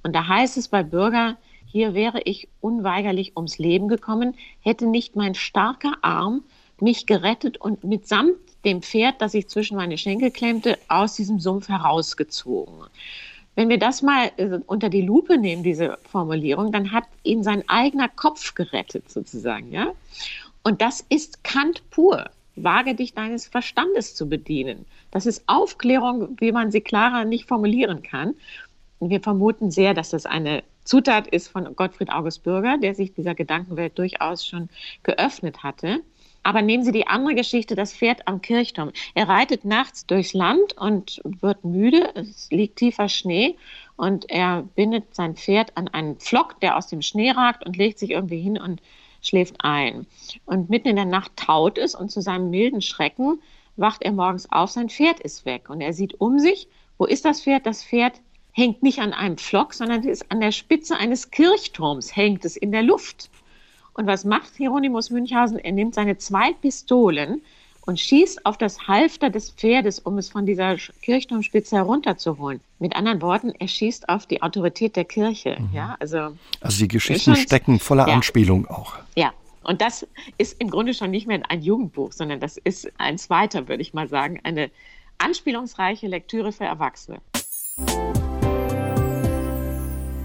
Und 0.04 0.16
da 0.16 0.28
heißt 0.28 0.58
es 0.58 0.68
bei 0.68 0.84
Bürger, 0.84 1.38
hier 1.66 1.94
wäre 1.94 2.22
ich 2.24 2.48
unweigerlich 2.62 3.36
ums 3.36 3.58
Leben 3.58 3.88
gekommen, 3.88 4.36
hätte 4.62 4.86
nicht 4.86 5.16
mein 5.16 5.36
starker 5.36 5.98
Arm 6.02 6.44
mich 6.80 7.06
gerettet 7.06 7.58
und 7.58 7.84
mitsamt 7.84 8.36
dem 8.64 8.82
Pferd, 8.82 9.22
das 9.22 9.34
sich 9.34 9.48
zwischen 9.48 9.78
meine 9.78 9.98
Schenkel 9.98 10.32
klemmte, 10.32 10.78
aus 10.88 11.16
diesem 11.16 11.40
Sumpf 11.40 11.70
herausgezogen. 11.70 12.86
Wenn 13.58 13.70
wir 13.70 13.80
das 13.80 14.04
mal 14.04 14.30
äh, 14.38 14.60
unter 14.68 14.88
die 14.88 15.02
Lupe 15.02 15.40
nehmen, 15.40 15.64
diese 15.64 15.98
Formulierung, 16.12 16.72
dann 16.72 16.92
hat 16.92 17.06
ihn 17.24 17.42
sein 17.42 17.68
eigener 17.68 18.08
Kopf 18.08 18.54
gerettet, 18.54 19.10
sozusagen, 19.10 19.72
ja. 19.72 19.94
Und 20.62 20.80
das 20.80 21.04
ist 21.10 21.44
Kant 21.44 21.82
pur. 21.90 22.30
Wage 22.56 22.94
dich 22.94 23.16
deines 23.16 23.48
Verstandes 23.48 24.14
zu 24.14 24.30
bedienen. 24.30 24.86
Das 25.10 25.26
ist 25.26 25.44
Aufklärung, 25.48 26.38
wie 26.40 26.52
man 26.52 26.70
sie 26.70 26.82
klarer 26.82 27.26
nicht 27.26 27.48
formulieren 27.48 28.04
kann. 28.04 28.36
Und 29.00 29.10
wir 29.10 29.22
vermuten 29.22 29.72
sehr, 29.72 29.96
dass 29.96 30.12
das 30.12 30.28
eine 30.28 30.64
Zutat 30.84 31.26
ist 31.26 31.48
von 31.48 31.76
Gottfried 31.76 32.12
August 32.12 32.44
Bürger, 32.44 32.78
der 32.78 32.94
sich 32.94 33.16
dieser 33.16 33.34
Gedankenwelt 33.34 33.98
durchaus 33.98 34.46
schon 34.46 34.70
geöffnet 35.02 35.64
hatte. 35.64 36.02
Aber 36.48 36.62
nehmen 36.62 36.86
Sie 36.86 36.94
die 36.94 37.08
andere 37.08 37.36
Geschichte, 37.36 37.76
das 37.76 37.94
Pferd 37.94 38.26
am 38.26 38.42
Kirchturm. 38.42 38.94
Er 39.16 39.28
reitet 39.28 39.66
nachts 39.66 40.06
durchs 40.06 40.32
Land 40.32 40.78
und 40.78 41.20
wird 41.42 41.66
müde. 41.66 42.10
Es 42.16 42.50
liegt 42.52 42.78
tiefer 42.78 43.10
Schnee 43.10 43.58
und 43.98 44.30
er 44.30 44.64
bindet 44.74 45.14
sein 45.14 45.36
Pferd 45.36 45.76
an 45.76 45.90
einen 45.90 46.16
Pflock, 46.16 46.58
der 46.62 46.78
aus 46.78 46.88
dem 46.88 47.02
Schnee 47.02 47.32
ragt 47.32 47.66
und 47.66 47.76
legt 47.76 48.00
sich 48.00 48.12
irgendwie 48.12 48.40
hin 48.40 48.58
und 48.58 48.82
schläft 49.22 49.56
ein. 49.60 50.08
Und 50.46 50.70
mitten 50.70 50.88
in 50.88 50.96
der 50.96 51.04
Nacht 51.04 51.36
taut 51.36 51.78
es 51.78 51.94
und 51.96 52.12
zu 52.12 52.22
seinem 52.22 52.50
milden 52.50 52.82
Schrecken 52.82 53.42
wacht 53.76 54.04
er 54.04 54.14
morgens 54.14 54.50
auf, 54.50 54.70
sein 54.72 54.88
Pferd 54.88 55.20
ist 55.20 55.46
weg 55.46 55.70
und 55.70 55.82
er 55.82 55.92
sieht 55.92 56.22
um 56.22 56.40
sich. 56.40 56.70
Wo 56.98 57.04
ist 57.04 57.26
das 57.26 57.42
Pferd? 57.42 57.66
Das 57.66 57.84
Pferd 57.84 58.22
hängt 58.54 58.84
nicht 58.84 59.00
an 59.00 59.12
einem 59.12 59.38
Pflock, 59.38 59.74
sondern 59.74 60.00
es 60.00 60.06
ist 60.06 60.32
an 60.32 60.40
der 60.40 60.54
Spitze 60.54 60.96
eines 60.96 61.30
Kirchturms, 61.30 62.16
hängt 62.16 62.46
es 62.46 62.56
in 62.56 62.72
der 62.72 62.84
Luft. 62.84 63.30
Und 63.98 64.06
was 64.06 64.24
macht 64.24 64.56
Hieronymus 64.56 65.10
Münchhausen? 65.10 65.58
Er 65.58 65.72
nimmt 65.72 65.96
seine 65.96 66.18
zwei 66.18 66.54
Pistolen 66.54 67.42
und 67.88 68.00
schießt 68.00 68.46
auf 68.46 68.58
das 68.58 68.88
Halfter 68.88 69.32
des 69.32 69.50
Pferdes, 69.50 69.98
um 70.00 70.20
es 70.20 70.30
von 70.30 70.46
dieser 70.46 70.76
Kirchturmspitze 71.02 71.78
herunterzuholen. 71.78 72.62
Mit 72.78 72.96
anderen 72.96 73.22
Worten, 73.24 73.54
er 73.58 73.68
schießt 73.68 74.08
auf 74.08 74.28
die 74.28 74.44
Autorität 74.44 74.96
der 74.96 75.06
Kirche. 75.06 75.58
Mhm. 75.60 75.70
Ja, 75.74 75.96
also, 76.00 76.38
also 76.62 76.78
die 76.78 76.88
Geschichten 76.88 77.34
schon, 77.34 77.44
stecken 77.44 77.80
voller 77.80 78.08
ja. 78.08 78.14
Anspielung 78.14 78.68
auch. 78.68 78.94
Ja, 79.16 79.34
und 79.64 79.82
das 79.82 80.06
ist 80.38 80.62
im 80.62 80.70
Grunde 80.70 80.94
schon 80.94 81.10
nicht 81.10 81.26
mehr 81.26 81.42
ein 81.50 81.62
Jugendbuch, 81.64 82.12
sondern 82.12 82.40
das 82.40 82.58
ist 82.58 82.92
ein 83.00 83.18
zweiter, 83.18 83.68
würde 83.68 83.82
ich 83.82 83.96
mal 83.96 84.08
sagen, 84.08 84.40
eine 84.44 84.70
anspielungsreiche 85.18 86.06
Lektüre 86.06 86.52
für 86.52 86.66
Erwachsene. 86.66 87.18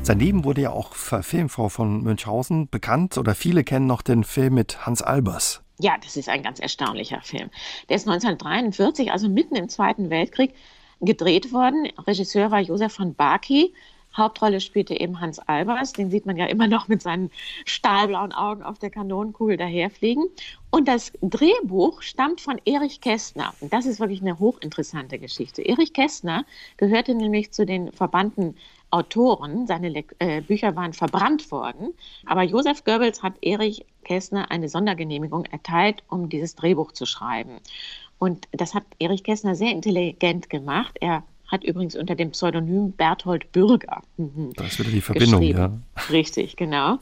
Sein 0.05 0.19
Leben 0.19 0.43
wurde 0.45 0.63
ja 0.63 0.71
auch 0.71 0.95
verfilmt, 0.95 1.53
Frau 1.53 1.69
von 1.69 2.03
Münchhausen, 2.03 2.69
bekannt 2.69 3.19
oder 3.19 3.37
viele 3.37 3.63
kennen 3.63 3.87
noch 3.87 4.03
den 4.03 4.25
Film 4.25 4.55
mit 4.55 4.85
Hans 4.85 5.01
Albers. 5.01 5.63
Ja, 5.79 5.97
das 6.03 6.17
ist 6.17 6.29
ein 6.29 6.43
ganz 6.43 6.59
erstaunlicher 6.59 7.21
Film. 7.23 7.51
Der 7.89 7.97
ist 7.97 8.09
1943, 8.09 9.13
also 9.13 9.29
mitten 9.29 9.55
im 9.55 9.69
Zweiten 9.69 10.11
Weltkrieg, 10.11 10.55
gedreht 11.01 11.53
worden. 11.53 11.87
Regisseur 12.05 12.51
war 12.51 12.59
Josef 12.59 12.93
von 12.93 13.15
Baki. 13.15 13.75
Hauptrolle 14.17 14.61
spielte 14.61 14.99
eben 14.99 15.21
Hans 15.21 15.39
Albers, 15.39 15.93
den 15.93 16.11
sieht 16.11 16.27
man 16.27 16.37
ja 16.37 16.47
immer 16.47 16.67
noch 16.67 16.89
mit 16.89 17.01
seinen 17.01 17.31
stahlblauen 17.65 18.33
Augen 18.33 18.65
auf 18.65 18.81
der 18.81 18.91
Kanonenkugel 18.91 19.57
daherfliegen. 19.57 20.25
Und 20.71 20.89
das 20.89 21.13
Drehbuch 21.23 22.03
stammt 22.03 22.41
von 22.41 22.61
Erich 22.65 23.01
Kästner. 23.01 23.55
Und 23.61 23.73
das 23.73 23.87
ist 23.87 24.01
wirklich 24.01 24.21
eine 24.21 24.41
hochinteressante 24.41 25.21
Geschichte. 25.21 25.63
Erich 25.63 25.93
Kästner 25.93 26.45
gehörte 26.77 27.15
nämlich 27.15 27.53
zu 27.53 27.65
den 27.65 27.93
verbannten 27.93 28.57
Autoren. 28.93 29.67
Seine 29.67 29.89
Le 29.89 30.05
äh, 30.19 30.41
Bücher 30.41 30.77
waren 30.77 30.93
verbrannt 30.93 31.51
worden. 31.51 31.95
Aber 32.27 32.43
Josef 32.43 32.85
Goebbels 32.85 33.23
hat 33.23 33.35
Erich 33.43 33.85
Kästner 34.05 34.51
eine 34.51 34.69
Sondergenehmigung 34.69 35.47
erteilt, 35.47 36.03
um 36.09 36.29
dieses 36.29 36.55
Drehbuch 36.55 36.93
zu 36.93 37.07
schreiben. 37.07 37.59
Und 38.19 38.47
das 38.53 38.75
hat 38.75 38.85
Erich 39.01 39.25
Kästner 39.25 39.55
sehr 39.55 39.73
intelligent 39.73 40.49
gemacht. 40.51 40.97
Er 41.01 41.25
hat 41.53 41.65
übrigens 41.65 41.95
unter 41.95 42.15
dem 42.15 42.31
Pseudonym 42.31 42.93
Berthold 42.93 43.53
Bürger. 43.53 44.03
Mhm, 44.17 44.55
da 44.57 44.65
ist 44.65 44.79
wieder 44.79 44.91
die 44.91 45.03
Verbindung, 45.03 45.43
ja. 45.43 45.71
Richtig, 46.11 46.57
genau. 46.57 46.99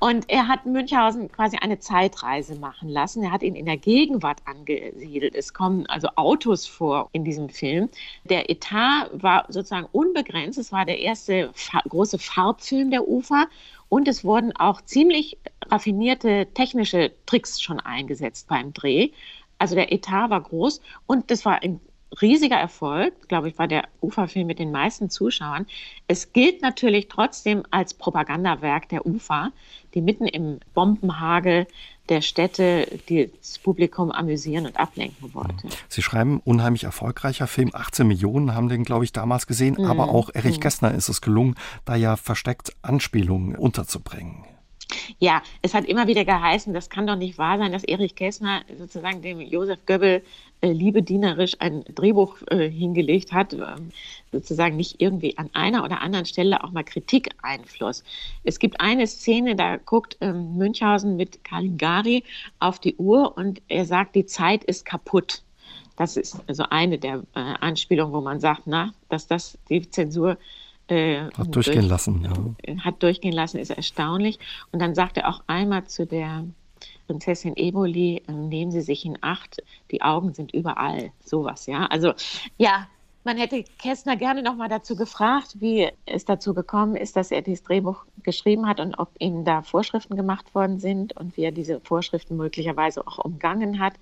Und 0.00 0.28
er 0.28 0.48
hat 0.48 0.66
Münchhausen 0.66 1.30
quasi 1.30 1.56
eine 1.58 1.78
Zeitreise 1.78 2.56
machen 2.56 2.88
lassen. 2.88 3.22
Er 3.22 3.30
hat 3.30 3.44
ihn 3.44 3.54
in 3.54 3.66
der 3.66 3.76
Gegenwart 3.76 4.40
angesiedelt. 4.44 5.36
Es 5.36 5.54
kommen 5.54 5.86
also 5.86 6.08
Autos 6.16 6.66
vor 6.66 7.10
in 7.12 7.24
diesem 7.24 7.48
Film. 7.48 7.88
Der 8.24 8.50
Etat 8.50 9.08
war 9.12 9.46
sozusagen 9.48 9.86
unbegrenzt. 9.92 10.58
Es 10.58 10.72
war 10.72 10.84
der 10.84 10.98
erste 10.98 11.52
große 11.88 12.18
Farbfilm 12.18 12.90
der 12.90 13.08
UFA. 13.08 13.46
Und 13.88 14.08
es 14.08 14.24
wurden 14.24 14.56
auch 14.56 14.80
ziemlich 14.80 15.38
raffinierte 15.70 16.48
technische 16.54 17.12
Tricks 17.26 17.60
schon 17.60 17.78
eingesetzt 17.78 18.48
beim 18.48 18.72
Dreh. 18.72 19.10
Also 19.58 19.76
der 19.76 19.92
Etat 19.92 20.30
war 20.30 20.40
groß 20.40 20.80
und 21.06 21.30
das 21.30 21.44
war 21.44 21.62
in 21.62 21.78
riesiger 22.20 22.56
Erfolg, 22.56 23.28
glaube 23.28 23.48
ich, 23.48 23.58
war 23.58 23.68
der 23.68 23.84
UFA-Film 24.00 24.46
mit 24.46 24.58
den 24.58 24.70
meisten 24.70 25.08
Zuschauern. 25.08 25.66
Es 26.08 26.32
gilt 26.32 26.62
natürlich 26.62 27.08
trotzdem 27.08 27.62
als 27.70 27.94
Propagandawerk 27.94 28.88
der 28.88 29.06
UFA, 29.06 29.50
die 29.94 30.02
mitten 30.02 30.26
im 30.26 30.60
Bombenhagel 30.74 31.66
der 32.08 32.20
Städte 32.20 32.86
das 33.08 33.58
Publikum 33.58 34.10
amüsieren 34.10 34.66
und 34.66 34.78
ablenken 34.78 35.32
wollte. 35.34 35.68
Sie 35.88 36.02
schreiben, 36.02 36.40
unheimlich 36.44 36.84
erfolgreicher 36.84 37.46
Film, 37.46 37.70
18 37.72 38.06
Millionen 38.06 38.54
haben 38.54 38.68
den, 38.68 38.84
glaube 38.84 39.04
ich, 39.04 39.12
damals 39.12 39.46
gesehen, 39.46 39.76
mhm. 39.78 39.86
aber 39.86 40.08
auch 40.08 40.28
Erich 40.34 40.56
mhm. 40.56 40.62
Kästner 40.62 40.92
ist 40.92 41.08
es 41.08 41.20
gelungen, 41.20 41.54
da 41.84 41.94
ja 41.94 42.16
versteckt 42.16 42.74
Anspielungen 42.82 43.54
unterzubringen. 43.56 44.44
Ja, 45.18 45.42
es 45.62 45.74
hat 45.74 45.84
immer 45.84 46.06
wieder 46.06 46.24
geheißen, 46.24 46.74
das 46.74 46.90
kann 46.90 47.06
doch 47.06 47.16
nicht 47.16 47.38
wahr 47.38 47.58
sein, 47.58 47.72
dass 47.72 47.84
Erich 47.84 48.14
Kästner 48.14 48.62
sozusagen 48.78 49.22
dem 49.22 49.40
Josef 49.40 49.78
Goebbels 49.86 50.22
äh, 50.60 50.72
liebedienerisch 50.72 51.56
ein 51.58 51.84
Drehbuch 51.94 52.36
äh, 52.48 52.70
hingelegt 52.70 53.32
hat, 53.32 53.52
äh, 53.52 53.64
sozusagen 54.30 54.76
nicht 54.76 55.00
irgendwie 55.00 55.36
an 55.38 55.50
einer 55.52 55.84
oder 55.84 56.00
anderen 56.00 56.26
Stelle 56.26 56.62
auch 56.62 56.70
mal 56.70 56.84
Kritik 56.84 57.30
einfluss. 57.42 58.04
Es 58.44 58.58
gibt 58.58 58.80
eine 58.80 59.06
Szene, 59.06 59.56
da 59.56 59.76
guckt 59.76 60.16
ähm, 60.20 60.56
Münchhausen 60.56 61.16
mit 61.16 61.44
Caligari 61.44 62.24
auf 62.58 62.78
die 62.78 62.96
Uhr 62.96 63.36
und 63.36 63.60
er 63.68 63.84
sagt, 63.84 64.14
die 64.14 64.26
Zeit 64.26 64.64
ist 64.64 64.84
kaputt. 64.84 65.42
Das 65.96 66.16
ist 66.16 66.36
also 66.46 66.64
eine 66.70 66.98
der 66.98 67.24
äh, 67.34 67.40
Anspielungen, 67.60 68.14
wo 68.14 68.20
man 68.20 68.40
sagt, 68.40 68.62
na, 68.66 68.94
dass 69.08 69.26
das 69.26 69.58
die 69.68 69.90
Zensur 69.90 70.32
äh, 70.32 70.36
hat 71.36 71.54
durchgehen 71.54 71.80
durch, 71.80 71.90
lassen. 71.90 72.54
Ja. 72.66 72.84
Hat 72.84 73.02
durchgehen 73.02 73.32
lassen, 73.32 73.58
ist 73.58 73.70
erstaunlich. 73.70 74.38
Und 74.72 74.80
dann 74.80 74.94
sagt 74.94 75.16
er 75.16 75.28
auch 75.28 75.42
einmal 75.46 75.84
zu 75.84 76.06
der 76.06 76.44
Prinzessin 77.06 77.54
Eboli, 77.56 78.22
äh, 78.26 78.32
nehmen 78.32 78.70
Sie 78.70 78.80
sich 78.80 79.04
in 79.04 79.18
Acht, 79.20 79.62
die 79.90 80.02
Augen 80.02 80.34
sind 80.34 80.52
überall, 80.52 81.12
sowas, 81.24 81.66
ja. 81.66 81.86
Also 81.86 82.12
ja, 82.58 82.86
Man 83.24 83.36
hätte 83.36 83.62
Kästner 83.78 84.16
gerne 84.16 84.42
noch 84.42 84.56
mal 84.56 84.68
dazu 84.68 84.96
gefragt, 84.96 85.60
wie 85.60 85.88
es 86.06 86.24
dazu 86.24 86.54
gekommen 86.54 86.96
ist, 86.96 87.14
dass 87.14 87.30
er 87.30 87.40
dieses 87.42 87.62
Drehbuch 87.62 88.04
geschrieben 88.24 88.66
hat 88.66 88.80
und 88.80 88.98
ob 88.98 89.10
ihm 89.20 89.44
da 89.44 89.62
Vorschriften 89.62 90.16
gemacht 90.16 90.52
worden 90.56 90.80
sind 90.80 91.16
und 91.16 91.36
wie 91.36 91.42
er 91.42 91.52
diese 91.52 91.80
Vorschriften 91.80 92.36
möglicherweise 92.36 93.06
auch 93.06 93.18
umgangen 93.18 93.78
hat. 93.78 93.94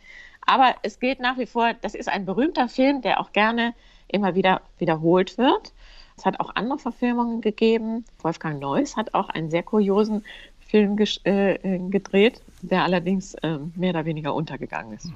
Aber 0.47 0.75
es 0.83 0.99
gilt 1.01 1.21
nach 1.21 1.37
wie 1.37 1.45
vor, 1.45 1.75
das 1.83 1.95
ist 1.95 2.09
ein 2.09 2.25
berühmter 2.25 2.69
Film, 2.69 3.03
der 3.03 3.21
auch 3.21 3.33
gerne 3.33 3.75
immer 4.09 4.35
wieder 4.35 4.63
wiederholt 4.79 5.37
wird. 5.37 5.75
Es 6.21 6.27
hat 6.27 6.39
auch 6.39 6.55
andere 6.55 6.79
Verfilmungen 6.79 7.41
gegeben. 7.41 8.05
Wolfgang 8.19 8.61
Neuss 8.61 8.95
hat 8.95 9.15
auch 9.15 9.31
einen 9.31 9.51
sehr 9.51 9.63
kuriosen 9.63 10.23
Film 10.59 10.99
äh, 10.99 11.79
gedreht, 11.89 12.43
der 12.61 12.85
allerdings 12.85 13.33
äh, 13.37 13.57
mehr 13.75 13.91
oder 13.91 14.05
weniger 14.05 14.35
untergegangen 14.35 14.93
ist. 14.93 15.09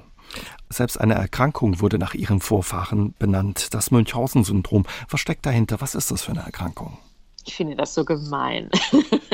Selbst 0.71 0.99
eine 0.99 1.13
Erkrankung 1.13 1.79
wurde 1.79 1.99
nach 1.99 2.15
ihren 2.15 2.39
Vorfahren 2.39 3.13
benannt, 3.19 3.75
das 3.75 3.91
Münchhausen-Syndrom. 3.91 4.87
Was 5.07 5.19
steckt 5.19 5.45
dahinter? 5.45 5.79
Was 5.79 5.93
ist 5.93 6.09
das 6.09 6.23
für 6.23 6.31
eine 6.31 6.41
Erkrankung? 6.41 6.97
Ich 7.45 7.55
finde 7.55 7.75
das 7.75 7.93
so 7.93 8.03
gemein. 8.03 8.71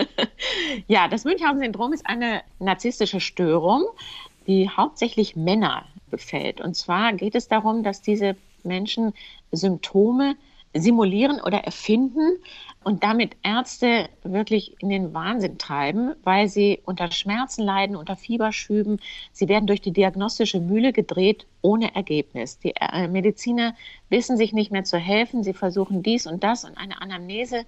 ja, 0.88 1.08
das 1.08 1.24
Münchhausen-Syndrom 1.24 1.94
ist 1.94 2.06
eine 2.06 2.42
narzisstische 2.60 3.22
Störung, 3.22 3.86
die 4.46 4.70
hauptsächlich 4.70 5.38
Männer 5.38 5.86
befällt. 6.10 6.60
Und 6.60 6.76
zwar 6.76 7.14
geht 7.14 7.34
es 7.34 7.48
darum, 7.48 7.82
dass 7.82 8.02
diese 8.02 8.36
Menschen 8.64 9.14
Symptome 9.54 10.36
simulieren 10.74 11.42
oder 11.42 11.60
erfinden 11.60 12.38
und 12.84 13.04
damit 13.04 13.36
Ärzte 13.44 14.10
wirklich 14.24 14.82
in 14.82 14.90
den 14.90 15.14
Wahnsinn 15.14 15.58
treiben, 15.58 16.14
weil 16.24 16.48
sie 16.48 16.82
unter 16.86 17.12
Schmerzen 17.12 17.64
leiden, 17.64 17.96
unter 17.96 18.16
Fieberschüben. 18.16 19.00
Sie 19.32 19.48
werden 19.48 19.68
durch 19.68 19.82
die 19.82 19.92
diagnostische 19.92 20.60
Mühle 20.60 20.94
gedreht 20.94 21.46
ohne 21.62 21.94
Ergebnis. 21.94 22.58
Die 22.60 22.74
äh, 22.76 23.08
Mediziner 23.08 23.76
wissen 24.10 24.38
sich 24.38 24.54
nicht 24.54 24.72
mehr 24.72 24.84
zu 24.84 24.98
helfen. 24.98 25.44
Sie 25.44 25.54
versuchen 25.54 26.04
dies 26.04 26.26
und 26.26 26.44
das 26.44 26.64
und 26.64 26.78
eine 26.78 27.02
Anamnese 27.02 27.66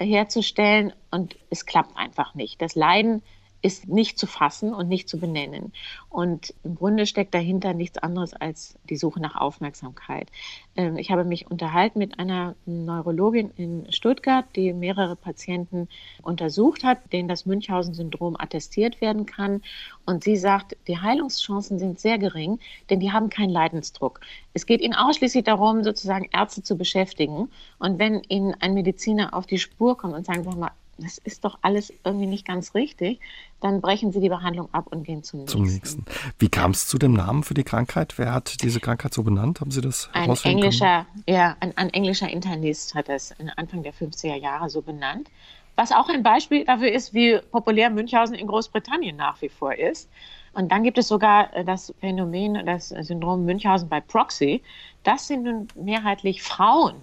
herzustellen 0.00 0.92
und 1.10 1.36
es 1.50 1.66
klappt 1.66 1.96
einfach 1.96 2.34
nicht. 2.34 2.62
Das 2.62 2.74
Leiden 2.74 3.22
ist 3.60 3.88
nicht 3.88 4.18
zu 4.18 4.26
fassen 4.26 4.72
und 4.72 4.88
nicht 4.88 5.08
zu 5.08 5.18
benennen. 5.18 5.72
Und 6.08 6.54
im 6.62 6.76
Grunde 6.76 7.06
steckt 7.06 7.34
dahinter 7.34 7.74
nichts 7.74 7.98
anderes 7.98 8.32
als 8.32 8.76
die 8.88 8.96
Suche 8.96 9.20
nach 9.20 9.36
Aufmerksamkeit. 9.36 10.30
Ähm, 10.76 10.96
ich 10.96 11.10
habe 11.10 11.24
mich 11.24 11.50
unterhalten 11.50 11.98
mit 11.98 12.18
einer 12.18 12.54
Neurologin 12.66 13.50
in 13.56 13.90
Stuttgart, 13.92 14.44
die 14.54 14.72
mehrere 14.72 15.16
Patienten 15.16 15.88
untersucht 16.22 16.84
hat, 16.84 17.12
denen 17.12 17.28
das 17.28 17.46
Münchhausen-Syndrom 17.46 18.36
attestiert 18.38 19.00
werden 19.00 19.26
kann. 19.26 19.62
Und 20.06 20.24
sie 20.24 20.36
sagt, 20.36 20.76
die 20.86 20.98
Heilungschancen 20.98 21.78
sind 21.78 21.98
sehr 21.98 22.18
gering, 22.18 22.60
denn 22.90 23.00
die 23.00 23.12
haben 23.12 23.28
keinen 23.28 23.50
Leidensdruck. 23.50 24.20
Es 24.54 24.66
geht 24.66 24.80
ihnen 24.80 24.94
ausschließlich 24.94 25.44
darum, 25.44 25.84
sozusagen 25.84 26.28
Ärzte 26.32 26.62
zu 26.62 26.76
beschäftigen. 26.76 27.50
Und 27.78 27.98
wenn 27.98 28.22
ihnen 28.28 28.54
ein 28.60 28.74
Mediziner 28.74 29.34
auf 29.34 29.46
die 29.46 29.58
Spur 29.58 29.96
kommt 29.96 30.14
und 30.14 30.26
sagt, 30.26 30.44
sag 30.44 30.56
mal, 30.56 30.70
das 30.98 31.18
ist 31.18 31.44
doch 31.44 31.58
alles 31.62 31.92
irgendwie 32.04 32.26
nicht 32.26 32.46
ganz 32.46 32.74
richtig, 32.74 33.20
dann 33.60 33.80
brechen 33.80 34.12
sie 34.12 34.20
die 34.20 34.28
Behandlung 34.28 34.68
ab 34.72 34.86
und 34.90 35.04
gehen 35.04 35.22
zum 35.22 35.40
nächsten. 35.40 35.58
Zum 35.58 35.66
nächsten. 35.66 36.04
Wie 36.38 36.48
kam 36.48 36.72
es 36.72 36.86
zu 36.86 36.98
dem 36.98 37.12
Namen 37.12 37.42
für 37.44 37.54
die 37.54 37.64
Krankheit? 37.64 38.18
Wer 38.18 38.32
hat 38.32 38.62
diese 38.62 38.80
Krankheit 38.80 39.14
so 39.14 39.22
benannt? 39.22 39.60
Haben 39.60 39.70
Sie 39.70 39.80
das 39.80 40.10
Ein 40.12 40.30
englischer, 40.44 41.06
ja, 41.26 41.56
ein, 41.60 41.76
ein, 41.76 41.90
englischer 41.90 42.28
Internist 42.28 42.94
hat 42.94 43.08
das 43.08 43.34
Anfang 43.56 43.82
der 43.82 43.94
50er 43.94 44.36
Jahre 44.36 44.68
so 44.68 44.82
benannt. 44.82 45.28
Was 45.76 45.92
auch 45.92 46.08
ein 46.08 46.24
Beispiel 46.24 46.64
dafür 46.64 46.90
ist, 46.90 47.14
wie 47.14 47.38
populär 47.52 47.90
Münchhausen 47.90 48.34
in 48.34 48.48
Großbritannien 48.48 49.16
nach 49.16 49.40
wie 49.40 49.48
vor 49.48 49.74
ist. 49.74 50.10
Und 50.52 50.72
dann 50.72 50.82
gibt 50.82 50.98
es 50.98 51.06
sogar 51.06 51.54
äh, 51.54 51.64
das 51.64 51.94
Phänomen, 52.00 52.66
das 52.66 52.88
Syndrom 52.88 53.44
Münchhausen 53.44 53.88
bei 53.88 54.00
Proxy. 54.00 54.62
Das 55.04 55.28
sind 55.28 55.44
nun 55.44 55.68
mehrheitlich 55.76 56.42
Frauen, 56.42 56.96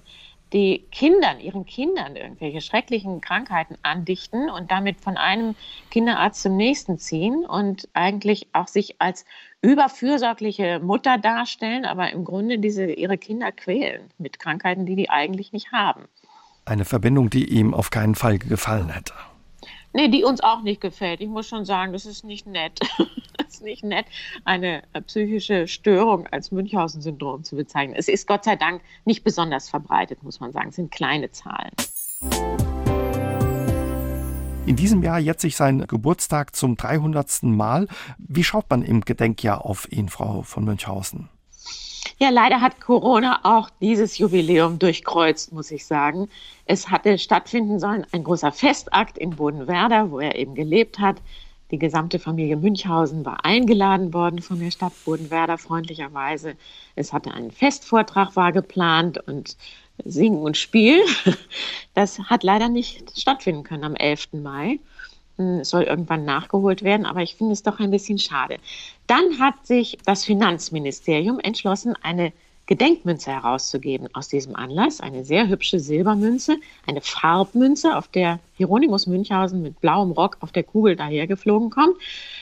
die 0.54 0.86
Kindern, 0.92 1.40
ihren 1.40 1.66
Kindern 1.66 2.16
irgendwelche 2.16 2.62
schrecklichen 2.62 3.20
Krankheiten 3.20 3.78
andichten 3.84 4.50
und 4.50 4.72
damit 4.72 5.02
von 5.02 5.18
einem 5.18 5.56
Kinderarzt 5.90 6.42
zum 6.42 6.56
nächsten 6.56 6.98
ziehen 6.98 7.46
und 7.46 7.90
eigentlich 7.94 8.48
auch 8.54 8.68
sich 8.68 8.96
als 9.00 9.26
überfürsorgliche 9.62 10.80
Mutter 10.80 11.18
darstellen, 11.18 11.86
aber 11.86 12.12
im 12.12 12.24
Grunde 12.24 12.60
diese, 12.60 12.86
ihre 12.86 13.18
Kinder 13.18 13.52
quälen 13.52 14.10
mit 14.18 14.40
Krankheiten, 14.40 14.86
die 14.86 14.96
die 14.96 15.10
eigentlich 15.10 15.52
nicht 15.52 15.72
haben. 15.72 16.04
Eine 16.66 16.86
Verbindung, 16.86 17.30
die 17.30 17.46
ihm 17.46 17.74
auf 17.74 17.90
keinen 17.90 18.16
Fall 18.16 18.38
gefallen 18.38 18.90
hätte. 18.90 19.14
Nee, 19.96 20.10
die 20.10 20.26
uns 20.26 20.42
auch 20.42 20.62
nicht 20.62 20.82
gefällt. 20.82 21.22
Ich 21.22 21.30
muss 21.30 21.48
schon 21.48 21.64
sagen, 21.64 21.94
das 21.94 22.06
ist 22.06 22.26
nicht 22.26 22.46
nett. 22.46 22.82
das 23.38 23.48
ist 23.48 23.64
nicht 23.64 23.82
nett, 23.82 24.06
eine 24.44 24.84
äh, 24.92 25.00
psychische 25.00 25.70
Störung 25.70 26.28
als 26.28 26.52
Münchhausen-Syndrom 26.52 27.46
zu 27.46 27.56
bezeichnen. 27.56 27.96
Es 27.98 28.10
ist 28.10 28.28
Gott 28.28 28.44
sei 28.44 28.58
Dank 28.58 28.82
nicht 29.06 29.24
besonders 29.24 29.70
verbreitet, 29.70 30.22
muss 30.22 30.42
man 30.42 30.52
sagen. 30.52 30.68
Es 30.68 30.76
sind 30.76 30.92
kleine 30.92 31.32
Zahlen. 31.32 31.72
In 34.66 34.76
diesem 34.76 35.02
Jahr 35.02 35.20
jetzt 35.20 35.44
sich 35.44 35.56
sein 35.56 35.88
Geburtstag 35.88 36.58
zum 36.58 36.76
300. 36.76 37.44
Mal. 37.44 37.88
Wie 38.18 38.44
schaut 38.44 38.70
man 38.70 38.82
im 38.82 39.00
Gedenkjahr 39.00 39.66
auf 39.66 39.90
ihn, 39.90 40.10
Frau 40.10 40.42
von 40.42 40.66
Münchhausen? 40.66 41.30
Ja, 42.18 42.30
leider 42.30 42.62
hat 42.62 42.80
Corona 42.80 43.40
auch 43.44 43.70
dieses 43.82 44.18
Jubiläum 44.18 44.80
durchkreuzt, 44.80 45.52
muss 45.52 45.72
ich 45.72 45.86
sagen. 45.86 46.30
Es 46.66 46.90
hatte 46.90 47.18
stattfinden 47.18 47.80
sollen 47.80 48.06
ein 48.12 48.24
großer 48.24 48.52
Festakt 48.52 49.18
in 49.18 49.32
Bodenwerder, 49.32 50.12
wo 50.12 50.20
er 50.20 50.36
eben 50.36 50.56
gelebt 50.56 51.00
hat. 51.00 51.18
Die 51.72 51.80
gesamte 51.80 52.20
Familie 52.20 52.58
Münchhausen 52.58 53.26
war 53.26 53.44
eingeladen 53.44 54.14
worden 54.14 54.42
von 54.42 54.60
der 54.60 54.72
Stadt 54.72 54.94
Bodenwerder 55.04 55.58
freundlicherweise. 55.58 56.56
Es 56.96 57.12
hatte 57.12 57.32
einen 57.34 57.52
Festvortrag 57.52 58.36
war 58.36 58.52
geplant 58.52 59.18
und 59.28 59.58
Singen 60.04 60.40
und 60.40 60.58
Spiel. 60.58 61.02
Das 61.94 62.20
hat 62.20 62.44
leider 62.44 62.68
nicht 62.68 63.18
stattfinden 63.18 63.64
können 63.64 63.86
am 63.86 63.96
11. 63.96 64.34
Mai. 64.34 64.80
Hm, 65.38 65.60
es 65.60 65.70
soll 65.70 65.84
irgendwann 65.84 66.26
nachgeholt 66.26 66.84
werden, 66.84 67.06
aber 67.06 67.22
ich 67.22 67.36
finde 67.36 67.54
es 67.54 67.64
doch 67.64 67.80
ein 67.80 67.92
bisschen 67.92 68.20
schade. 68.20 68.58
Dann 69.08 69.40
hat 69.40 69.66
sich 69.66 69.98
das 70.06 70.26
Finanzministerium 70.26 71.40
entschlossen, 71.40 71.96
eine 72.02 72.32
Gedenkmünze 72.68 73.32
herauszugeben 73.32 74.08
aus 74.14 74.28
diesem 74.28 74.56
Anlass. 74.56 75.00
Eine 75.00 75.24
sehr 75.24 75.48
hübsche 75.48 75.80
Silbermünze, 75.80 76.58
eine 76.88 77.02
Farbmünze, 77.02 77.96
auf 77.96 78.08
der 78.08 78.40
Hieronymus 78.58 79.06
Münchhausen 79.06 79.62
mit 79.62 79.80
blauem 79.82 80.12
Rock 80.12 80.38
auf 80.40 80.52
der 80.52 80.64
Kugel 80.64 80.96
dahergeflogen 80.96 81.70
kommt. 81.70 81.96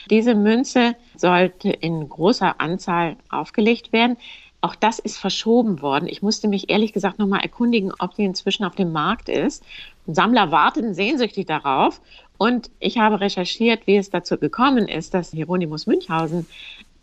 Diese 0.08 0.34
Münze 0.34 0.96
sollte 1.16 1.70
in 1.70 2.08
großer 2.08 2.58
Anzahl 2.58 3.16
aufgelegt 3.28 3.92
werden. 3.92 4.16
Auch 4.62 4.74
das 4.74 4.98
ist 4.98 5.18
verschoben 5.18 5.82
worden. 5.82 6.08
Ich 6.08 6.22
musste 6.22 6.48
mich 6.48 6.70
ehrlich 6.70 6.94
gesagt 6.94 7.18
nochmal 7.18 7.42
erkundigen, 7.42 7.92
ob 7.98 8.14
die 8.14 8.24
inzwischen 8.24 8.64
auf 8.64 8.74
dem 8.74 8.92
Markt 8.92 9.28
ist. 9.28 9.62
Sammler 10.06 10.50
warten 10.50 10.94
sehnsüchtig 10.94 11.44
darauf. 11.44 12.00
Und 12.38 12.70
ich 12.80 12.98
habe 12.98 13.20
recherchiert, 13.20 13.86
wie 13.86 13.96
es 13.96 14.10
dazu 14.10 14.38
gekommen 14.38 14.88
ist, 14.88 15.14
dass 15.14 15.30
Hieronymus 15.30 15.86
Münchhausen 15.86 16.46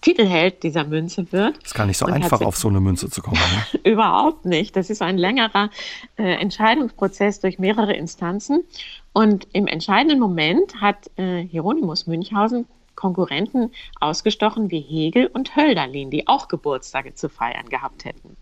Titelheld 0.01 0.63
dieser 0.63 0.83
Münze 0.83 1.31
wird. 1.31 1.57
Es 1.59 1.67
ist 1.67 1.73
gar 1.75 1.85
nicht 1.85 1.97
so 1.97 2.07
einfach, 2.07 2.41
auf 2.41 2.57
so 2.57 2.67
eine 2.67 2.79
Münze 2.79 3.09
zu 3.09 3.21
kommen. 3.21 3.39
Ne? 3.39 3.79
Überhaupt 3.91 4.45
nicht. 4.45 4.75
Das 4.75 4.89
ist 4.89 5.01
ein 5.01 5.17
längerer 5.17 5.69
äh, 6.17 6.23
Entscheidungsprozess 6.23 7.39
durch 7.39 7.59
mehrere 7.59 7.93
Instanzen. 7.93 8.63
Und 9.13 9.47
im 9.53 9.67
entscheidenden 9.67 10.19
Moment 10.19 10.81
hat 10.81 11.11
äh, 11.17 11.43
Hieronymus 11.43 12.07
Münchhausen 12.07 12.65
Konkurrenten 12.95 13.71
ausgestochen 13.99 14.69
wie 14.69 14.81
Hegel 14.81 15.27
und 15.27 15.55
Hölderlin, 15.55 16.11
die 16.11 16.27
auch 16.27 16.47
Geburtstage 16.47 17.13
zu 17.13 17.29
feiern 17.29 17.69
gehabt 17.69 18.05
hätten. 18.05 18.37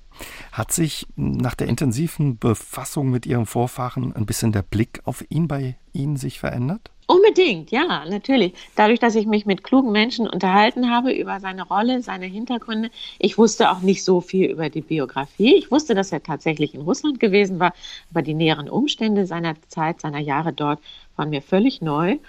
Hat 0.52 0.72
sich 0.72 1.08
nach 1.16 1.56
der 1.56 1.68
intensiven 1.68 2.38
Befassung 2.38 3.10
mit 3.10 3.26
Ihrem 3.26 3.46
Vorfahren 3.46 4.16
ein 4.16 4.26
bisschen 4.26 4.52
der 4.52 4.64
Blick 4.64 5.02
auf 5.06 5.24
ihn 5.30 5.48
bei 5.48 5.78
Ihnen 5.94 6.18
sich 6.18 6.40
verändert? 6.40 6.92
Unbedingt, 7.10 7.72
ja, 7.72 8.06
natürlich. 8.08 8.54
Dadurch, 8.76 9.00
dass 9.00 9.16
ich 9.16 9.26
mich 9.26 9.48
mit 9.48 9.64
klugen 9.64 9.92
Menschen 9.92 10.28
unterhalten 10.28 10.92
habe 10.92 11.12
über 11.12 11.40
seine 11.40 11.64
Rolle, 11.64 12.04
seine 12.04 12.28
Hintergründe. 12.28 12.92
Ich 13.18 13.40
wusste 13.40 13.72
auch 13.72 13.80
nicht 13.80 14.04
so 14.04 14.22
viel 14.22 14.52
über 14.52 14.70
die 14.70 14.82
Biografie. 14.82 15.56
Ich 15.56 15.72
wusste, 15.72 15.96
dass 15.96 16.12
er 16.12 16.22
tatsächlich 16.22 16.76
in 16.76 16.82
Russland 16.82 17.20
gewesen 17.20 17.60
war, 17.60 17.74
aber 18.12 18.22
die 18.22 18.36
näheren 18.36 18.70
Umstände 18.70 19.26
seiner 19.26 19.56
Zeit, 19.70 20.02
seiner 20.02 20.20
Jahre 20.20 20.54
dort 20.54 20.82
waren 21.16 21.32
mir 21.32 21.42
völlig 21.42 21.82
neu. 21.82 22.20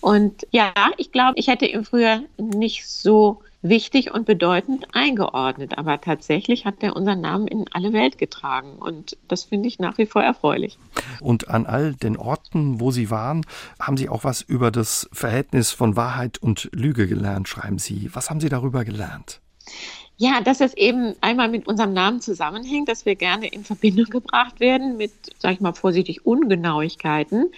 Und 0.00 0.46
ja, 0.52 0.72
ich 0.98 1.10
glaube, 1.10 1.36
ich 1.36 1.48
hätte 1.48 1.66
ihn 1.66 1.84
früher 1.84 2.22
nicht 2.36 2.86
so 2.86 3.42
wichtig 3.68 4.12
und 4.12 4.26
bedeutend 4.26 4.86
eingeordnet. 4.94 5.78
Aber 5.78 6.00
tatsächlich 6.00 6.64
hat 6.64 6.82
er 6.82 6.96
unseren 6.96 7.20
Namen 7.20 7.46
in 7.46 7.64
alle 7.72 7.92
Welt 7.92 8.18
getragen. 8.18 8.76
Und 8.78 9.16
das 9.28 9.44
finde 9.44 9.68
ich 9.68 9.78
nach 9.78 9.98
wie 9.98 10.06
vor 10.06 10.22
erfreulich. 10.22 10.78
Und 11.20 11.48
an 11.48 11.66
all 11.66 11.94
den 11.94 12.16
Orten, 12.16 12.80
wo 12.80 12.90
Sie 12.90 13.10
waren, 13.10 13.44
haben 13.80 13.96
Sie 13.96 14.08
auch 14.08 14.24
was 14.24 14.42
über 14.42 14.70
das 14.70 15.08
Verhältnis 15.12 15.70
von 15.70 15.96
Wahrheit 15.96 16.38
und 16.38 16.68
Lüge 16.72 17.06
gelernt, 17.06 17.48
schreiben 17.48 17.78
Sie. 17.78 18.10
Was 18.12 18.30
haben 18.30 18.40
Sie 18.40 18.48
darüber 18.48 18.84
gelernt? 18.84 19.40
Ja, 20.20 20.40
dass 20.40 20.60
es 20.60 20.74
eben 20.74 21.14
einmal 21.20 21.48
mit 21.48 21.68
unserem 21.68 21.92
Namen 21.92 22.20
zusammenhängt, 22.20 22.88
dass 22.88 23.06
wir 23.06 23.14
gerne 23.14 23.46
in 23.46 23.62
Verbindung 23.62 24.06
gebracht 24.06 24.58
werden 24.58 24.96
mit, 24.96 25.12
sag 25.38 25.52
ich 25.52 25.60
mal 25.60 25.74
vorsichtig, 25.74 26.26
Ungenauigkeiten, 26.26 27.52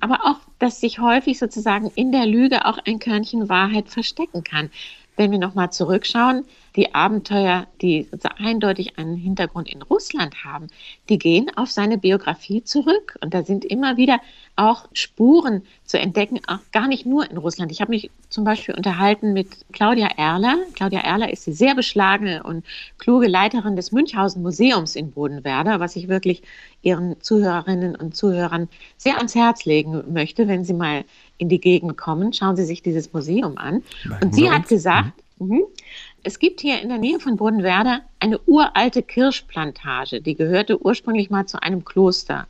aber 0.00 0.24
auch, 0.24 0.38
dass 0.58 0.80
sich 0.80 1.00
häufig 1.00 1.38
sozusagen 1.38 1.90
in 1.96 2.10
der 2.10 2.24
Lüge 2.24 2.64
auch 2.64 2.78
ein 2.86 2.98
Körnchen 2.98 3.50
Wahrheit 3.50 3.90
verstecken 3.90 4.42
kann 4.42 4.70
wenn 5.18 5.32
wir 5.32 5.38
nochmal 5.38 5.70
zurückschauen, 5.70 6.44
die 6.76 6.94
Abenteuer, 6.94 7.66
die 7.82 8.08
eindeutig 8.38 8.98
einen 8.98 9.16
Hintergrund 9.16 9.68
in 9.68 9.82
Russland 9.82 10.44
haben, 10.44 10.68
die 11.08 11.18
gehen 11.18 11.50
auf 11.56 11.72
seine 11.72 11.98
Biografie 11.98 12.62
zurück. 12.62 13.18
Und 13.20 13.34
da 13.34 13.42
sind 13.42 13.64
immer 13.64 13.96
wieder 13.96 14.20
auch 14.54 14.88
Spuren 14.92 15.62
zu 15.84 15.98
entdecken, 15.98 16.38
auch 16.46 16.60
gar 16.70 16.86
nicht 16.86 17.04
nur 17.04 17.28
in 17.28 17.36
Russland. 17.36 17.72
Ich 17.72 17.80
habe 17.80 17.90
mich 17.90 18.10
zum 18.28 18.44
Beispiel 18.44 18.76
unterhalten 18.76 19.32
mit 19.32 19.48
Claudia 19.72 20.06
Erler. 20.16 20.56
Claudia 20.74 21.00
Erler 21.00 21.32
ist 21.32 21.48
die 21.48 21.52
sehr 21.52 21.74
beschlagene 21.74 22.44
und 22.44 22.64
kluge 22.98 23.26
Leiterin 23.26 23.74
des 23.74 23.90
Münchhausen 23.90 24.42
Museums 24.42 24.94
in 24.94 25.10
Bodenwerder, 25.10 25.80
was 25.80 25.96
ich 25.96 26.06
wirklich 26.06 26.42
Ihren 26.82 27.20
Zuhörerinnen 27.20 27.96
und 27.96 28.14
Zuhörern 28.14 28.68
sehr 28.96 29.16
ans 29.16 29.34
Herz 29.34 29.64
legen 29.64 30.04
möchte, 30.12 30.46
wenn 30.46 30.62
Sie 30.62 30.74
mal 30.74 31.04
in 31.38 31.48
die 31.48 31.60
Gegend 31.60 31.96
kommen. 31.96 32.32
Schauen 32.32 32.56
Sie 32.56 32.64
sich 32.64 32.82
dieses 32.82 33.12
Museum 33.12 33.56
an. 33.58 33.82
Und 34.20 34.34
sie 34.34 34.50
hat 34.50 34.68
gesagt, 34.68 35.12
mhm. 35.38 35.56
mhm. 35.56 35.62
es 36.22 36.38
gibt 36.38 36.60
hier 36.60 36.80
in 36.80 36.88
der 36.88 36.98
Nähe 36.98 37.20
von 37.20 37.36
Bodenwerder 37.36 38.02
eine 38.20 38.38
uralte 38.40 39.02
Kirschplantage, 39.02 40.20
die 40.20 40.34
gehörte 40.34 40.82
ursprünglich 40.82 41.30
mal 41.30 41.46
zu 41.46 41.62
einem 41.62 41.84
Kloster. 41.84 42.46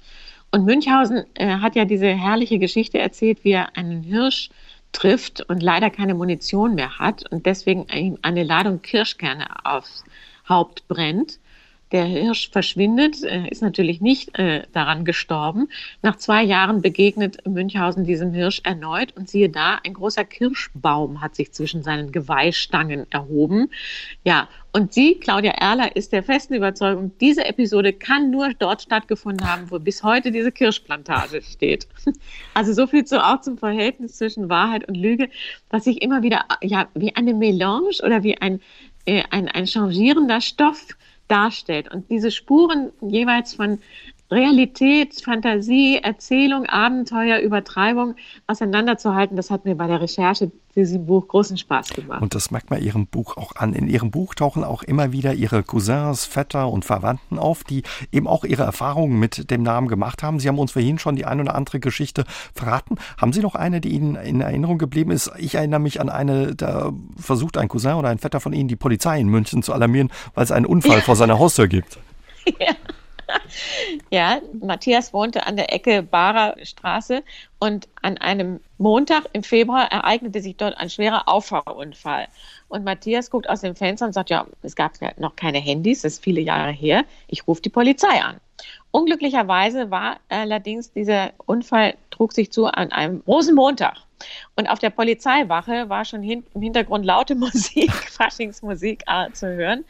Und 0.50 0.64
Münchhausen 0.64 1.24
äh, 1.34 1.58
hat 1.58 1.76
ja 1.76 1.84
diese 1.84 2.06
herrliche 2.06 2.58
Geschichte 2.58 2.98
erzählt, 2.98 3.44
wie 3.44 3.52
er 3.52 3.76
einen 3.76 4.02
Hirsch 4.02 4.48
trifft 4.92 5.42
und 5.48 5.62
leider 5.62 5.90
keine 5.90 6.14
Munition 6.14 6.74
mehr 6.74 6.98
hat 6.98 7.30
und 7.30 7.44
deswegen 7.44 7.86
eine 8.22 8.42
Ladung 8.42 8.80
Kirschkerne 8.80 9.46
aufs 9.64 10.04
Haupt 10.48 10.88
brennt. 10.88 11.38
Der 11.92 12.04
Hirsch 12.04 12.50
verschwindet, 12.50 13.22
äh, 13.24 13.48
ist 13.48 13.62
natürlich 13.62 14.00
nicht 14.00 14.38
äh, 14.38 14.64
daran 14.72 15.04
gestorben. 15.06 15.68
Nach 16.02 16.16
zwei 16.16 16.42
Jahren 16.42 16.82
begegnet 16.82 17.46
Münchhausen 17.46 18.04
diesem 18.04 18.32
Hirsch 18.34 18.60
erneut 18.64 19.16
und 19.16 19.28
siehe 19.28 19.48
da, 19.48 19.78
ein 19.84 19.94
großer 19.94 20.24
Kirschbaum 20.24 21.22
hat 21.22 21.34
sich 21.34 21.52
zwischen 21.52 21.82
seinen 21.82 22.12
Geweihstangen 22.12 23.06
erhoben. 23.10 23.70
Ja, 24.22 24.48
und 24.72 24.92
sie, 24.92 25.14
Claudia 25.14 25.52
Erler, 25.52 25.96
ist 25.96 26.12
der 26.12 26.22
festen 26.22 26.54
Überzeugung, 26.54 27.12
diese 27.20 27.46
Episode 27.46 27.94
kann 27.94 28.30
nur 28.30 28.52
dort 28.58 28.82
stattgefunden 28.82 29.50
haben, 29.50 29.70
wo 29.70 29.78
bis 29.78 30.02
heute 30.02 30.30
diese 30.30 30.52
Kirschplantage 30.52 31.42
steht. 31.42 31.86
Also 32.54 32.72
so 32.72 32.86
viel 32.88 33.04
zu, 33.04 33.24
auch 33.24 33.40
zum 33.40 33.56
Verhältnis 33.56 34.16
zwischen 34.16 34.48
Wahrheit 34.48 34.88
und 34.88 34.96
Lüge, 34.96 35.28
was 35.70 35.84
sich 35.84 36.02
immer 36.02 36.22
wieder 36.22 36.44
ja, 36.60 36.88
wie 36.94 37.14
eine 37.14 37.32
Melange 37.32 37.90
oder 38.02 38.24
wie 38.24 38.36
ein, 38.40 38.60
äh, 39.04 39.22
ein, 39.30 39.46
ein 39.48 39.66
changierender 39.66 40.40
Stoff 40.40 40.88
darstellt. 41.28 41.90
Und 41.92 42.10
diese 42.10 42.30
Spuren 42.30 42.90
jeweils 43.00 43.54
von 43.54 43.78
Realität, 44.30 45.22
Fantasie, 45.24 46.00
Erzählung, 46.02 46.66
Abenteuer, 46.66 47.38
Übertreibung 47.38 48.14
auseinanderzuhalten, 48.46 49.36
das 49.36 49.50
hat 49.50 49.64
mir 49.64 49.74
bei 49.74 49.86
der 49.86 50.02
Recherche 50.02 50.50
diesem 50.76 51.06
Buch 51.06 51.26
großen 51.28 51.56
Spaß 51.56 51.90
gemacht. 51.90 52.22
Und 52.22 52.34
das 52.34 52.50
merkt 52.50 52.70
man 52.70 52.82
Ihrem 52.82 53.06
Buch 53.06 53.36
auch 53.36 53.56
an. 53.56 53.72
In 53.72 53.88
Ihrem 53.88 54.10
Buch 54.10 54.34
tauchen 54.34 54.64
auch 54.64 54.82
immer 54.82 55.12
wieder 55.12 55.34
Ihre 55.34 55.62
Cousins, 55.62 56.24
Vetter 56.24 56.70
und 56.70 56.84
Verwandten 56.84 57.38
auf, 57.38 57.64
die 57.64 57.82
eben 58.12 58.28
auch 58.28 58.44
ihre 58.44 58.62
Erfahrungen 58.62 59.18
mit 59.18 59.50
dem 59.50 59.62
Namen 59.62 59.88
gemacht 59.88 60.22
haben. 60.22 60.38
Sie 60.38 60.48
haben 60.48 60.58
uns 60.58 60.72
vorhin 60.72 60.98
schon 60.98 61.16
die 61.16 61.24
ein 61.24 61.40
oder 61.40 61.54
andere 61.54 61.80
Geschichte 61.80 62.24
verraten. 62.54 62.96
Haben 63.16 63.32
Sie 63.32 63.40
noch 63.40 63.54
eine, 63.54 63.80
die 63.80 63.90
Ihnen 63.90 64.14
in 64.14 64.40
Erinnerung 64.40 64.78
geblieben 64.78 65.10
ist? 65.10 65.30
Ich 65.38 65.54
erinnere 65.54 65.80
mich 65.80 66.00
an 66.00 66.10
eine, 66.10 66.54
da 66.54 66.92
versucht 67.16 67.56
ein 67.56 67.68
Cousin 67.68 67.94
oder 67.94 68.10
ein 68.10 68.18
Vetter 68.18 68.40
von 68.40 68.52
Ihnen, 68.52 68.68
die 68.68 68.76
Polizei 68.76 69.18
in 69.18 69.28
München 69.28 69.62
zu 69.62 69.72
alarmieren, 69.72 70.10
weil 70.34 70.44
es 70.44 70.52
einen 70.52 70.66
Unfall 70.66 70.98
ja. 70.98 71.02
vor 71.02 71.16
seiner 71.16 71.38
Haustür 71.38 71.66
gibt. 71.66 71.98
Ja. 72.58 72.74
ja, 74.10 74.40
Matthias 74.60 75.12
wohnte 75.12 75.46
an 75.46 75.56
der 75.56 75.72
Ecke 75.72 76.02
Barer 76.02 76.56
Straße 76.62 77.22
und 77.58 77.88
an 78.02 78.18
einem 78.18 78.60
Montag 78.78 79.24
im 79.32 79.42
Februar 79.42 79.90
ereignete 79.90 80.40
sich 80.40 80.56
dort 80.56 80.76
ein 80.78 80.90
schwerer 80.90 81.28
Auffahrunfall. 81.28 82.28
Und 82.68 82.84
Matthias 82.84 83.30
guckt 83.30 83.48
aus 83.48 83.62
dem 83.62 83.74
Fenster 83.74 84.06
und 84.06 84.12
sagt, 84.12 84.30
ja, 84.30 84.46
es 84.62 84.76
gab 84.76 85.00
ja 85.00 85.10
noch 85.16 85.36
keine 85.36 85.58
Handys, 85.58 86.02
das 86.02 86.14
ist 86.14 86.24
viele 86.24 86.40
Jahre 86.40 86.72
her, 86.72 87.04
ich 87.26 87.46
rufe 87.46 87.62
die 87.62 87.70
Polizei 87.70 88.22
an. 88.22 88.36
Unglücklicherweise 88.90 89.90
war 89.90 90.18
allerdings 90.28 90.92
dieser 90.92 91.32
Unfall, 91.46 91.94
trug 92.18 92.32
sich 92.32 92.52
zu 92.52 92.66
an 92.66 92.92
einem 92.92 93.22
Rosenmontag. 93.26 93.96
Und 94.56 94.68
auf 94.68 94.80
der 94.80 94.90
Polizeiwache 94.90 95.88
war 95.88 96.04
schon 96.04 96.22
hin, 96.22 96.44
im 96.54 96.62
Hintergrund 96.62 97.06
laute 97.06 97.34
Musik, 97.36 97.92
Faschingsmusik 97.92 99.04
äh, 99.06 99.30
zu 99.32 99.46
hören. 99.46 99.84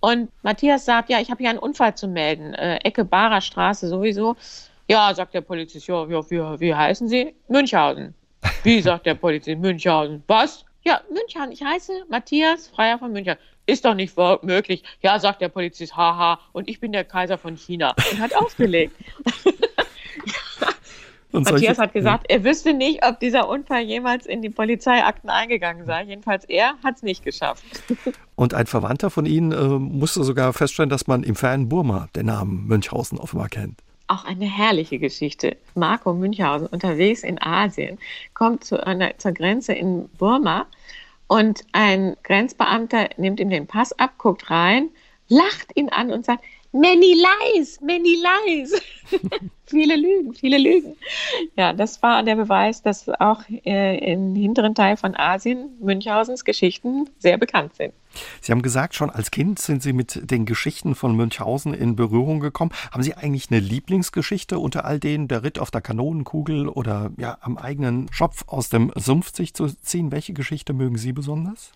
Und 0.00 0.30
Matthias 0.42 0.84
sagt, 0.84 1.08
ja, 1.08 1.20
ich 1.20 1.30
habe 1.30 1.38
hier 1.38 1.50
einen 1.50 1.60
Unfall 1.60 1.94
zu 1.94 2.08
melden, 2.08 2.52
äh, 2.54 2.78
Ecke 2.78 3.04
Barer 3.04 3.40
Straße 3.40 3.88
sowieso. 3.88 4.36
Ja, 4.88 5.14
sagt 5.14 5.34
der 5.34 5.42
Polizist, 5.42 5.86
ja, 5.86 6.04
ja 6.06 6.30
wie, 6.30 6.60
wie 6.60 6.74
heißen 6.74 7.08
Sie? 7.08 7.34
Münchhausen. 7.48 8.14
Wie, 8.64 8.80
sagt 8.82 9.06
der 9.06 9.14
Polizist, 9.14 9.58
Münchhausen. 9.58 10.24
Was? 10.26 10.64
Ja, 10.82 11.00
Münchhausen, 11.10 11.52
ich 11.52 11.62
heiße 11.62 12.06
Matthias 12.08 12.68
Freier 12.68 12.98
von 12.98 13.12
München. 13.12 13.36
Ist 13.66 13.84
doch 13.84 13.94
nicht 13.94 14.16
möglich. 14.42 14.82
Ja, 15.02 15.18
sagt 15.18 15.42
der 15.42 15.50
Polizist, 15.50 15.94
haha, 15.94 16.40
und 16.52 16.70
ich 16.70 16.80
bin 16.80 16.90
der 16.90 17.04
Kaiser 17.04 17.36
von 17.36 17.54
China. 17.54 17.94
Und 18.10 18.18
hat 18.18 18.34
aufgelegt. 18.42 18.96
Und 21.32 21.50
Matthias 21.50 21.78
hat 21.78 21.92
gesagt, 21.92 22.30
ja. 22.30 22.36
er 22.36 22.44
wüsste 22.44 22.72
nicht, 22.72 23.04
ob 23.04 23.20
dieser 23.20 23.48
Unfall 23.48 23.82
jemals 23.82 24.24
in 24.24 24.40
die 24.40 24.48
Polizeiakten 24.48 25.28
eingegangen 25.28 25.84
sei. 25.84 26.04
Jedenfalls 26.04 26.44
er 26.46 26.74
hat 26.82 26.96
es 26.96 27.02
nicht 27.02 27.24
geschafft. 27.24 27.64
Und 28.34 28.54
ein 28.54 28.66
Verwandter 28.66 29.10
von 29.10 29.26
Ihnen 29.26 29.52
äh, 29.52 29.78
musste 29.78 30.24
sogar 30.24 30.52
feststellen, 30.52 30.88
dass 30.88 31.06
man 31.06 31.22
im 31.22 31.34
fernen 31.34 31.68
Burma 31.68 32.08
den 32.16 32.26
Namen 32.26 32.66
Münchhausen 32.66 33.18
offenbar 33.18 33.48
kennt. 33.48 33.80
Auch 34.06 34.24
eine 34.24 34.46
herrliche 34.46 34.98
Geschichte. 34.98 35.58
Marco 35.74 36.14
Münchhausen, 36.14 36.66
unterwegs 36.68 37.22
in 37.22 37.40
Asien, 37.42 37.98
kommt 38.32 38.64
zu 38.64 38.86
einer, 38.86 39.18
zur 39.18 39.32
Grenze 39.32 39.74
in 39.74 40.08
Burma 40.16 40.66
und 41.26 41.60
ein 41.72 42.16
Grenzbeamter 42.22 43.10
nimmt 43.18 43.38
ihm 43.38 43.50
den 43.50 43.66
Pass 43.66 43.92
ab, 43.98 44.12
guckt 44.16 44.50
rein, 44.50 44.88
lacht 45.28 45.76
ihn 45.76 45.90
an 45.90 46.10
und 46.10 46.24
sagt, 46.24 46.42
Many 46.72 47.14
lies, 47.14 47.80
many 47.80 48.16
lies. 48.16 48.74
viele 49.66 49.96
Lügen, 49.96 50.34
viele 50.34 50.58
Lügen. 50.58 50.96
Ja, 51.56 51.72
das 51.72 52.02
war 52.02 52.22
der 52.22 52.36
Beweis, 52.36 52.82
dass 52.82 53.08
auch 53.08 53.40
äh, 53.64 54.12
im 54.12 54.34
hinteren 54.34 54.74
Teil 54.74 54.98
von 54.98 55.14
Asien 55.14 55.70
Münchhausens 55.80 56.44
Geschichten 56.44 57.08
sehr 57.18 57.38
bekannt 57.38 57.74
sind. 57.74 57.94
Sie 58.40 58.52
haben 58.52 58.62
gesagt, 58.62 58.94
schon 58.94 59.08
als 59.08 59.30
Kind 59.30 59.58
sind 59.58 59.82
Sie 59.82 59.92
mit 59.92 60.30
den 60.30 60.44
Geschichten 60.44 60.94
von 60.94 61.16
Münchhausen 61.16 61.72
in 61.72 61.96
Berührung 61.96 62.40
gekommen. 62.40 62.72
Haben 62.90 63.02
Sie 63.02 63.14
eigentlich 63.14 63.50
eine 63.50 63.60
Lieblingsgeschichte 63.60 64.58
unter 64.58 64.84
all 64.84 65.00
denen, 65.00 65.28
der 65.28 65.44
Ritt 65.44 65.58
auf 65.58 65.70
der 65.70 65.80
Kanonenkugel 65.80 66.68
oder 66.68 67.10
ja, 67.16 67.38
am 67.40 67.56
eigenen 67.56 68.08
Schopf 68.12 68.44
aus 68.46 68.68
dem 68.68 68.92
Sumpf 68.94 69.34
sich 69.34 69.54
zu 69.54 69.68
ziehen? 69.68 70.12
Welche 70.12 70.34
Geschichte 70.34 70.74
mögen 70.74 70.98
Sie 70.98 71.12
besonders? 71.12 71.72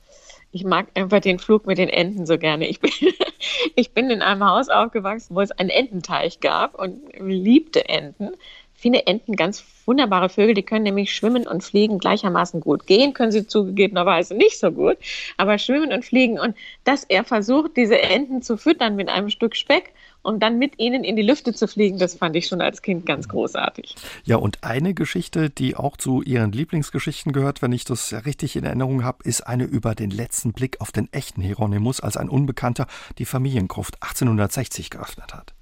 Ich 0.53 0.65
mag 0.65 0.89
einfach 0.95 1.21
den 1.21 1.39
Flug 1.39 1.67
mit 1.67 1.79
den 1.79 1.89
Enten 1.89 2.27
so 2.27 2.39
gerne. 2.39 2.69
Ich 2.69 2.79
bin, 2.79 2.91
ich 3.75 3.93
bin 3.93 4.11
in 4.11 4.23
einem 4.23 4.45
Haus 4.45 4.69
aufgewachsen, 4.69 5.35
wo 5.35 5.41
es 5.41 5.51
einen 5.51 5.71
Ententeich 5.71 6.41
gab 6.41 6.79
und 6.79 7.01
liebte 7.19 7.89
Enten. 7.89 8.33
Finde 8.75 9.07
Enten 9.07 9.37
ganz 9.37 9.65
wunderbare 9.87 10.29
Vögel, 10.29 10.55
die 10.55 10.65
können 10.65 10.83
nämlich 10.83 11.15
schwimmen 11.15 11.47
und 11.47 11.63
fliegen 11.63 11.99
gleichermaßen 11.99 12.61
gut. 12.61 12.87
Gehen 12.87 13.15
können 13.15 13.33
sie 13.33 13.47
zugegebenerweise 13.47 14.35
nicht 14.35 14.59
so 14.59 14.73
gut, 14.73 14.99
aber 15.37 15.57
schwimmen 15.57 15.93
und 15.93 16.05
fliegen. 16.05 16.39
Und 16.39 16.57
dass 16.85 17.05
er 17.05 17.25
versucht, 17.25 17.77
diese 17.77 18.01
Enten 18.01 18.43
zu 18.43 18.57
füttern 18.57 18.97
mit 18.97 19.09
einem 19.09 19.31
Stück 19.31 19.57
Speck 19.57 19.93
und 20.23 20.41
dann 20.43 20.59
mit 20.59 20.79
ihnen 20.79 21.05
in 21.05 21.17
die 21.17 21.23
Lüfte 21.23 21.53
zu 21.53 21.67
fliegen, 21.67 21.99
das 21.99 22.15
fand 22.15 22.37
ich 22.37 22.47
schon 22.47 22.61
als 22.61 22.83
Kind 22.83 23.07
ganz 23.07 23.29
großartig. 23.29 23.95
Ja, 24.25 24.37
und 24.37 24.63
eine 24.63 24.95
Geschichte, 24.95 25.51
die 25.51 25.77
auch 25.77 25.97
zu 25.97 26.23
Ihren 26.23 26.53
Lieblingsgeschichten 26.53 27.33
gehört, 27.33 27.63
wenn 27.63 27.73
ich 27.73 27.85
das 27.85 28.13
richtig 28.25 28.57
in 28.57 28.65
Erinnerung 28.65 29.05
habe, 29.05 29.25
ist 29.25 29.43
eine 29.43 29.65
über 29.65 29.95
den 29.95 30.11
letzten 30.11 30.53
Blick 30.53 30.81
auf 30.81 30.93
den 30.93 31.13
echten 31.13 31.43
Hieronymus, 31.43 32.01
als 32.01 32.17
ein 32.17 32.29
Unbekannter 32.29 32.87
die 33.19 33.25
Familiengruft 33.25 34.03
1860 34.03 34.91
geöffnet 34.91 35.35
hat. 35.35 35.55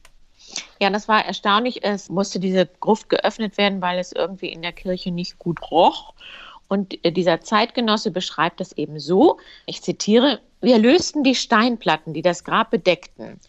Ja, 0.81 0.91
das 0.91 1.09
war 1.09 1.25
erstaunlich. 1.25 1.85
Es 1.85 2.09
musste 2.09 2.41
diese 2.41 2.67
Gruft 2.67 3.09
geöffnet 3.09 3.57
werden, 3.57 3.81
weil 3.81 3.99
es 3.99 4.13
irgendwie 4.13 4.49
in 4.49 4.63
der 4.63 4.73
Kirche 4.73 5.11
nicht 5.11 5.39
gut 5.39 5.71
roch. 5.71 6.15
Und 6.69 7.05
äh, 7.05 7.13
dieser 7.13 7.41
Zeitgenosse 7.41 8.11
beschreibt 8.11 8.61
das 8.61 8.73
eben 8.73 8.99
so, 8.99 9.39
ich 9.67 9.83
zitiere, 9.83 10.41
wir 10.61 10.79
lösten 10.79 11.25
die 11.25 11.35
Steinplatten, 11.35 12.15
die 12.15 12.23
das 12.23 12.45
Grab 12.45 12.71
bedeckten. 12.71 13.41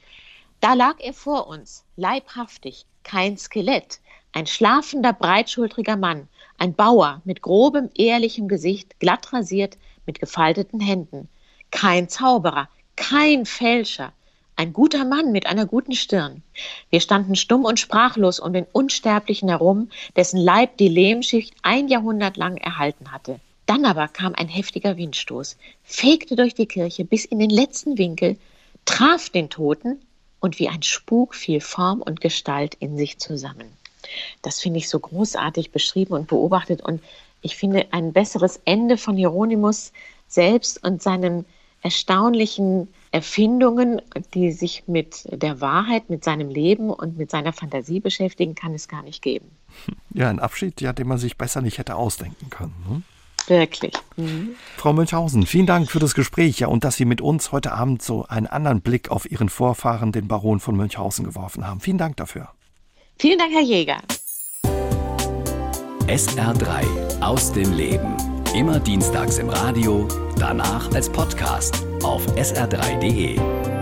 Da 0.61 0.75
lag 0.75 0.99
er 0.99 1.13
vor 1.13 1.47
uns, 1.47 1.83
leibhaftig, 1.95 2.85
kein 3.01 3.35
Skelett, 3.35 3.99
ein 4.31 4.45
schlafender, 4.45 5.11
breitschultriger 5.11 5.97
Mann, 5.97 6.27
ein 6.59 6.75
Bauer 6.75 7.23
mit 7.25 7.41
grobem, 7.41 7.89
ehrlichem 7.95 8.47
Gesicht, 8.47 8.99
glatt 8.99 9.33
rasiert, 9.33 9.79
mit 10.05 10.19
gefalteten 10.19 10.79
Händen. 10.79 11.29
Kein 11.71 12.09
Zauberer, 12.09 12.69
kein 12.95 13.47
Fälscher, 13.47 14.13
ein 14.55 14.71
guter 14.71 15.03
Mann 15.03 15.31
mit 15.31 15.47
einer 15.47 15.65
guten 15.65 15.93
Stirn. 15.93 16.43
Wir 16.91 17.01
standen 17.01 17.35
stumm 17.35 17.65
und 17.65 17.79
sprachlos 17.79 18.39
um 18.39 18.53
den 18.53 18.67
Unsterblichen 18.71 19.49
herum, 19.49 19.89
dessen 20.15 20.39
Leib 20.39 20.77
die 20.77 20.89
Lehmschicht 20.89 21.55
ein 21.63 21.87
Jahrhundert 21.87 22.37
lang 22.37 22.57
erhalten 22.57 23.11
hatte. 23.11 23.39
Dann 23.65 23.83
aber 23.83 24.07
kam 24.07 24.35
ein 24.35 24.47
heftiger 24.47 24.95
Windstoß, 24.95 25.57
fegte 25.83 26.35
durch 26.35 26.53
die 26.53 26.67
Kirche 26.67 27.03
bis 27.03 27.25
in 27.25 27.39
den 27.39 27.49
letzten 27.49 27.97
Winkel, 27.97 28.37
traf 28.85 29.31
den 29.31 29.49
Toten 29.49 29.99
und 30.41 30.59
wie 30.59 30.67
ein 30.67 30.83
Spuk 30.83 31.33
fiel 31.33 31.61
Form 31.61 32.01
und 32.01 32.19
Gestalt 32.19 32.75
in 32.75 32.97
sich 32.97 33.17
zusammen. 33.19 33.71
Das 34.41 34.59
finde 34.59 34.79
ich 34.79 34.89
so 34.89 34.99
großartig 34.99 35.71
beschrieben 35.71 36.13
und 36.13 36.27
beobachtet 36.27 36.81
und 36.81 37.01
ich 37.41 37.55
finde 37.55 37.87
ein 37.91 38.11
besseres 38.11 38.59
Ende 38.65 38.97
von 38.97 39.15
Hieronymus 39.15 39.93
selbst 40.27 40.83
und 40.83 41.01
seinem 41.01 41.45
erstaunlichen 41.81 42.87
Erfindungen, 43.11 44.01
die 44.33 44.51
sich 44.51 44.83
mit 44.87 45.27
der 45.31 45.61
Wahrheit, 45.61 46.09
mit 46.09 46.23
seinem 46.23 46.49
Leben 46.49 46.91
und 46.91 47.17
mit 47.17 47.31
seiner 47.31 47.53
Fantasie 47.53 47.99
beschäftigen, 47.99 48.55
kann 48.55 48.73
es 48.73 48.87
gar 48.87 49.01
nicht 49.03 49.21
geben. 49.21 49.49
Ja, 50.13 50.29
ein 50.29 50.39
Abschied, 50.39 50.81
ja, 50.81 50.93
den 50.93 51.07
man 51.07 51.17
sich 51.17 51.37
besser 51.37 51.61
nicht 51.61 51.77
hätte 51.77 51.95
ausdenken 51.95 52.49
können. 52.49 52.75
Ne? 52.87 53.01
Wirklich. 53.47 53.93
Mhm. 54.17 54.55
Frau 54.77 54.93
Münchhausen, 54.93 55.45
vielen 55.45 55.65
Dank 55.65 55.89
für 55.89 55.99
das 55.99 56.13
Gespräch 56.13 56.59
ja, 56.59 56.67
und 56.67 56.83
dass 56.83 56.95
Sie 56.95 57.05
mit 57.05 57.21
uns 57.21 57.51
heute 57.51 57.73
Abend 57.73 58.01
so 58.01 58.25
einen 58.27 58.47
anderen 58.47 58.81
Blick 58.81 59.09
auf 59.09 59.29
Ihren 59.29 59.49
Vorfahren, 59.49 60.11
den 60.11 60.27
Baron 60.27 60.59
von 60.59 60.75
Münchhausen, 60.75 61.25
geworfen 61.25 61.67
haben. 61.67 61.79
Vielen 61.79 61.97
Dank 61.97 62.17
dafür. 62.17 62.49
Vielen 63.19 63.39
Dank, 63.39 63.51
Herr 63.53 63.61
Jäger. 63.61 63.97
SR3 66.07 67.21
aus 67.21 67.51
dem 67.53 67.73
Leben. 67.73 68.17
Immer 68.53 68.79
dienstags 68.79 69.37
im 69.37 69.49
Radio, 69.49 70.07
danach 70.37 70.91
als 70.93 71.09
Podcast 71.09 71.85
auf 72.03 72.25
sr3.de. 72.35 73.80